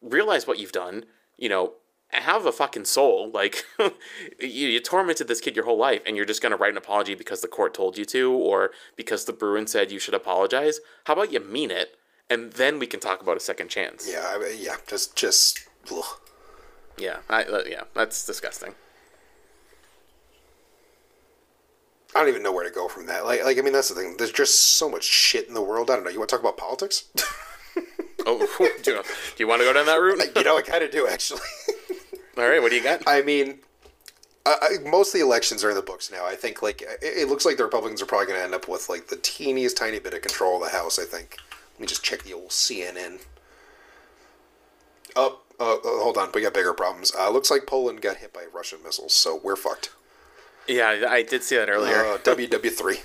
realize 0.00 0.46
what 0.46 0.58
you've 0.58 0.72
done. 0.72 1.04
You 1.36 1.48
know, 1.48 1.72
have 2.10 2.46
a 2.46 2.52
fucking 2.52 2.84
soul. 2.84 3.30
Like, 3.30 3.64
you, 3.78 3.88
you 4.68 4.80
tormented 4.80 5.28
this 5.28 5.40
kid 5.40 5.56
your 5.56 5.64
whole 5.64 5.78
life 5.78 6.02
and 6.06 6.16
you're 6.16 6.24
just 6.24 6.42
going 6.42 6.52
to 6.52 6.56
write 6.56 6.72
an 6.72 6.78
apology 6.78 7.14
because 7.14 7.40
the 7.40 7.48
court 7.48 7.74
told 7.74 7.98
you 7.98 8.04
to 8.06 8.32
or 8.32 8.70
because 8.96 9.24
the 9.24 9.32
Bruin 9.32 9.66
said 9.66 9.90
you 9.90 9.98
should 9.98 10.14
apologize. 10.14 10.80
How 11.04 11.14
about 11.14 11.32
you 11.32 11.40
mean 11.40 11.70
it? 11.70 11.96
And 12.28 12.52
then 12.54 12.78
we 12.78 12.86
can 12.86 13.00
talk 13.00 13.22
about 13.22 13.36
a 13.36 13.40
second 13.40 13.68
chance. 13.68 14.08
Yeah, 14.10 14.24
I 14.28 14.38
mean, 14.38 14.56
yeah, 14.58 14.76
just, 14.86 15.14
just, 15.14 15.68
ugh. 15.92 16.04
Yeah, 16.98 17.18
I, 17.28 17.44
uh, 17.44 17.62
yeah, 17.68 17.82
that's 17.94 18.24
disgusting. 18.26 18.74
I 22.14 22.20
don't 22.20 22.28
even 22.28 22.42
know 22.42 22.52
where 22.52 22.64
to 22.64 22.74
go 22.74 22.88
from 22.88 23.06
that. 23.06 23.26
Like, 23.26 23.44
like 23.44 23.58
I 23.58 23.60
mean, 23.60 23.74
that's 23.74 23.90
the 23.90 23.94
thing. 23.94 24.16
There's 24.16 24.32
just 24.32 24.76
so 24.76 24.88
much 24.88 25.04
shit 25.04 25.46
in 25.46 25.54
the 25.54 25.62
world. 25.62 25.90
I 25.90 25.96
don't 25.96 26.04
know. 26.04 26.10
You 26.10 26.18
want 26.18 26.30
to 26.30 26.36
talk 26.36 26.40
about 26.40 26.56
politics? 26.56 27.04
Oh, 28.26 28.38
do 28.82 28.90
you, 28.90 29.02
do 29.02 29.02
you 29.38 29.46
want 29.46 29.60
to 29.60 29.64
go 29.64 29.72
down 29.72 29.86
that 29.86 29.96
route? 29.96 30.20
you 30.34 30.42
know, 30.42 30.58
I 30.58 30.62
kind 30.62 30.82
of 30.82 30.90
do 30.90 31.06
actually. 31.06 31.40
All 32.38 32.48
right, 32.48 32.60
what 32.60 32.70
do 32.70 32.76
you 32.76 32.82
got? 32.82 33.02
I 33.06 33.22
mean, 33.22 33.60
I, 34.44 34.56
I, 34.84 34.88
most 34.88 35.14
of 35.14 35.20
the 35.20 35.24
elections 35.24 35.64
are 35.64 35.70
in 35.70 35.76
the 35.76 35.82
books 35.82 36.10
now. 36.10 36.26
I 36.26 36.34
think 36.34 36.62
like 36.62 36.82
it, 36.82 36.98
it 37.02 37.28
looks 37.28 37.46
like 37.46 37.56
the 37.56 37.64
Republicans 37.64 38.02
are 38.02 38.06
probably 38.06 38.26
going 38.26 38.38
to 38.38 38.44
end 38.44 38.54
up 38.54 38.68
with 38.68 38.88
like 38.88 39.08
the 39.08 39.16
teeniest 39.16 39.76
tiny 39.76 39.98
bit 39.98 40.14
of 40.14 40.22
control 40.22 40.62
of 40.62 40.70
the 40.70 40.76
House. 40.76 40.98
I 40.98 41.04
think. 41.04 41.38
Let 41.74 41.80
me 41.80 41.86
just 41.86 42.02
check 42.02 42.22
the 42.22 42.32
old 42.32 42.50
CNN. 42.50 43.20
Oh, 45.14 45.40
uh, 45.58 45.76
hold 45.82 46.18
on, 46.18 46.30
we 46.34 46.42
got 46.42 46.54
bigger 46.54 46.74
problems. 46.74 47.12
Uh, 47.14 47.30
looks 47.30 47.50
like 47.50 47.66
Poland 47.66 48.02
got 48.02 48.16
hit 48.16 48.32
by 48.32 48.44
Russian 48.52 48.82
missiles, 48.82 49.14
so 49.14 49.40
we're 49.42 49.56
fucked. 49.56 49.90
Yeah, 50.68 51.06
I, 51.08 51.22
did 51.22 51.42
see 51.42 51.56
that 51.56 51.70
earlier. 51.70 52.04
Uh, 52.04 52.18
WW 52.18 52.70
three. 52.70 52.98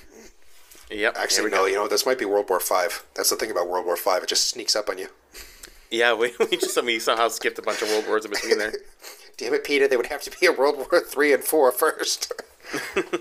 Yep. 0.89 1.15
Actually, 1.17 1.51
no. 1.51 1.65
You 1.65 1.75
know, 1.75 1.87
this 1.87 2.05
might 2.05 2.19
be 2.19 2.25
World 2.25 2.49
War 2.49 2.59
Five. 2.59 3.05
That's 3.13 3.29
the 3.29 3.35
thing 3.37 3.51
about 3.51 3.69
World 3.69 3.85
War 3.85 3.95
Five; 3.95 4.23
it 4.23 4.29
just 4.29 4.49
sneaks 4.49 4.75
up 4.75 4.89
on 4.89 4.97
you. 4.97 5.07
Yeah, 5.89 6.13
we, 6.13 6.33
we 6.39 6.57
just 6.57 6.81
we 6.83 6.99
somehow 6.99 7.27
skipped 7.27 7.59
a 7.59 7.61
bunch 7.61 7.81
of 7.81 7.89
world 7.89 8.07
wars 8.07 8.25
in 8.25 8.31
between 8.31 8.57
there. 8.57 8.73
Damn 9.37 9.53
it, 9.53 9.63
Peter! 9.63 9.87
They 9.87 9.97
would 9.97 10.07
have 10.07 10.21
to 10.23 10.39
be 10.39 10.45
a 10.45 10.51
World 10.51 10.77
War 10.77 10.99
Three 11.05 11.33
and 11.33 11.43
Four 11.43 11.71
first. 11.71 12.31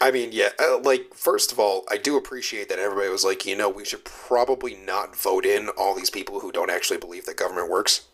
I 0.00 0.12
mean, 0.12 0.30
yeah, 0.32 0.50
uh, 0.60 0.78
like 0.78 1.14
first 1.14 1.50
of 1.50 1.58
all, 1.58 1.84
I 1.90 1.96
do 1.96 2.16
appreciate 2.16 2.68
that 2.68 2.78
everybody 2.78 3.08
was 3.08 3.24
like, 3.24 3.44
you 3.44 3.56
know, 3.56 3.68
we 3.68 3.84
should 3.84 4.04
probably 4.04 4.74
not 4.76 5.16
vote 5.16 5.44
in 5.44 5.68
all 5.70 5.94
these 5.94 6.10
people 6.10 6.40
who 6.40 6.52
don't 6.52 6.70
actually 6.70 6.98
believe 6.98 7.26
that 7.26 7.36
government 7.36 7.68
works. 7.70 8.06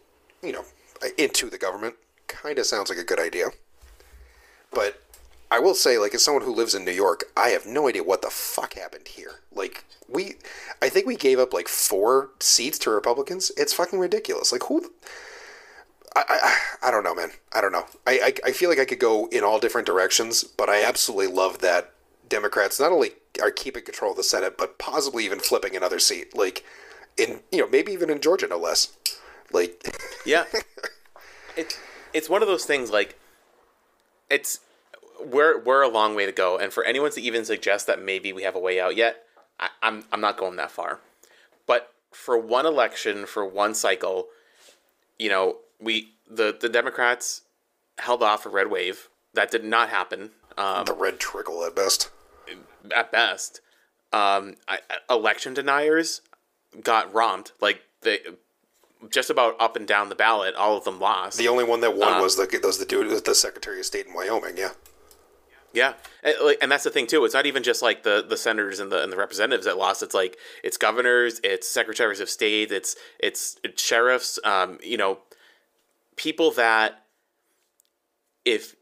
You 0.42 0.52
know, 0.52 0.64
into 1.18 1.50
the 1.50 1.58
government 1.58 1.96
kind 2.26 2.58
of 2.58 2.66
sounds 2.66 2.88
like 2.88 2.98
a 2.98 3.04
good 3.04 3.20
idea. 3.20 3.46
But 4.72 5.02
I 5.50 5.58
will 5.60 5.74
say, 5.74 5.98
like, 5.98 6.14
as 6.14 6.24
someone 6.24 6.42
who 6.42 6.54
lives 6.54 6.74
in 6.74 6.84
New 6.84 6.90
York, 6.90 7.24
I 7.36 7.50
have 7.50 7.66
no 7.66 7.88
idea 7.88 8.02
what 8.02 8.22
the 8.22 8.30
fuck 8.30 8.74
happened 8.74 9.08
here. 9.08 9.40
Like, 9.52 9.84
we, 10.08 10.34
I 10.82 10.88
think 10.88 11.06
we 11.06 11.16
gave 11.16 11.38
up 11.38 11.52
like 11.52 11.68
four 11.68 12.30
seats 12.40 12.78
to 12.80 12.90
Republicans. 12.90 13.52
It's 13.56 13.72
fucking 13.72 13.98
ridiculous. 13.98 14.52
Like, 14.52 14.64
who? 14.64 14.92
I, 16.16 16.24
I, 16.28 16.88
I 16.88 16.90
don't 16.90 17.02
know, 17.02 17.14
man. 17.14 17.30
I 17.52 17.60
don't 17.60 17.72
know. 17.72 17.86
I, 18.06 18.20
I, 18.44 18.48
I 18.48 18.52
feel 18.52 18.70
like 18.70 18.78
I 18.78 18.84
could 18.84 19.00
go 19.00 19.26
in 19.26 19.42
all 19.42 19.58
different 19.58 19.86
directions, 19.86 20.44
but 20.44 20.68
I 20.68 20.82
absolutely 20.82 21.34
love 21.34 21.58
that 21.58 21.92
Democrats 22.28 22.78
not 22.78 22.92
only 22.92 23.12
are 23.42 23.50
keeping 23.50 23.84
control 23.84 24.12
of 24.12 24.16
the 24.16 24.22
Senate, 24.22 24.56
but 24.56 24.78
possibly 24.78 25.24
even 25.24 25.40
flipping 25.40 25.76
another 25.76 25.98
seat. 25.98 26.36
Like, 26.36 26.64
in 27.16 27.40
you 27.52 27.60
know 27.60 27.68
maybe 27.68 27.92
even 27.92 28.10
in 28.10 28.20
Georgia, 28.20 28.46
no 28.48 28.58
less. 28.58 28.92
Like, 29.52 29.96
yeah, 30.26 30.44
it, 31.56 31.78
it's 32.12 32.28
one 32.28 32.42
of 32.42 32.48
those 32.48 32.64
things. 32.64 32.90
Like, 32.90 33.18
it's 34.30 34.60
we're 35.24 35.60
we're 35.60 35.82
a 35.82 35.88
long 35.88 36.14
way 36.14 36.26
to 36.26 36.32
go, 36.32 36.58
and 36.58 36.72
for 36.72 36.84
anyone 36.84 37.10
to 37.12 37.20
even 37.20 37.44
suggest 37.44 37.86
that 37.86 38.02
maybe 38.02 38.32
we 38.32 38.42
have 38.42 38.54
a 38.54 38.60
way 38.60 38.80
out 38.80 38.96
yet, 38.96 39.24
I, 39.58 39.68
I'm 39.82 40.04
I'm 40.12 40.20
not 40.20 40.36
going 40.36 40.56
that 40.56 40.70
far. 40.70 41.00
But 41.66 41.92
for 42.12 42.38
one 42.38 42.66
election, 42.66 43.26
for 43.26 43.44
one 43.44 43.74
cycle, 43.74 44.28
you 45.18 45.28
know, 45.28 45.56
we 45.84 46.14
the 46.28 46.56
the 46.58 46.68
Democrats 46.68 47.42
held 47.98 48.22
off 48.22 48.46
a 48.46 48.48
red 48.48 48.70
wave. 48.70 49.08
That 49.34 49.50
did 49.50 49.64
not 49.64 49.88
happen. 49.88 50.30
Um, 50.56 50.84
the 50.84 50.94
red 50.94 51.18
trickle 51.18 51.64
at 51.64 51.74
best. 51.74 52.10
At 52.94 53.10
best, 53.10 53.60
um, 54.12 54.56
I, 54.68 54.78
election 55.08 55.54
deniers 55.54 56.20
got 56.82 57.12
romped. 57.12 57.52
Like 57.60 57.80
they 58.02 58.18
just 59.10 59.30
about 59.30 59.60
up 59.60 59.76
and 59.76 59.86
down 59.86 60.08
the 60.08 60.14
ballot, 60.14 60.54
all 60.54 60.76
of 60.76 60.84
them 60.84 61.00
lost. 61.00 61.38
The 61.38 61.48
only 61.48 61.64
one 61.64 61.80
that 61.80 61.96
won 61.96 62.14
um, 62.14 62.22
was 62.22 62.36
the 62.36 62.60
was 62.62 62.78
the 62.78 62.84
dude, 62.84 63.24
the 63.24 63.34
Secretary 63.34 63.80
of 63.80 63.86
State 63.86 64.06
in 64.06 64.14
Wyoming. 64.14 64.56
Yeah. 64.56 64.70
Yeah, 65.72 65.94
and 66.62 66.70
that's 66.70 66.84
the 66.84 66.90
thing 66.90 67.08
too. 67.08 67.24
It's 67.24 67.34
not 67.34 67.46
even 67.46 67.64
just 67.64 67.82
like 67.82 68.04
the, 68.04 68.24
the 68.26 68.36
senators 68.36 68.78
and 68.78 68.92
the 68.92 69.02
and 69.02 69.12
the 69.12 69.16
representatives 69.16 69.66
that 69.66 69.76
lost. 69.76 70.04
It's 70.04 70.14
like 70.14 70.38
it's 70.62 70.76
governors, 70.76 71.40
it's 71.42 71.68
secretaries 71.68 72.20
of 72.20 72.30
state, 72.30 72.70
it's 72.70 72.94
it's, 73.18 73.58
it's 73.64 73.82
sheriffs. 73.82 74.38
Um, 74.44 74.78
you 74.84 74.96
know, 74.96 75.18
people 76.16 76.50
that 76.52 77.04
if 78.44 78.76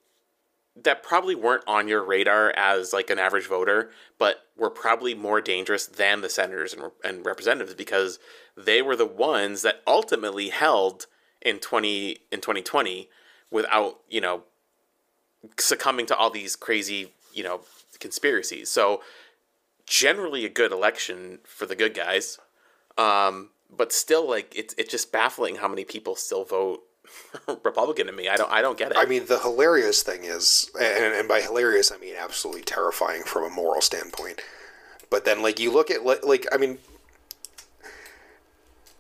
that 0.75 1.03
probably 1.03 1.35
weren't 1.35 1.64
on 1.66 1.87
your 1.87 2.03
radar 2.03 2.51
as 2.57 2.92
like 2.92 3.11
an 3.11 3.18
average 3.18 3.47
voter, 3.47 3.90
but 4.18 4.47
were 4.57 4.71
probably 4.71 5.14
more 5.14 5.40
dangerous 5.40 5.87
than 5.87 6.23
the 6.23 6.31
senators 6.31 6.73
and, 6.73 6.85
and 7.05 7.27
representatives 7.27 7.75
because 7.75 8.18
they 8.57 8.81
were 8.81 8.97
the 8.97 9.07
ones 9.07 9.62
that 9.62 9.83
ultimately 9.87 10.49
held 10.49 11.07
in 11.42 11.59
20 11.59 12.18
in 12.31 12.40
2020 12.40 13.09
without, 13.51 14.01
you 14.09 14.21
know, 14.21 14.45
succumbing 15.59 16.07
to 16.07 16.16
all 16.16 16.31
these 16.31 16.57
crazy, 16.57 17.12
you 17.35 17.42
know, 17.42 17.61
conspiracies. 18.01 18.71
So 18.71 19.03
generally 19.87 20.47
a 20.47 20.49
good 20.49 20.73
election 20.73 21.38
for 21.45 21.66
the 21.66 21.77
good 21.77 21.95
guys. 21.95 22.38
Um, 22.97 23.51
but 23.75 23.92
still 23.92 24.29
like 24.29 24.53
it's 24.57 24.75
it's 24.79 24.90
just 24.90 25.12
baffling 25.12 25.57
how 25.57 25.68
many 25.68 25.85
people 25.85 26.14
still 26.14 26.45
vote 26.45 26.83
Republican 27.64 28.07
to 28.07 28.12
me. 28.12 28.29
I 28.29 28.37
don't 28.37 28.51
I 28.51 28.62
don't 28.62 28.79
get 28.79 28.92
it. 28.92 28.96
I 28.96 29.05
mean, 29.05 29.27
the 29.27 29.38
hilarious 29.38 30.03
thing 30.03 30.25
is, 30.25 30.70
and, 30.81 31.14
and 31.14 31.29
by 31.29 31.40
hilarious 31.40 31.92
I 31.92 31.98
mean 31.98 32.14
absolutely 32.18 32.62
terrifying 32.62 33.22
from 33.22 33.44
a 33.44 33.51
moral 33.51 33.81
standpoint. 33.81 34.40
But 35.11 35.25
then, 35.25 35.42
like 35.42 35.61
you 35.61 35.70
look 35.70 35.90
at 35.90 36.05
like, 36.05 36.46
I 36.53 36.57
mean, 36.57 36.79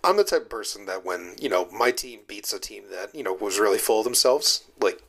I'm 0.04 0.16
the 0.16 0.24
type 0.24 0.42
of 0.42 0.50
person 0.50 0.84
that 0.86 1.04
when 1.04 1.36
you 1.40 1.48
know 1.48 1.68
my 1.72 1.90
team 1.90 2.20
beats 2.26 2.52
a 2.52 2.58
team 2.58 2.84
that 2.90 3.14
you 3.14 3.22
know 3.22 3.32
was 3.32 3.58
really 3.58 3.78
full 3.78 4.00
of 4.00 4.04
themselves, 4.04 4.64
like 4.80 5.00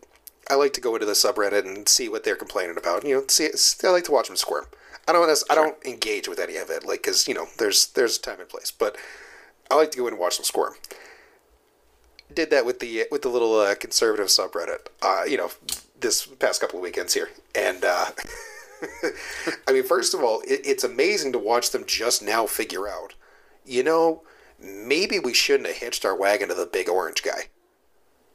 I 0.49 0.55
like 0.55 0.73
to 0.73 0.81
go 0.81 0.95
into 0.95 1.05
the 1.05 1.13
subreddit 1.13 1.65
and 1.65 1.89
see 1.89 2.07
what 2.07 2.23
they're 2.23 2.35
complaining 2.35 2.77
about. 2.77 3.05
You 3.05 3.15
know, 3.15 3.23
see, 3.27 3.49
I 3.83 3.87
like 3.89 4.05
to 4.05 4.11
watch 4.11 4.27
them 4.27 4.37
squirm. 4.37 4.65
I 5.07 5.11
don't 5.11 5.27
sure. 5.27 5.45
I 5.49 5.55
don't 5.55 5.75
engage 5.85 6.29
with 6.29 6.39
any 6.39 6.55
of 6.55 6.69
it, 6.69 6.85
like 6.85 7.01
because 7.03 7.27
you 7.27 7.33
know 7.33 7.47
there's 7.57 7.87
there's 7.87 8.17
a 8.17 8.21
time 8.21 8.39
and 8.39 8.47
place, 8.47 8.71
but 8.71 8.95
I 9.69 9.75
like 9.75 9.91
to 9.91 9.97
go 9.97 10.07
in 10.07 10.13
and 10.13 10.21
watch 10.21 10.37
them 10.37 10.45
squirm 10.45 10.75
did 12.35 12.49
that 12.51 12.65
with 12.65 12.79
the 12.79 13.05
with 13.11 13.21
the 13.21 13.29
little 13.29 13.59
uh, 13.59 13.75
conservative 13.75 14.27
subreddit. 14.27 14.87
Uh, 15.01 15.23
you 15.27 15.37
know, 15.37 15.51
this 15.99 16.25
past 16.25 16.61
couple 16.61 16.79
of 16.79 16.83
weekends 16.83 17.13
here, 17.13 17.29
and 17.55 17.83
uh, 17.83 18.07
I 19.67 19.71
mean, 19.71 19.83
first 19.83 20.13
of 20.13 20.23
all, 20.23 20.41
it, 20.41 20.61
it's 20.65 20.83
amazing 20.83 21.31
to 21.33 21.39
watch 21.39 21.71
them 21.71 21.85
just 21.85 22.23
now 22.23 22.45
figure 22.45 22.87
out. 22.87 23.15
You 23.65 23.83
know, 23.83 24.23
maybe 24.59 25.19
we 25.19 25.33
shouldn't 25.33 25.67
have 25.67 25.77
hitched 25.77 26.05
our 26.05 26.15
wagon 26.15 26.49
to 26.49 26.55
the 26.55 26.65
big 26.65 26.89
orange 26.89 27.23
guy. 27.23 27.49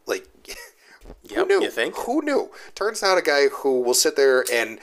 Like, 0.07 0.27
yep, 1.23 1.39
who 1.39 1.47
knew? 1.47 1.63
You 1.63 1.71
think? 1.71 1.97
Who 1.97 2.23
knew? 2.23 2.51
Turns 2.75 3.03
out 3.03 3.19
a 3.19 3.23
guy 3.23 3.49
who 3.49 3.81
will 3.81 3.95
sit 3.95 4.17
there 4.17 4.45
and 4.53 4.79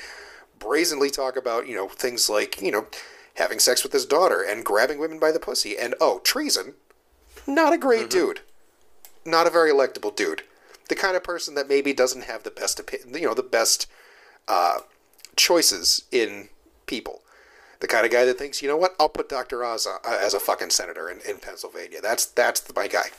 brazenly 0.58 1.10
talk 1.10 1.36
about 1.36 1.67
you 1.67 1.75
know 1.75 1.88
things 1.88 2.30
like 2.30 2.62
you 2.62 2.71
know 2.71 2.88
having 3.36 3.60
sex 3.60 3.84
with 3.84 3.91
his 3.91 4.06
daughter 4.06 4.41
and 4.41 4.63
grabbing 4.63 4.99
women 4.99 5.19
by 5.19 5.32
the 5.32 5.39
pussy 5.39 5.78
and 5.78 5.95
oh 5.99 6.19
treason. 6.19 6.75
Not 7.47 7.73
a 7.73 7.78
great 7.78 8.10
mm-hmm. 8.10 8.28
dude 8.28 8.41
not 9.25 9.47
a 9.47 9.49
very 9.49 9.71
electable 9.71 10.15
dude. 10.15 10.43
The 10.88 10.95
kind 10.95 11.15
of 11.15 11.23
person 11.23 11.55
that 11.55 11.67
maybe 11.67 11.93
doesn't 11.93 12.25
have 12.25 12.43
the 12.43 12.51
best 12.51 12.79
opinion, 12.79 13.13
you 13.15 13.27
know, 13.27 13.33
the 13.33 13.41
best 13.43 13.88
uh, 14.47 14.79
choices 15.35 16.03
in 16.11 16.49
people. 16.85 17.21
The 17.79 17.88
kind 17.88 18.05
of 18.05 18.11
guy 18.11 18.23
that 18.25 18.38
thinks, 18.38 18.61
you 18.61 18.67
know 18.67 18.77
what, 18.77 18.95
I'll 18.99 19.09
put 19.09 19.27
Dr. 19.27 19.63
Oz 19.63 19.88
uh, 19.88 19.97
as 20.07 20.33
a 20.33 20.39
fucking 20.39 20.69
senator 20.69 21.09
in, 21.09 21.19
in 21.27 21.38
Pennsylvania. 21.38 21.99
That's 22.01 22.25
that's 22.25 22.63
my 22.75 22.88
guy. 22.88 23.09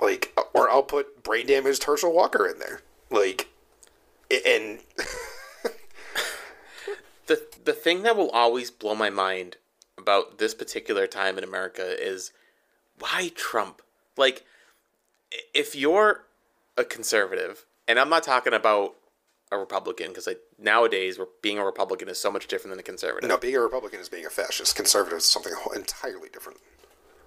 Like, 0.00 0.36
or 0.52 0.70
I'll 0.70 0.82
put 0.82 1.22
brain 1.22 1.46
damaged 1.46 1.84
Herschel 1.84 2.12
Walker 2.12 2.46
in 2.46 2.58
there. 2.58 2.82
Like, 3.10 3.48
and 4.30 4.80
the 7.26 7.46
the 7.64 7.72
thing 7.72 8.02
that 8.02 8.16
will 8.16 8.30
always 8.30 8.70
blow 8.70 8.94
my 8.94 9.10
mind 9.10 9.56
about 9.96 10.38
this 10.38 10.54
particular 10.54 11.06
time 11.06 11.38
in 11.38 11.44
America 11.44 12.00
is 12.00 12.32
why 12.98 13.30
Trump? 13.34 13.82
Like, 14.18 14.44
if 15.54 15.74
you're 15.74 16.24
a 16.76 16.84
conservative, 16.84 17.64
and 17.86 17.98
I'm 17.98 18.08
not 18.08 18.22
talking 18.22 18.52
about 18.52 18.94
a 19.50 19.56
Republican 19.56 20.08
because 20.08 20.26
like 20.26 20.40
nowadays 20.58 21.18
being 21.40 21.58
a 21.58 21.64
Republican 21.64 22.08
is 22.08 22.20
so 22.20 22.30
much 22.30 22.46
different 22.48 22.72
than 22.72 22.80
a 22.80 22.82
conservative. 22.82 23.28
No, 23.28 23.38
being 23.38 23.56
a 23.56 23.60
Republican 23.60 24.00
is 24.00 24.08
being 24.08 24.26
a 24.26 24.30
fascist. 24.30 24.76
Conservative 24.76 25.18
is 25.18 25.24
something 25.24 25.52
entirely 25.74 26.28
different. 26.28 26.58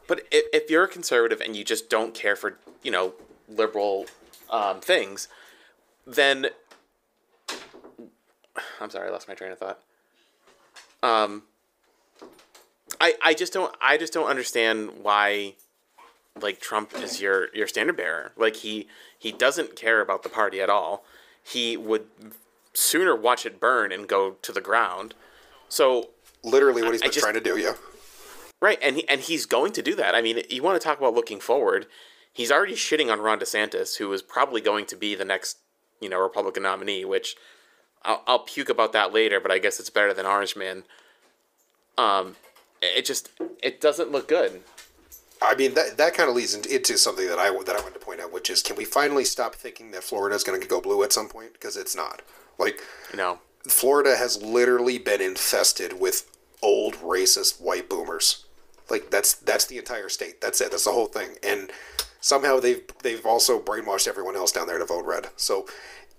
But 0.08 0.22
if, 0.32 0.46
if 0.54 0.70
you're 0.70 0.84
a 0.84 0.88
conservative 0.88 1.42
and 1.42 1.56
you 1.56 1.64
just 1.64 1.90
don't 1.90 2.14
care 2.14 2.36
for 2.36 2.60
you 2.84 2.92
know 2.92 3.14
liberal 3.48 4.06
um, 4.50 4.82
things, 4.82 5.28
then 6.06 6.48
I'm 8.80 8.90
sorry, 8.90 9.08
I 9.08 9.12
lost 9.12 9.28
my 9.28 9.34
train 9.34 9.52
of 9.52 9.60
thought. 9.60 9.80
Um, 11.04 11.44
I 13.00 13.16
I 13.24 13.34
just 13.34 13.54
don't 13.54 13.76
I 13.82 13.98
just 13.98 14.14
don't 14.14 14.28
understand 14.28 14.92
why, 15.02 15.56
like 16.40 16.60
Trump 16.60 16.94
is 16.96 17.22
your 17.22 17.54
your 17.54 17.68
standard 17.68 17.98
bearer. 17.98 18.32
Like 18.38 18.58
he 18.58 18.88
he 19.18 19.32
doesn't 19.32 19.76
care 19.76 20.02
about 20.02 20.24
the 20.24 20.30
party 20.30 20.62
at 20.62 20.70
all. 20.70 21.04
He 21.44 21.76
would 21.78 22.06
sooner 22.74 23.16
watch 23.16 23.46
it 23.46 23.60
burn 23.60 23.92
and 23.92 24.08
go 24.08 24.32
to 24.42 24.52
the 24.52 24.62
ground. 24.62 25.14
So 25.70 26.10
Literally 26.44 26.82
what 26.82 26.94
he's 26.94 27.02
I 27.02 27.06
been 27.06 27.12
just- 27.12 27.24
trying 27.24 27.36
to 27.36 27.42
do, 27.42 27.58
yeah. 27.58 27.74
Right, 28.60 28.78
and 28.82 28.96
he, 28.98 29.08
and 29.10 29.22
he's 29.22 29.46
going 29.48 29.72
to 29.74 29.82
do 29.82 29.96
that. 29.96 30.14
I 30.14 30.22
mean, 30.22 30.42
you 30.50 30.62
want 30.62 30.80
to 30.80 30.84
talk 30.84 31.00
about 31.00 31.16
looking 31.16 31.40
forward. 31.40 31.88
He's 32.32 32.52
already 32.52 32.74
shitting 32.76 33.12
on 33.12 33.20
Ron 33.20 33.40
DeSantis, 33.40 33.98
who 33.98 34.12
is 34.14 34.22
probably 34.22 34.62
going 34.62 34.86
to 34.86 34.96
be 34.96 35.16
the 35.16 35.26
next, 35.26 35.58
you 36.00 36.10
know, 36.10 36.20
Republican 36.20 36.64
nominee. 36.64 37.04
Which 37.04 37.36
I'll, 38.04 38.22
I'll 38.28 38.40
puke 38.40 38.70
about 38.70 38.94
that 38.94 39.12
later, 39.14 39.40
but 39.40 39.52
I 39.52 39.58
guess 39.60 39.80
it's 39.80 39.90
better 39.90 40.14
than 40.14 40.26
Orange 40.28 40.56
Man. 40.56 40.84
Um, 41.98 42.36
it 42.82 43.04
just 43.06 43.30
it 43.62 43.82
doesn't 43.82 44.12
look 44.12 44.28
good. 44.28 44.62
I 45.42 45.56
mean 45.56 45.74
that 45.74 45.98
that 45.98 46.14
kind 46.14 46.30
of 46.30 46.36
leads 46.36 46.54
into, 46.54 46.98
something 46.98 47.28
that 47.28 47.40
I 47.40 47.52
that 47.64 47.76
I 47.76 47.82
wanted 47.82 48.00
to 48.00 48.06
point 48.06 48.22
out, 48.22 48.32
which 48.32 48.50
is 48.50 48.62
can 48.62 48.76
we 48.76 48.86
finally 48.86 49.26
stop 49.26 49.56
thinking 49.56 49.92
that 49.92 50.04
Florida 50.04 50.36
is 50.36 50.44
going 50.44 50.62
to 50.62 50.68
go 50.68 50.80
blue 50.82 51.04
at 51.04 51.12
some 51.14 51.28
point 51.28 51.54
because 51.54 51.78
it's 51.78 51.96
not. 51.96 52.22
Like 52.60 52.80
You 53.12 53.18
know, 53.18 53.40
Florida 53.68 54.16
has 54.16 54.42
literally 54.44 55.00
been 55.00 55.22
infested 55.22 56.00
with 56.00 56.30
old 56.62 56.96
racist 56.96 57.60
white 57.60 57.90
boomers. 57.90 58.46
Like 58.90 59.10
that's 59.10 59.34
that's 59.34 59.66
the 59.66 59.78
entire 59.78 60.10
state. 60.10 60.42
That's 60.42 60.62
it. 60.62 60.70
That's 60.72 60.86
the 60.86 60.92
whole 60.92 61.08
thing. 61.08 61.30
And 61.42 61.72
somehow 62.20 62.60
they've 62.60 62.84
they've 63.02 63.26
also 63.26 63.60
brainwashed 63.60 64.08
everyone 64.08 64.36
else 64.36 64.52
down 64.52 64.68
there 64.68 64.78
to 64.78 64.86
vote 64.86 65.06
red. 65.06 65.30
So 65.38 65.66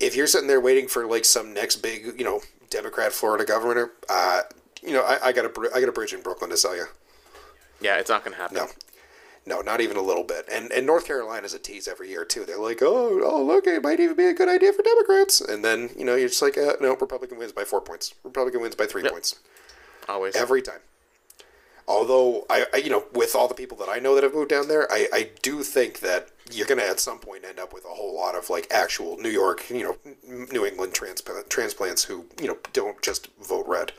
if 0.00 0.16
you're 0.16 0.26
sitting 0.26 0.48
there 0.48 0.60
waiting 0.60 0.88
for 0.88 1.06
like 1.06 1.24
some 1.24 1.52
next 1.54 1.76
big 1.76 2.18
you 2.18 2.24
know 2.24 2.40
Democrat 2.70 3.12
Florida 3.12 3.44
governor, 3.44 3.92
uh, 4.08 4.42
you 4.82 4.92
know 4.92 5.02
I, 5.02 5.28
I 5.28 5.32
got 5.32 5.44
a 5.44 5.70
I 5.74 5.80
got 5.80 5.88
a 5.88 5.92
bridge 5.92 6.12
in 6.12 6.22
Brooklyn 6.22 6.50
to 6.50 6.56
sell 6.56 6.74
you. 6.74 6.86
yeah, 7.80 7.98
it's 7.98 8.10
not 8.10 8.24
going 8.24 8.34
to 8.34 8.40
happen. 8.42 8.56
No. 8.56 8.66
No, 9.44 9.60
not 9.60 9.80
even 9.80 9.96
a 9.96 10.02
little 10.02 10.22
bit. 10.22 10.46
And 10.50 10.70
and 10.70 10.86
North 10.86 11.06
Carolina's 11.06 11.54
a 11.54 11.58
tease 11.58 11.88
every 11.88 12.08
year 12.10 12.24
too. 12.24 12.44
They're 12.44 12.58
like, 12.58 12.80
oh, 12.80 13.20
oh, 13.24 13.42
look, 13.42 13.66
it 13.66 13.82
might 13.82 14.00
even 14.00 14.16
be 14.16 14.26
a 14.26 14.34
good 14.34 14.48
idea 14.48 14.72
for 14.72 14.82
Democrats. 14.82 15.40
And 15.40 15.64
then 15.64 15.90
you 15.96 16.04
know 16.04 16.14
you're 16.14 16.28
just 16.28 16.42
like, 16.42 16.56
uh, 16.56 16.74
no, 16.80 16.94
Republican 16.96 17.38
wins 17.38 17.52
by 17.52 17.64
four 17.64 17.80
points. 17.80 18.14
Republican 18.22 18.60
wins 18.60 18.76
by 18.76 18.86
three 18.86 19.02
points 19.02 19.40
Always. 20.08 20.36
every 20.36 20.62
time. 20.62 20.80
Although 21.88 22.46
I, 22.48 22.66
I, 22.72 22.76
you 22.78 22.90
know, 22.90 23.04
with 23.12 23.34
all 23.34 23.48
the 23.48 23.54
people 23.54 23.76
that 23.78 23.88
I 23.88 23.98
know 23.98 24.14
that 24.14 24.22
have 24.22 24.34
moved 24.34 24.50
down 24.50 24.68
there, 24.68 24.90
I, 24.90 25.08
I 25.12 25.30
do 25.42 25.64
think 25.64 25.98
that 26.00 26.28
you're 26.52 26.66
going 26.66 26.78
to 26.78 26.88
at 26.88 27.00
some 27.00 27.18
point 27.18 27.44
end 27.44 27.58
up 27.58 27.72
with 27.72 27.84
a 27.84 27.88
whole 27.88 28.14
lot 28.14 28.36
of 28.36 28.48
like 28.48 28.68
actual 28.70 29.16
New 29.18 29.28
York, 29.28 29.68
you 29.68 29.82
know, 29.82 30.46
New 30.52 30.64
England 30.64 30.94
transplant, 30.94 31.50
transplants 31.50 32.04
who 32.04 32.26
you 32.40 32.46
know 32.46 32.58
don't 32.72 33.02
just 33.02 33.28
vote 33.42 33.66
red. 33.66 33.92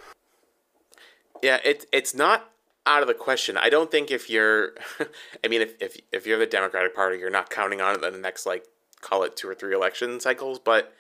Yeah, 1.42 1.60
it, 1.66 1.86
it's 1.92 2.16
not 2.16 2.50
out 2.86 3.02
of 3.02 3.08
the 3.08 3.14
question. 3.14 3.58
I 3.58 3.70
don't 3.70 3.90
think 3.92 4.12
if 4.12 4.30
you're, 4.30 4.74
I 5.44 5.48
mean, 5.48 5.62
if, 5.62 5.74
if, 5.82 5.98
if 6.12 6.28
you're 6.28 6.40
the 6.40 6.46
Democratic 6.46 6.96
Party, 6.96 7.18
you're 7.18 7.30
not 7.30 7.50
counting 7.50 7.82
on 7.82 7.96
it 7.96 8.04
in 8.04 8.14
the 8.14 8.20
next, 8.20 8.46
like, 8.46 8.66
call 9.02 9.24
it 9.24 9.36
two 9.36 9.48
or 9.50 9.56
three 9.56 9.74
election 9.74 10.20
cycles, 10.20 10.60
but 10.60 10.94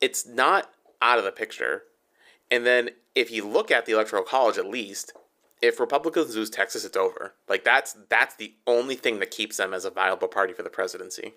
it's 0.00 0.26
not 0.26 0.70
out 1.02 1.18
of 1.18 1.24
the 1.24 1.32
picture. 1.32 1.82
And 2.50 2.64
then 2.64 2.90
if 3.14 3.30
you 3.30 3.46
look 3.46 3.70
at 3.70 3.86
the 3.86 3.92
Electoral 3.92 4.22
College, 4.22 4.58
at 4.58 4.66
least, 4.66 5.12
if 5.60 5.80
Republicans 5.80 6.36
lose 6.36 6.50
Texas, 6.50 6.84
it's 6.84 6.96
over. 6.96 7.34
Like, 7.48 7.64
that's 7.64 7.96
that's 8.08 8.36
the 8.36 8.54
only 8.66 8.94
thing 8.94 9.18
that 9.18 9.30
keeps 9.32 9.56
them 9.56 9.74
as 9.74 9.84
a 9.84 9.90
viable 9.90 10.28
party 10.28 10.52
for 10.52 10.62
the 10.62 10.70
presidency. 10.70 11.34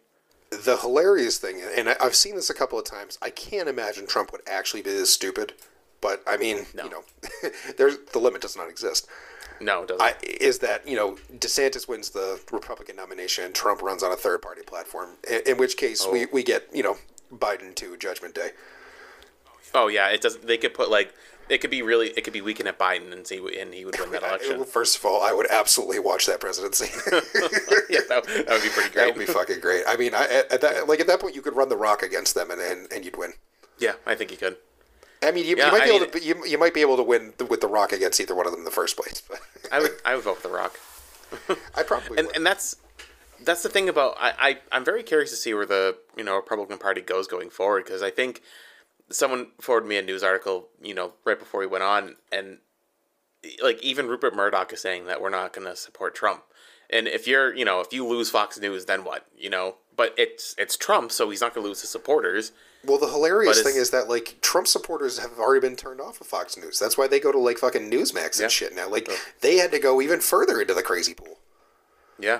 The 0.52 0.78
hilarious 0.78 1.38
thing, 1.38 1.62
and 1.78 1.90
I've 1.90 2.16
seen 2.16 2.36
this 2.36 2.50
a 2.50 2.54
couple 2.54 2.78
of 2.78 2.86
times, 2.86 3.18
I 3.22 3.30
can't 3.30 3.70
imagine 3.70 4.06
Trump 4.06 4.32
would 4.32 4.42
actually 4.46 4.82
be 4.84 4.92
this 4.92 5.14
stupid. 5.14 5.54
But 6.02 6.22
I 6.28 6.38
mean, 6.38 6.66
No. 6.74 6.84
you 6.84 6.90
know, 6.90 7.04
there's 7.78 7.98
the 8.12 8.20
limit 8.20 8.42
does 8.42 8.58
not 8.58 8.70
exist. 8.70 9.08
No, 9.62 9.84
it 9.84 9.90
doesn't. 9.90 10.02
I, 10.02 10.16
is 10.24 10.60
that 10.60 10.88
you 10.88 10.96
know 10.96 11.18
DeSantis 11.38 11.88
wins 11.88 12.10
the 12.10 12.42
Republican 12.52 12.96
nomination, 12.96 13.46
and 13.46 13.56
Trump 13.56 13.82
runs 13.82 14.04
on 14.04 14.12
a 14.12 14.18
third 14.18 14.42
party 14.42 14.62
platform. 14.64 15.12
In, 15.30 15.42
in 15.46 15.58
which 15.58 15.78
case, 15.78 16.08
we, 16.12 16.26
oh. 16.26 16.30
we 16.32 16.44
get 16.44 16.68
you 16.74 16.84
know 16.84 16.98
Biden 17.34 17.76
to 17.76 17.98
Judgment 17.98 18.36
Day. 18.36 18.52
oh, 19.74 19.88
yeah, 19.88 20.10
it 20.10 20.22
does. 20.22 20.38
They 20.38 20.58
could 20.58 20.74
put, 20.74 20.90
like, 20.90 21.14
it 21.50 21.60
could 21.60 21.70
be 21.70 21.82
really, 21.82 22.10
it 22.10 22.24
could 22.24 22.34
be 22.34 22.42
weekend 22.42 22.68
at 22.68 22.78
Biden 22.78 23.12
and 23.12 23.26
see, 23.26 23.38
and 23.60 23.74
he 23.74 23.86
would 23.86 24.00
win 24.00 24.12
that 24.12 24.24
election. 24.28 24.64
First 24.66 24.98
of 24.98 25.06
all, 25.06 25.22
I 25.22 25.34
would 25.34 25.50
absolutely 25.50 26.00
watch 26.00 26.26
that 26.26 26.40
presidency. 26.40 26.86
yeah, 27.90 28.00
that, 28.10 28.24
that 28.26 28.48
would 28.50 28.64
be 28.64 28.70
pretty 28.70 28.90
great. 28.90 28.94
that 28.94 29.08
would 29.08 29.20
be 29.20 29.26
fucking 29.26 29.60
great. 29.60 29.84
I 29.88 29.96
mean, 29.98 30.14
I, 30.14 30.24
at, 30.26 30.52
at 30.52 30.62
that 30.62 30.88
like 30.88 31.00
at 31.00 31.08
that 31.08 31.20
point, 31.20 31.36
you 31.36 31.42
could 31.42 31.56
run 31.56 31.70
the 31.70 31.78
Rock 31.78 32.04
against 32.04 32.36
them, 32.36 32.52
and, 32.52 32.62
and, 32.62 32.92
and 32.92 33.04
you'd 33.04 33.18
win. 33.18 33.34
Yeah, 33.80 33.94
I 34.06 34.16
think 34.16 34.32
he 34.32 34.38
could. 34.38 34.58
I 35.24 35.32
mean, 35.32 35.46
you, 35.46 35.56
Yeah, 35.58 35.68
you 35.68 35.72
might 35.72 35.84
be 35.86 35.92
I 35.92 35.96
able 35.96 36.06
to 36.08 36.24
you, 36.24 36.46
you 36.46 36.58
might 36.58 36.74
be 36.74 36.82
able 36.82 36.98
to 36.98 37.04
win 37.04 37.34
with 37.50 37.62
the 37.62 37.68
Rock 37.68 37.92
against 37.92 38.20
either 38.20 38.36
one 38.36 38.46
of 38.46 38.52
them 38.52 38.62
in 38.62 38.66
the 38.66 38.72
first 38.72 38.98
place. 38.98 39.24
I 39.72 39.80
would 39.80 39.92
I 40.06 40.16
would 40.16 40.24
vote 40.24 40.38
for 40.38 40.48
The 40.48 40.54
Rock. 40.54 40.80
I 41.76 41.84
probably 41.84 42.18
And 42.18 42.28
would. 42.28 42.36
and 42.36 42.46
that's 42.46 42.76
that's 43.44 43.64
the 43.64 43.70
thing 43.70 43.90
about 43.90 44.16
I, 44.20 44.34
I 44.40 44.58
I'm 44.72 44.86
very 44.86 45.04
curious 45.04 45.30
to 45.32 45.36
see 45.36 45.54
where 45.54 45.66
the 45.66 45.98
you 46.18 46.24
know 46.24 46.36
Republican 46.36 46.78
Party 46.78 47.02
goes 47.02 47.28
going 47.28 47.50
forward 47.50 47.86
because 47.86 48.02
I 48.02 48.10
think 48.12 48.42
someone 49.10 49.48
forwarded 49.60 49.90
me 49.90 49.98
a 49.98 50.02
news 50.02 50.24
article 50.24 50.70
you 50.82 50.94
know 50.94 51.14
right 51.26 51.38
before 51.40 51.60
we 51.60 51.68
went 51.68 51.84
on 51.84 52.16
and 52.32 52.60
like 53.62 53.82
even 53.82 54.08
Rupert 54.08 54.36
Murdoch 54.36 54.72
is 54.74 54.82
saying 54.82 55.06
that 55.06 55.22
we're 55.22 55.30
not 55.30 55.54
going 55.54 55.68
to 55.68 55.76
support 55.76 56.14
Trump. 56.16 56.44
And 56.90 57.08
if 57.08 57.28
you're, 57.28 57.54
you 57.56 57.66
know, 57.66 57.80
if 57.80 57.94
you 57.94 58.06
lose 58.06 58.30
Fox 58.30 58.60
News, 58.60 58.86
then 58.86 59.04
what? 59.04 59.26
You 59.38 59.50
know, 59.50 59.78
but 59.96 60.14
it's 60.18 60.54
it's 60.58 60.76
Trump, 60.78 61.12
so 61.12 61.30
he's 61.30 61.42
not 61.42 61.54
going 61.54 61.64
to 61.64 61.68
lose 61.70 61.82
his 61.82 61.90
supporters. 61.90 62.52
Well, 62.84 62.98
the 62.98 63.08
hilarious 63.08 63.62
thing 63.62 63.76
is 63.76 63.92
that 63.92 64.10
like 64.10 64.38
Trump 64.42 64.68
supporters 64.68 65.20
have 65.20 65.38
already 65.38 65.62
been 65.68 65.76
turned 65.76 66.02
off 66.02 66.20
of 66.20 66.28
Fox 66.28 66.58
News. 66.58 66.80
That's 66.80 66.98
why 66.98 67.08
they 67.08 67.20
go 67.20 67.32
to 67.32 67.38
like 67.40 67.58
fucking 67.60 67.92
Newsmax 67.92 68.34
and 68.34 68.42
Yeah. 68.42 68.48
shit 68.48 68.76
now. 68.76 68.90
Like 68.90 69.10
they 69.42 69.58
had 69.58 69.72
to 69.72 69.80
go 69.80 70.02
even 70.02 70.20
further 70.20 70.60
into 70.62 70.74
the 70.74 70.82
crazy 70.82 71.14
pool. 71.14 71.38
Yeah, 72.20 72.40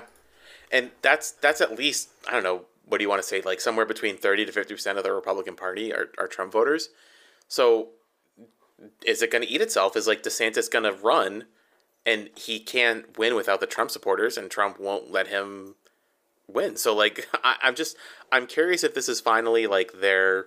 and 0.70 0.90
that's 1.00 1.30
that's 1.30 1.60
at 1.60 1.76
least 1.78 2.10
I 2.28 2.32
don't 2.32 2.42
know 2.42 2.62
what 2.86 2.98
do 2.98 3.04
you 3.04 3.08
want 3.08 3.22
to 3.22 3.28
say 3.28 3.40
like 3.40 3.60
somewhere 3.60 3.86
between 3.86 4.16
thirty 4.16 4.44
to 4.44 4.52
fifty 4.52 4.74
percent 4.74 4.98
of 4.98 5.04
the 5.04 5.12
Republican 5.12 5.54
Party 5.54 5.92
are, 5.92 6.08
are 6.18 6.26
Trump 6.28 6.52
voters. 6.52 6.88
So 7.48 7.88
is 9.06 9.22
it 9.22 9.30
going 9.30 9.42
to 9.42 9.48
eat 9.48 9.60
itself? 9.60 9.96
Is 9.96 10.06
like 10.08 10.22
DeSantis 10.24 10.68
going 10.70 10.84
to 10.84 10.92
run, 10.92 11.44
and 12.04 12.30
he 12.36 12.58
can't 12.58 13.16
win 13.16 13.36
without 13.36 13.60
the 13.60 13.66
Trump 13.66 13.90
supporters, 13.92 14.36
and 14.36 14.50
Trump 14.50 14.80
won't 14.80 15.10
let 15.12 15.28
him 15.28 15.76
win. 16.48 16.76
So 16.76 16.94
like 16.94 17.28
I, 17.44 17.56
I'm 17.62 17.74
just 17.74 17.96
I'm 18.32 18.46
curious 18.46 18.82
if 18.82 18.94
this 18.94 19.08
is 19.08 19.20
finally 19.20 19.66
like 19.66 20.00
their 20.00 20.46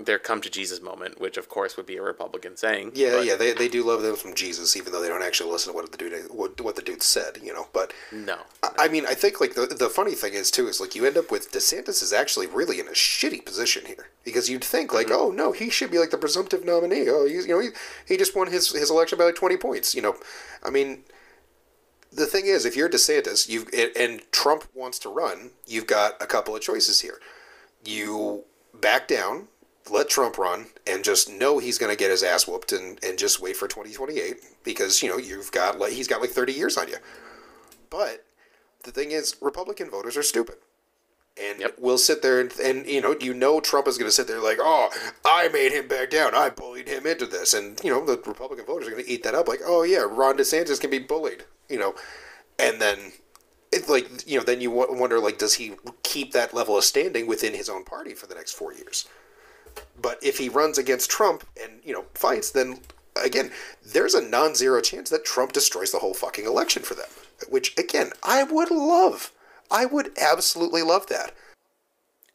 their 0.00 0.18
come 0.18 0.40
to 0.40 0.50
Jesus 0.50 0.82
moment, 0.82 1.20
which 1.20 1.36
of 1.36 1.48
course 1.48 1.76
would 1.76 1.86
be 1.86 1.96
a 1.96 2.02
Republican 2.02 2.56
saying. 2.56 2.90
Yeah, 2.94 3.12
but 3.12 3.26
yeah, 3.26 3.36
they, 3.36 3.52
they 3.52 3.68
do 3.68 3.84
love 3.84 4.02
them 4.02 4.16
from 4.16 4.34
Jesus, 4.34 4.76
even 4.76 4.92
though 4.92 5.00
they 5.00 5.06
don't 5.06 5.22
actually 5.22 5.52
listen 5.52 5.72
to 5.72 5.76
what 5.76 5.92
the 5.92 5.96
dude 5.96 6.12
what, 6.30 6.60
what 6.60 6.74
the 6.74 6.82
dude 6.82 7.00
said, 7.02 7.38
you 7.40 7.54
know. 7.54 7.68
But 7.72 7.92
No, 8.10 8.38
I, 8.64 8.70
I 8.80 8.88
mean, 8.88 9.06
I 9.06 9.14
think 9.14 9.40
like 9.40 9.54
the 9.54 9.66
the 9.66 9.88
funny 9.88 10.14
thing 10.14 10.34
is 10.34 10.50
too 10.50 10.66
is 10.66 10.80
like 10.80 10.96
you 10.96 11.06
end 11.06 11.16
up 11.16 11.30
with 11.30 11.52
DeSantis 11.52 12.02
is 12.02 12.12
actually 12.12 12.48
really 12.48 12.80
in 12.80 12.88
a 12.88 12.92
shitty 12.92 13.44
position 13.46 13.86
here 13.86 14.08
because 14.24 14.50
you'd 14.50 14.64
think 14.64 14.92
like, 14.92 15.06
Mm-hmm. 15.06 15.16
oh 15.16 15.30
no, 15.30 15.52
he 15.52 15.70
should 15.70 15.92
be 15.92 15.98
like 15.98 16.10
the 16.10 16.18
presumptive 16.18 16.64
nominee. 16.64 17.08
Oh, 17.08 17.26
he's 17.26 17.46
you 17.46 17.54
know 17.54 17.60
he, 17.60 17.68
he 18.08 18.16
just 18.16 18.34
won 18.34 18.50
his 18.50 18.72
his 18.72 18.90
election 18.90 19.16
by 19.16 19.24
like 19.24 19.36
twenty 19.36 19.56
points. 19.56 19.94
You 19.94 20.02
know, 20.02 20.16
I 20.64 20.70
mean, 20.70 21.04
the 22.14 22.26
thing 22.26 22.46
is, 22.46 22.64
if 22.64 22.76
you're 22.76 22.88
DeSantis, 22.88 23.48
you've 23.48 23.68
and, 23.96 24.22
Trump 24.30 24.64
wants 24.74 24.98
to 25.00 25.08
run, 25.08 25.50
you've 25.66 25.86
got 25.86 26.20
a 26.22 26.26
couple 26.26 26.54
of 26.54 26.62
choices 26.62 27.00
here. 27.00 27.20
You 27.84 28.44
back 28.80 29.08
down, 29.08 29.48
let 29.90 30.08
Trump 30.08 30.38
run, 30.38 30.66
and 30.86 31.04
just 31.04 31.30
know 31.30 31.58
he's 31.58 31.78
going 31.78 31.90
to 31.90 31.98
get 31.98 32.10
his 32.10 32.22
ass 32.22 32.46
whooped, 32.46 32.72
and, 32.72 33.02
and 33.04 33.18
just 33.18 33.40
wait 33.40 33.56
for 33.56 33.68
twenty 33.68 33.92
twenty 33.92 34.20
eight 34.20 34.36
because 34.62 35.02
you 35.02 35.08
know 35.08 35.18
you've 35.18 35.50
got 35.52 35.78
like 35.78 35.92
he's 35.92 36.08
got 36.08 36.20
like 36.20 36.30
thirty 36.30 36.52
years 36.52 36.76
on 36.76 36.88
you. 36.88 36.96
But 37.90 38.24
the 38.84 38.90
thing 38.90 39.10
is, 39.10 39.36
Republican 39.40 39.90
voters 39.90 40.16
are 40.16 40.22
stupid. 40.22 40.56
And 41.36 41.60
Yep. 41.60 41.74
we'll 41.78 41.98
sit 41.98 42.22
there 42.22 42.40
and, 42.40 42.52
and 42.60 42.86
you 42.86 43.00
know 43.00 43.16
you 43.20 43.34
know 43.34 43.58
Trump 43.60 43.88
is 43.88 43.98
going 43.98 44.08
to 44.08 44.12
sit 44.14 44.28
there 44.28 44.40
like 44.40 44.58
oh 44.60 44.90
I 45.24 45.48
made 45.48 45.72
him 45.72 45.88
back 45.88 46.10
down. 46.10 46.34
I 46.34 46.48
bullied 46.50 46.88
him 46.88 47.06
into 47.06 47.26
this. 47.26 47.54
And 47.54 47.80
you 47.82 47.90
know 47.90 48.04
the 48.04 48.18
Republican 48.24 48.64
voters 48.66 48.86
are 48.86 48.92
going 48.92 49.04
to 49.04 49.10
eat 49.10 49.22
that 49.24 49.34
up 49.34 49.48
like 49.48 49.60
oh 49.64 49.82
yeah 49.82 50.06
Ron 50.08 50.36
DeSantis 50.36 50.80
can 50.80 50.90
be 50.90 50.98
bullied 51.00 51.44
you 51.68 51.78
know? 51.78 51.94
And 52.58 52.80
then 52.80 53.12
it's 53.72 53.88
like 53.88 54.08
you 54.28 54.38
know 54.38 54.44
then 54.44 54.60
you 54.60 54.70
wonder 54.70 55.18
like 55.18 55.38
does 55.38 55.54
he 55.54 55.72
keep 56.04 56.32
that 56.32 56.54
level 56.54 56.78
of 56.78 56.84
standing 56.84 57.26
within 57.26 57.54
his 57.54 57.68
own 57.68 57.84
party 57.84 58.14
for 58.14 58.26
the 58.26 58.34
next 58.36 58.52
four 58.52 58.72
years? 58.72 59.08
But 60.00 60.22
if 60.22 60.38
he 60.38 60.48
runs 60.48 60.78
against 60.78 61.10
Trump 61.10 61.44
and 61.60 61.80
you 61.84 61.92
know 61.92 62.04
fights 62.14 62.50
then 62.50 62.78
again 63.22 63.50
there's 63.84 64.14
a 64.14 64.22
non-zero 64.22 64.80
chance 64.80 65.10
that 65.10 65.24
Trump 65.24 65.52
destroys 65.52 65.90
the 65.90 65.98
whole 65.98 66.14
fucking 66.14 66.46
election 66.46 66.82
for 66.84 66.94
them 66.94 67.08
which 67.48 67.76
again 67.76 68.10
I 68.22 68.44
would 68.44 68.70
love 68.70 69.32
I 69.70 69.86
would 69.86 70.16
absolutely 70.18 70.82
love 70.82 71.06
that 71.08 71.32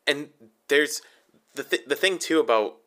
and 0.10 0.30
there's 0.68 1.02
the 1.56 1.64
th- 1.64 1.86
the 1.86 1.96
thing 1.96 2.18
too 2.18 2.40
about 2.40 2.78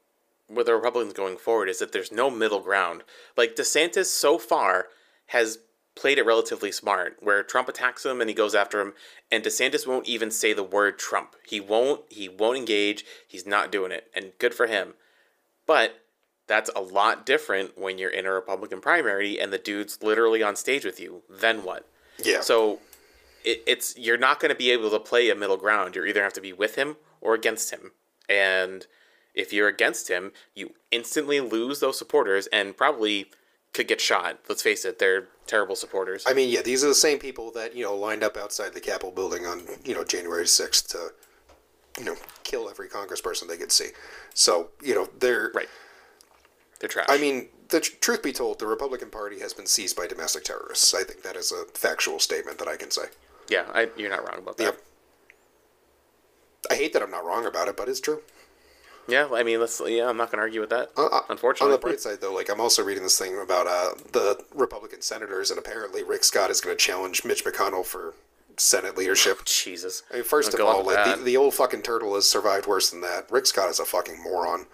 with 0.51 0.67
the 0.67 0.75
Republicans 0.75 1.15
going 1.15 1.39
forward 1.39 1.69
is 1.69 1.79
that 1.79 1.93
there's 1.93 2.13
no 2.13 2.29
middle 2.29 2.61
ground. 2.61 3.05
Like 3.37 3.57
DeSantis 3.57 4.07
so 4.07 4.37
far 4.39 4.89
has 5.27 5.59
played 5.95 6.19
it 6.19 6.27
relatively 6.27 6.73
smart, 6.73 7.17
where 7.21 7.43
Trump 7.43 7.69
attacks 7.69 8.05
him 8.05 8.21
and 8.21 8.29
he 8.29 8.35
goes 8.35 8.55
after 8.55 8.81
him, 8.81 8.93
and 9.31 9.45
DeSantis 9.45 9.87
won't 9.87 10.09
even 10.09 10.31
say 10.31 10.53
the 10.53 10.63
word 10.63 10.99
Trump. 10.99 11.37
He 11.47 11.61
won't. 11.61 12.03
He 12.11 12.29
won't 12.29 12.59
engage. 12.59 13.05
He's 13.27 13.47
not 13.47 13.73
doing 13.73 13.93
it, 13.93 14.11
and 14.15 14.33
good 14.39 14.55
for 14.55 14.67
him. 14.67 14.95
But 15.67 16.01
that's 16.49 16.71
a 16.75 16.81
lot 16.81 17.25
different 17.25 17.79
when 17.79 17.99
you're 17.99 18.11
in 18.11 18.27
a 18.27 18.33
Republican 18.33 18.81
primary 18.81 19.41
and 19.41 19.53
the 19.53 19.59
dude's 19.59 20.03
literally 20.03 20.43
on 20.43 20.57
stage 20.57 20.85
with 20.85 20.99
you. 20.99 21.23
Then 21.31 21.63
what? 21.63 21.87
Yeah. 22.23 22.41
So 22.41 22.81
it, 23.45 23.63
it's 23.67 23.97
you're 23.97 24.19
not 24.19 24.41
going 24.41 24.51
to 24.51 24.57
be 24.57 24.71
able 24.71 24.91
to 24.91 24.99
play 24.99 25.31
a 25.31 25.35
middle 25.35 25.57
ground. 25.57 25.95
You're 25.95 26.07
either 26.07 26.23
have 26.23 26.33
to 26.35 26.41
be 26.41 26.53
with 26.53 26.77
him 26.77 26.97
or 27.21 27.35
against 27.35 27.71
him, 27.71 27.93
and 28.29 28.87
if 29.35 29.53
you're 29.53 29.69
against 29.69 30.09
him, 30.09 30.33
you 30.55 30.75
instantly 30.91 31.41
lose 31.41 31.81
those 31.81 31.99
supporters 31.99 32.47
and 32.49 32.77
probably 32.77 33.31
could 33.73 33.89
get 33.89 34.01
shot. 34.01 34.39
Let's 34.49 34.63
face 34.63 34.85
it, 34.85 34.99
they're 34.99 35.29
terrible 35.47 35.77
supporters. 35.77 36.25
I 36.27 36.35
mean, 36.35 36.51
yeah, 36.51 36.63
these 36.63 36.85
are 36.85 36.89
the 36.89 36.95
same 36.95 37.19
people 37.19 37.51
that 37.53 37.75
you 37.75 37.85
know 37.85 37.97
lined 37.97 38.23
up 38.23 38.37
outside 38.37 38.75
the 38.75 38.81
Capitol 38.81 39.11
building 39.11 39.47
on 39.47 39.63
you 39.85 39.95
know 39.95 40.05
January 40.05 40.47
sixth 40.47 40.89
to 40.91 41.13
you 41.99 42.05
know 42.05 42.17
kill 42.45 42.69
every 42.69 42.89
Congressperson 42.89 43.49
they 43.49 43.57
could 43.57 43.73
see. 43.73 43.89
So 44.35 44.71
you 44.83 44.95
know 44.95 45.09
they're 45.19 45.51
right. 45.55 45.69
They're 46.81 46.89
trash. 46.89 47.07
I 47.09 47.19
mean, 47.19 47.49
the 47.69 47.81
tr- 47.81 47.97
truth 48.01 48.23
be 48.23 48.33
told, 48.33 48.59
the 48.59 48.67
Republican 48.67 49.09
Party 49.09 49.41
has 49.41 49.53
been 49.55 49.67
seized 49.67 49.97
by 49.97 50.07
domestic 50.07 50.45
terrorists. 50.45 50.93
I 50.95 51.05
think 51.05 51.23
that 51.23 51.37
is 51.37 51.53
a 51.53 51.65
factual 51.79 52.19
statement 52.19 52.59
that 52.59 52.69
I 52.69 52.77
can 52.77 52.91
say. 52.91 53.05
Yeah, 53.49 53.65
I, 53.73 53.89
you're 53.97 54.11
not 54.11 54.29
wrong 54.29 54.39
about 54.39 54.57
that. 54.59 54.65
Yep. 54.65 54.81
I 56.71 56.75
hate 56.77 56.93
that 56.93 57.03
I'm 57.03 57.11
not 57.11 57.25
wrong 57.25 57.47
about 57.47 57.69
it, 57.69 57.77
but 57.77 57.89
it's 57.89 58.01
true. 58.01 58.23
Yeah, 59.09 59.29
I 59.33 59.43
mean, 59.43 59.59
let's. 59.59 59.81
Yeah, 59.85 60.09
I'm 60.09 60.17
not 60.17 60.31
going 60.31 60.39
to 60.39 60.43
argue 60.43 60.61
with 60.61 60.71
that. 60.71 60.91
Uh, 60.97 61.07
uh, 61.07 61.21
unfortunately, 61.29 61.75
on 61.75 61.81
the 61.81 61.85
bright 61.85 62.01
side, 62.01 62.21
though, 62.21 62.33
like 62.33 62.49
I'm 62.49 62.61
also 62.61 62.85
reading 62.85 63.03
this 63.03 63.19
thing 63.19 63.37
about 63.41 63.67
uh, 63.67 63.95
the 64.13 64.45
Republican 64.55 65.03
senators, 65.03 65.51
and 65.51 65.59
apparently 65.59 66.05
Rick 66.05 66.23
Scott 66.25 66.51
is 66.51 66.61
going 66.61 66.77
to 66.77 66.83
challenge 66.83 67.25
Mitch 67.25 67.45
McConnell 67.45 67.85
for 67.85 68.15
Senate 68.57 68.97
leadership. 68.97 69.39
Jesus. 69.45 70.05
I 70.13 70.17
mean, 70.17 70.25
1st 70.25 70.55
of 70.55 70.61
all, 70.61 70.85
like 70.85 71.19
the, 71.19 71.23
the 71.25 71.37
old 71.37 71.55
fucking 71.55 71.83
turtle 71.83 72.15
has 72.15 72.29
survived 72.29 72.67
worse 72.67 72.91
than 72.91 73.01
that. 73.01 73.31
Rick 73.31 73.47
Scott 73.47 73.69
is 73.71 73.81
a 73.81 73.85
fucking 73.85 74.23
moron. 74.23 74.67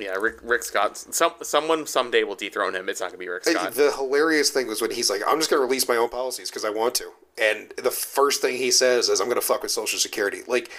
Yeah, 0.00 0.14
Rick, 0.14 0.38
Rick 0.42 0.62
Scott. 0.64 0.96
Some 0.96 1.32
someone 1.42 1.86
someday 1.86 2.24
will 2.24 2.34
dethrone 2.34 2.74
him. 2.74 2.88
It's 2.88 3.00
not 3.00 3.06
going 3.08 3.18
to 3.18 3.18
be 3.18 3.28
Rick 3.28 3.44
Scott. 3.44 3.72
The 3.74 3.92
hilarious 3.92 4.50
thing 4.50 4.66
was 4.66 4.80
when 4.80 4.90
he's 4.90 5.10
like, 5.10 5.22
"I'm 5.26 5.38
just 5.38 5.50
going 5.50 5.60
to 5.60 5.64
release 5.66 5.86
my 5.88 5.96
own 5.96 6.08
policies 6.08 6.50
because 6.50 6.64
I 6.64 6.70
want 6.70 6.94
to," 6.96 7.10
and 7.38 7.72
the 7.76 7.90
first 7.90 8.40
thing 8.40 8.56
he 8.56 8.70
says 8.70 9.08
is, 9.08 9.20
"I'm 9.20 9.26
going 9.28 9.40
to 9.40 9.46
fuck 9.46 9.62
with 9.62 9.70
Social 9.72 9.98
Security." 9.98 10.40
Like, 10.46 10.70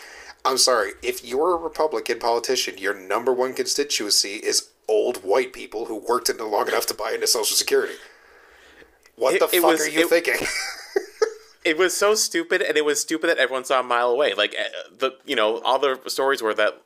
I'm 0.44 0.58
sorry, 0.58 0.92
if 1.04 1.24
you're 1.24 1.54
a 1.54 1.58
Republican 1.58 2.20
politician, 2.20 2.78
your 2.78 2.94
number 2.94 3.32
one 3.34 3.54
constituency 3.54 4.36
is 4.36 4.70
old 4.88 5.18
white 5.24 5.54
people 5.54 5.86
who 5.86 5.96
worked 5.98 6.30
in 6.30 6.38
long 6.38 6.68
enough 6.68 6.86
to 6.88 6.94
buy 6.94 7.12
into 7.12 7.28
Social 7.28 7.56
Security. 7.56 7.94
What 9.16 9.36
It- 9.36 9.40
the 9.42 9.48
fuck 9.48 9.64
was- 9.64 9.82
are 9.82 9.90
you 9.90 10.02
it- 10.02 10.10
thinking? 10.10 10.36
it 11.64 11.78
was 11.78 11.96
so 11.96 12.16
stupid, 12.16 12.62
and 12.62 12.76
it 12.78 12.84
was 12.86 13.00
stupid 13.00 13.28
that 13.30 13.38
everyone 13.38 13.64
saw 13.66 13.80
a 13.80 13.84
mile 13.84 14.10
away. 14.10 14.34
Like 14.34 14.56
eh, 14.58 14.68
the 14.98 15.12
you 15.26 15.36
know 15.36 15.60
all 15.62 15.80
the 15.80 16.00
stories 16.08 16.42
were 16.42 16.54
that. 16.56 16.82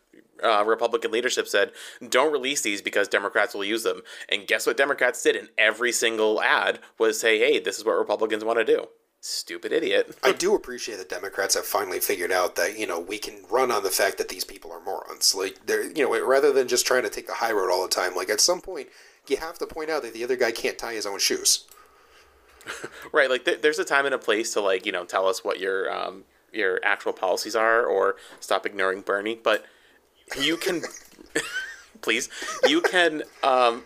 Uh, 0.45 0.63
Republican 0.63 1.11
leadership 1.11 1.47
said, 1.47 1.71
"Don't 2.07 2.31
release 2.31 2.61
these 2.61 2.81
because 2.81 3.07
Democrats 3.07 3.53
will 3.53 3.65
use 3.65 3.83
them." 3.83 4.01
And 4.29 4.47
guess 4.47 4.67
what? 4.67 4.77
Democrats 4.77 5.21
did 5.23 5.35
in 5.35 5.49
every 5.57 5.91
single 5.91 6.41
ad 6.41 6.79
was 6.97 7.19
say, 7.19 7.39
"Hey, 7.39 7.59
this 7.59 7.77
is 7.77 7.85
what 7.85 7.97
Republicans 7.97 8.43
want 8.43 8.59
to 8.59 8.65
do." 8.65 8.87
Stupid 9.21 9.71
idiot. 9.71 10.15
I 10.23 10.33
do 10.33 10.53
appreciate 10.53 10.97
that 10.97 11.09
Democrats 11.09 11.55
have 11.55 11.65
finally 11.65 11.99
figured 11.99 12.31
out 12.31 12.55
that 12.57 12.77
you 12.77 12.85
know 12.85 12.99
we 12.99 13.17
can 13.17 13.43
run 13.49 13.71
on 13.71 13.81
the 13.81 13.89
fact 13.89 14.19
that 14.19 14.29
these 14.29 14.43
people 14.43 14.71
are 14.71 14.79
morons. 14.81 15.33
Like 15.33 15.65
they're 15.65 15.91
you 15.91 16.03
know 16.03 16.25
rather 16.25 16.53
than 16.53 16.67
just 16.67 16.85
trying 16.85 17.03
to 17.03 17.09
take 17.09 17.25
the 17.25 17.33
high 17.33 17.51
road 17.51 17.71
all 17.71 17.81
the 17.81 17.89
time. 17.89 18.13
Like 18.15 18.29
at 18.29 18.39
some 18.39 18.61
point 18.61 18.89
you 19.27 19.37
have 19.37 19.57
to 19.57 19.65
point 19.65 19.89
out 19.89 20.03
that 20.03 20.13
the 20.13 20.23
other 20.23 20.35
guy 20.35 20.51
can't 20.51 20.77
tie 20.77 20.93
his 20.93 21.07
own 21.07 21.19
shoes. 21.19 21.65
Right, 23.11 23.29
like 23.29 23.45
th- 23.45 23.61
there's 23.61 23.79
a 23.79 23.85
time 23.85 24.05
and 24.05 24.13
a 24.15 24.17
place 24.17 24.51
to 24.53 24.61
like 24.61 24.85
you 24.85 24.91
know 24.91 25.05
tell 25.05 25.27
us 25.27 25.43
what 25.43 25.59
your 25.59 25.91
um 25.91 26.25
your 26.51 26.79
actual 26.83 27.13
policies 27.13 27.55
are 27.55 27.85
or 27.85 28.15
stop 28.39 28.65
ignoring 28.65 29.01
Bernie, 29.01 29.39
but 29.41 29.65
you 30.41 30.57
can 30.57 30.81
please 32.01 32.29
you 32.67 32.81
can 32.81 33.23
um 33.43 33.83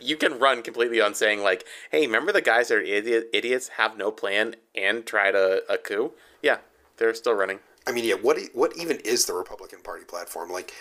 you 0.00 0.16
can 0.16 0.38
run 0.38 0.62
completely 0.62 1.00
on 1.00 1.14
saying 1.14 1.42
like, 1.42 1.64
hey, 1.90 2.06
remember 2.06 2.32
the 2.32 2.42
guys 2.42 2.68
that 2.68 2.78
are 2.78 2.80
idiot- 2.80 3.30
idiots 3.32 3.68
have 3.68 3.96
no 3.96 4.10
plan 4.10 4.56
and 4.74 5.06
tried 5.06 5.34
a, 5.34 5.60
a 5.68 5.78
coup? 5.78 6.12
Yeah, 6.42 6.58
they're 6.96 7.14
still 7.14 7.34
running. 7.34 7.60
I 7.86 7.92
mean, 7.92 8.04
yeah. 8.04 8.14
What 8.14 8.38
what 8.52 8.76
even 8.76 8.98
is 9.00 9.26
the 9.26 9.34
Republican 9.34 9.80
Party 9.82 10.04
platform? 10.04 10.50
Like, 10.50 10.72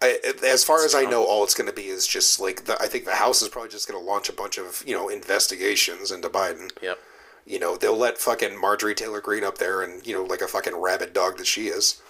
I, 0.00 0.18
as 0.44 0.64
far 0.64 0.84
as 0.84 0.94
I 0.94 1.04
know, 1.04 1.24
all 1.24 1.44
it's 1.44 1.54
going 1.54 1.68
to 1.68 1.74
be 1.74 1.88
is 1.88 2.06
just 2.06 2.40
like 2.40 2.64
the, 2.64 2.80
I 2.80 2.86
think 2.86 3.04
the 3.04 3.14
House 3.16 3.42
is 3.42 3.48
probably 3.48 3.70
just 3.70 3.88
going 3.88 4.02
to 4.02 4.06
launch 4.06 4.28
a 4.28 4.32
bunch 4.32 4.58
of 4.58 4.82
you 4.86 4.94
know 4.94 5.08
investigations 5.08 6.10
into 6.10 6.28
Biden. 6.28 6.70
Yep. 6.82 6.98
You 7.46 7.58
know, 7.58 7.76
they'll 7.76 7.96
let 7.96 8.18
fucking 8.18 8.58
Marjorie 8.60 8.94
Taylor 8.94 9.20
Greene 9.20 9.44
up 9.44 9.58
there 9.58 9.82
and 9.82 10.06
you 10.06 10.14
know 10.14 10.24
like 10.24 10.40
a 10.40 10.48
fucking 10.48 10.76
rabid 10.76 11.12
dog 11.12 11.38
that 11.38 11.46
she 11.46 11.66
is. 11.66 12.00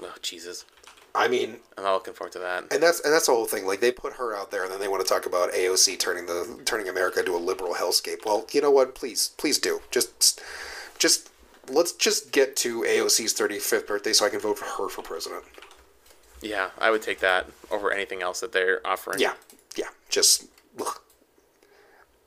Oh 0.00 0.14
Jesus, 0.22 0.64
I 1.16 1.28
mean, 1.28 1.56
I'm 1.76 1.84
not 1.84 1.94
looking 1.94 2.14
forward 2.14 2.32
to 2.32 2.38
that. 2.40 2.64
and 2.70 2.82
that's 2.82 3.00
and 3.00 3.12
that's 3.12 3.26
the 3.26 3.32
whole 3.32 3.46
thing. 3.46 3.66
Like 3.66 3.80
they 3.80 3.90
put 3.90 4.14
her 4.14 4.36
out 4.36 4.50
there, 4.50 4.64
and 4.64 4.72
then 4.72 4.80
they 4.80 4.88
want 4.88 5.04
to 5.04 5.08
talk 5.08 5.26
about 5.26 5.52
AOC 5.52 5.98
turning 5.98 6.26
the 6.26 6.60
turning 6.64 6.88
America 6.88 7.20
into 7.20 7.34
a 7.34 7.38
liberal 7.38 7.74
hellscape. 7.74 8.24
Well, 8.24 8.46
you 8.52 8.60
know 8.60 8.70
what? 8.70 8.94
Please, 8.94 9.30
please 9.36 9.58
do. 9.58 9.80
Just, 9.90 10.40
just 10.98 11.30
let's 11.68 11.92
just 11.92 12.32
get 12.32 12.54
to 12.56 12.82
AOC's 12.82 13.32
thirty 13.32 13.58
fifth 13.58 13.86
birthday, 13.86 14.12
so 14.12 14.26
I 14.26 14.28
can 14.28 14.40
vote 14.40 14.58
for 14.58 14.66
her 14.66 14.88
for 14.88 15.02
president. 15.02 15.44
Yeah, 16.42 16.70
I 16.78 16.90
would 16.90 17.02
take 17.02 17.20
that 17.20 17.46
over 17.70 17.90
anything 17.90 18.22
else 18.22 18.40
that 18.40 18.52
they're 18.52 18.86
offering. 18.86 19.18
Yeah, 19.18 19.34
yeah. 19.76 19.88
Just 20.10 20.44
ugh. 20.78 21.00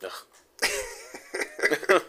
Ugh. 0.03 0.11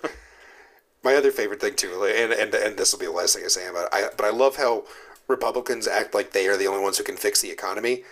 my 1.03 1.15
other 1.15 1.31
favorite 1.31 1.61
thing 1.61 1.75
too, 1.75 2.05
and 2.05 2.33
and 2.33 2.55
and 2.55 2.77
this 2.77 2.93
will 2.93 3.01
be 3.01 3.07
the 3.07 3.13
last 3.13 3.35
thing 3.35 3.45
I 3.45 3.49
say 3.49 3.67
about 3.67 3.85
it. 3.85 3.91
I 3.93 4.09
but 4.17 4.25
I 4.27 4.31
love 4.31 4.57
how 4.57 4.85
Republicans 5.31 5.87
act 5.87 6.15
like 6.15 6.33
they 6.33 6.47
are 6.49 6.57
the 6.57 6.67
only 6.67 6.83
ones 6.83 6.99
who 6.99 7.05
can 7.05 7.17
fix 7.17 7.41
the 7.41 7.51
economy, 7.51 8.05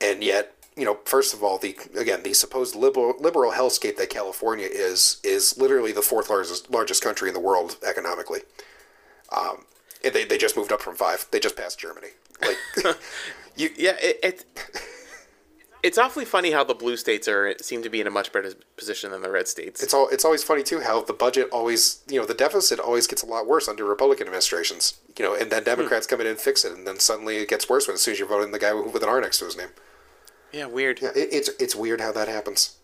and 0.00 0.24
yet 0.24 0.52
you 0.76 0.84
know, 0.84 0.98
first 1.04 1.32
of 1.32 1.42
all, 1.42 1.56
the 1.56 1.76
again 1.98 2.22
the 2.22 2.34
supposed 2.34 2.74
liberal 2.76 3.14
liberal 3.18 3.52
hellscape 3.52 3.96
that 3.96 4.10
California 4.10 4.68
is 4.70 5.20
is 5.24 5.56
literally 5.56 5.90
the 5.90 6.02
fourth 6.02 6.28
largest 6.28 6.70
largest 6.70 7.02
country 7.02 7.28
in 7.28 7.34
the 7.34 7.40
world 7.40 7.76
economically. 7.86 8.40
Um, 9.34 9.64
and 10.04 10.12
they 10.14 10.24
they 10.24 10.36
just 10.36 10.56
moved 10.56 10.72
up 10.72 10.82
from 10.82 10.94
five. 10.94 11.26
They 11.30 11.40
just 11.40 11.56
passed 11.56 11.78
Germany. 11.78 12.08
Like 12.42 12.58
you, 13.56 13.70
Yeah, 13.76 13.96
it, 14.00 14.18
it 14.22 14.44
it's 15.86 15.98
awfully 15.98 16.24
funny 16.24 16.50
how 16.50 16.64
the 16.64 16.74
blue 16.74 16.96
states 16.96 17.28
are 17.28 17.54
seem 17.60 17.82
to 17.82 17.88
be 17.88 18.00
in 18.00 18.06
a 18.06 18.10
much 18.10 18.32
better 18.32 18.52
position 18.76 19.12
than 19.12 19.22
the 19.22 19.30
red 19.30 19.46
states. 19.46 19.82
it's 19.82 19.94
all 19.94 20.08
it's 20.08 20.24
always 20.24 20.42
funny 20.42 20.62
too 20.62 20.80
how 20.80 21.00
the 21.00 21.12
budget 21.12 21.48
always 21.52 22.02
you 22.08 22.18
know 22.20 22.26
the 22.26 22.34
deficit 22.34 22.80
always 22.80 23.06
gets 23.06 23.22
a 23.22 23.26
lot 23.26 23.46
worse 23.46 23.68
under 23.68 23.84
Republican 23.84 24.26
administrations. 24.26 24.98
You 25.18 25.24
know, 25.24 25.34
and 25.34 25.50
then 25.50 25.64
Democrats 25.64 26.06
come 26.06 26.20
in 26.20 26.26
and 26.26 26.38
fix 26.38 26.64
it, 26.64 26.72
and 26.72 26.86
then 26.86 26.98
suddenly 26.98 27.36
it 27.38 27.48
gets 27.48 27.68
worse 27.68 27.86
when 27.86 27.94
as 27.94 28.02
soon 28.02 28.12
as 28.12 28.18
you're 28.18 28.28
voting 28.28 28.52
the 28.52 28.58
guy 28.58 28.74
with 28.74 29.02
an 29.02 29.08
R 29.08 29.20
next 29.20 29.38
to 29.38 29.46
his 29.46 29.56
name. 29.56 29.70
yeah, 30.52 30.66
weird. 30.66 31.00
Yeah, 31.00 31.12
it, 31.16 31.28
it's 31.32 31.50
it's 31.58 31.74
weird 31.76 32.00
how 32.00 32.12
that 32.12 32.28
happens. 32.28 32.76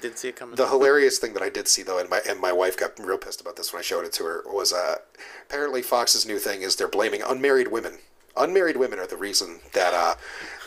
Didn't 0.00 0.18
see 0.18 0.28
it 0.28 0.36
coming. 0.36 0.54
The 0.54 0.68
hilarious 0.68 1.18
thing 1.18 1.32
that 1.34 1.42
I 1.42 1.48
did 1.48 1.66
see 1.66 1.82
though, 1.82 1.98
and 1.98 2.08
my 2.08 2.20
and 2.28 2.40
my 2.40 2.52
wife 2.52 2.76
got 2.78 2.98
real 2.98 3.18
pissed 3.18 3.40
about 3.40 3.56
this 3.56 3.72
when 3.72 3.80
I 3.80 3.82
showed 3.82 4.04
it 4.04 4.12
to 4.14 4.24
her, 4.24 4.44
was 4.46 4.72
uh, 4.72 4.96
apparently 5.46 5.82
Fox's 5.82 6.24
new 6.24 6.38
thing 6.38 6.62
is 6.62 6.76
they're 6.76 6.88
blaming 6.88 7.22
unmarried 7.22 7.68
women. 7.68 7.98
Unmarried 8.36 8.76
women 8.76 8.98
are 8.98 9.06
the 9.06 9.16
reason 9.16 9.60
that 9.72 9.92
uh, 9.94 10.14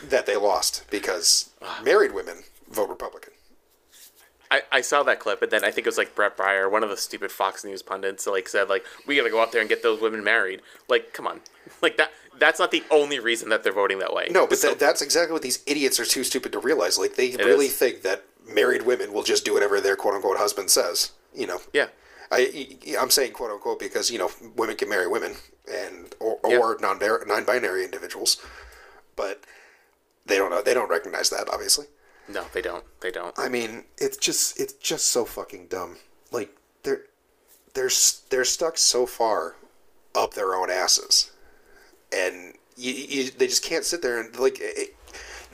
that 0.10 0.26
they 0.26 0.36
lost 0.36 0.84
because 0.90 1.52
married 1.84 2.14
women 2.14 2.44
vote 2.70 2.90
Republican. 2.90 3.34
I, 4.52 4.62
I 4.72 4.82
saw 4.82 5.02
that 5.04 5.20
clip, 5.20 5.42
and 5.42 5.52
then 5.52 5.64
I 5.64 5.72
think 5.72 5.88
it 5.88 5.90
was 5.90 5.98
like 5.98 6.14
Bret 6.14 6.38
Baier, 6.38 6.70
one 6.70 6.84
of 6.84 6.90
the 6.90 6.98
stupid 6.98 7.32
Fox 7.32 7.66
News 7.66 7.82
pundits, 7.82 8.28
like 8.28 8.48
said 8.48 8.70
like 8.70 8.86
we 9.08 9.16
gotta 9.16 9.32
go 9.32 9.42
out 9.42 9.52
there 9.52 9.62
and 9.62 9.70
get 9.70 9.82
those 9.82 10.00
women 10.00 10.24
married. 10.24 10.62
Like, 10.88 11.14
come 11.14 11.26
on, 11.26 11.42
like 11.82 11.98
that. 11.98 12.12
That's 12.40 12.60
not 12.60 12.72
the 12.72 12.84
only 12.90 13.20
reason 13.20 13.50
that 13.50 13.64
they're 13.64 13.72
voting 13.72 14.00
that 14.00 14.14
way. 14.14 14.28
No, 14.32 14.48
but 14.48 14.58
So- 14.58 14.70
that, 14.70 14.80
that's 14.80 15.02
exactly 15.02 15.34
what 15.34 15.44
these 15.44 15.64
idiots 15.68 16.00
are 16.00 16.06
too 16.06 16.24
stupid 16.24 16.52
to 16.52 16.60
realize. 16.60 16.98
Like 16.98 17.16
they 17.16 17.36
really 17.38 17.68
is. 17.68 17.78
think 17.78 18.02
that 18.02 18.24
married 18.48 18.84
women 18.84 19.14
will 19.14 19.24
just 19.24 19.46
do 19.46 19.54
whatever 19.54 19.80
their 19.80 19.96
quote 19.96 20.16
unquote 20.16 20.38
husband 20.38 20.70
says. 20.70 21.12
You 21.34 21.48
know. 21.48 21.62
yeah, 21.74 21.88
I, 22.32 22.78
I'm 23.00 23.10
saying 23.10 23.34
quote 23.34 23.52
unquote 23.52 23.80
because 23.80 24.10
you 24.12 24.18
know 24.18 24.32
women 24.56 24.76
can 24.76 24.90
marry 24.90 25.08
women 25.08 25.36
and 25.72 26.14
or, 26.20 26.40
Yeah. 26.48 26.58
or 26.58 26.78
non 26.82 27.00
non-binary 27.28 27.84
individuals, 27.86 28.38
but 29.16 29.44
they 30.26 30.38
don't 30.38 30.50
know 30.50 30.62
they 30.62 30.74
don't 30.74 30.90
recognize 30.90 31.30
that 31.30 31.50
obviously. 31.52 31.86
no, 32.30 32.46
they 32.54 32.62
don't. 32.62 32.84
They 33.02 33.12
don't. 33.12 33.38
I 33.38 33.50
mean, 33.50 33.84
it's 33.98 34.18
just 34.18 34.60
it's 34.60 34.74
just 34.74 35.08
so 35.12 35.26
fucking 35.26 35.68
dumb. 35.68 35.98
Like 36.32 36.56
they're 36.84 37.04
they're 37.74 37.92
they're 38.30 38.46
stuck 38.46 38.78
so 38.78 39.06
far 39.06 39.56
up 40.16 40.34
their 40.34 40.56
own 40.56 40.70
asses, 40.70 41.32
and 42.16 42.54
you, 42.78 42.94
you 42.94 43.32
they 43.32 43.48
just 43.48 43.64
can't 43.64 43.86
sit 43.86 44.02
there 44.02 44.20
and 44.20 44.36
like. 44.38 44.58
It, 44.62 44.96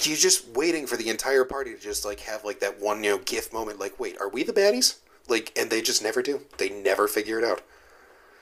you're 0.02 0.16
just 0.16 0.48
waiting 0.56 0.88
for 0.88 0.96
the 0.96 1.10
entire 1.10 1.44
party 1.44 1.74
to 1.74 1.78
just 1.78 2.06
like 2.06 2.22
have 2.22 2.46
like 2.46 2.62
that 2.62 2.80
one 2.80 3.04
you 3.04 3.10
know 3.10 3.18
gif 3.18 3.52
moment 3.52 3.80
like 3.80 4.00
wait 4.00 4.16
are 4.22 4.30
we 4.30 4.44
the 4.44 4.54
baddies 4.54 4.96
like, 5.30 5.52
and 5.58 5.70
they 5.70 5.82
just 5.82 6.04
never 6.04 6.22
do. 6.22 6.42
They 6.58 6.70
never 6.70 7.08
figure 7.08 7.40
it 7.40 7.46
out. 7.46 7.62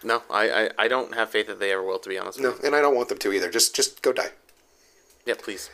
No, 0.03 0.21
I, 0.29 0.49
I, 0.49 0.69
I 0.77 0.87
don't 0.87 1.15
have 1.15 1.29
faith 1.29 1.47
that 1.47 1.59
they 1.59 1.71
ever 1.71 1.83
will, 1.83 1.99
to 1.99 2.09
be 2.09 2.17
honest. 2.17 2.39
No, 2.39 2.55
and 2.63 2.75
I 2.75 2.81
don't 2.81 2.95
want 2.95 3.09
them 3.09 3.17
to 3.17 3.33
either. 3.33 3.49
Just 3.49 3.75
just 3.75 4.01
go 4.01 4.13
die. 4.13 4.29
Yeah, 5.25 5.33
please. 5.37 5.69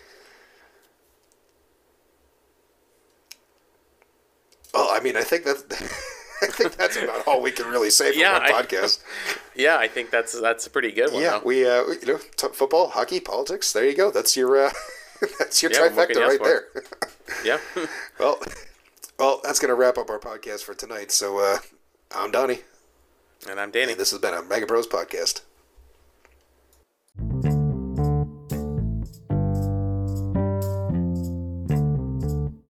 Oh, 4.73 4.95
I 4.95 5.01
mean, 5.01 5.15
I 5.15 5.21
think 5.21 5.43
that 5.43 5.57
I 6.41 6.47
think 6.47 6.75
that's 6.75 6.97
about 6.97 7.27
all 7.27 7.41
we 7.41 7.51
can 7.51 7.67
really 7.67 7.89
say 7.89 8.11
for 8.11 8.19
yeah, 8.19 8.39
one 8.39 8.41
I, 8.43 8.51
podcast. 8.51 9.03
Yeah, 9.55 9.77
I 9.77 9.87
think 9.87 10.09
that's 10.09 10.39
that's 10.41 10.65
a 10.65 10.69
pretty 10.71 10.91
good 10.91 11.13
one. 11.13 11.21
Yeah, 11.21 11.39
we 11.43 11.63
uh, 11.63 11.83
you 11.85 12.07
know 12.07 12.19
t- 12.37 12.47
football, 12.53 12.89
hockey, 12.89 13.19
politics. 13.19 13.71
There 13.71 13.87
you 13.87 13.95
go. 13.95 14.09
That's 14.09 14.35
your 14.35 14.65
uh, 14.65 14.71
that's 15.37 15.61
your 15.61 15.71
yeah, 15.71 15.77
trifecta 15.77 16.27
right 16.27 16.43
there. 16.43 16.65
yeah. 17.45 17.59
well. 18.19 18.39
Well, 19.23 19.39
that's 19.41 19.57
going 19.57 19.69
to 19.69 19.75
wrap 19.75 19.97
up 19.97 20.09
our 20.09 20.19
podcast 20.19 20.65
for 20.65 20.73
tonight. 20.73 21.09
So 21.09 21.39
uh, 21.39 21.59
I'm 22.13 22.29
Donnie. 22.29 22.59
And 23.49 23.57
I'm 23.57 23.71
Danny. 23.71 23.93
And 23.93 24.01
this 24.01 24.11
has 24.11 24.19
been 24.19 24.33
a 24.33 24.41
Mega 24.41 24.65
Bros 24.65 24.85
podcast. 24.85 25.43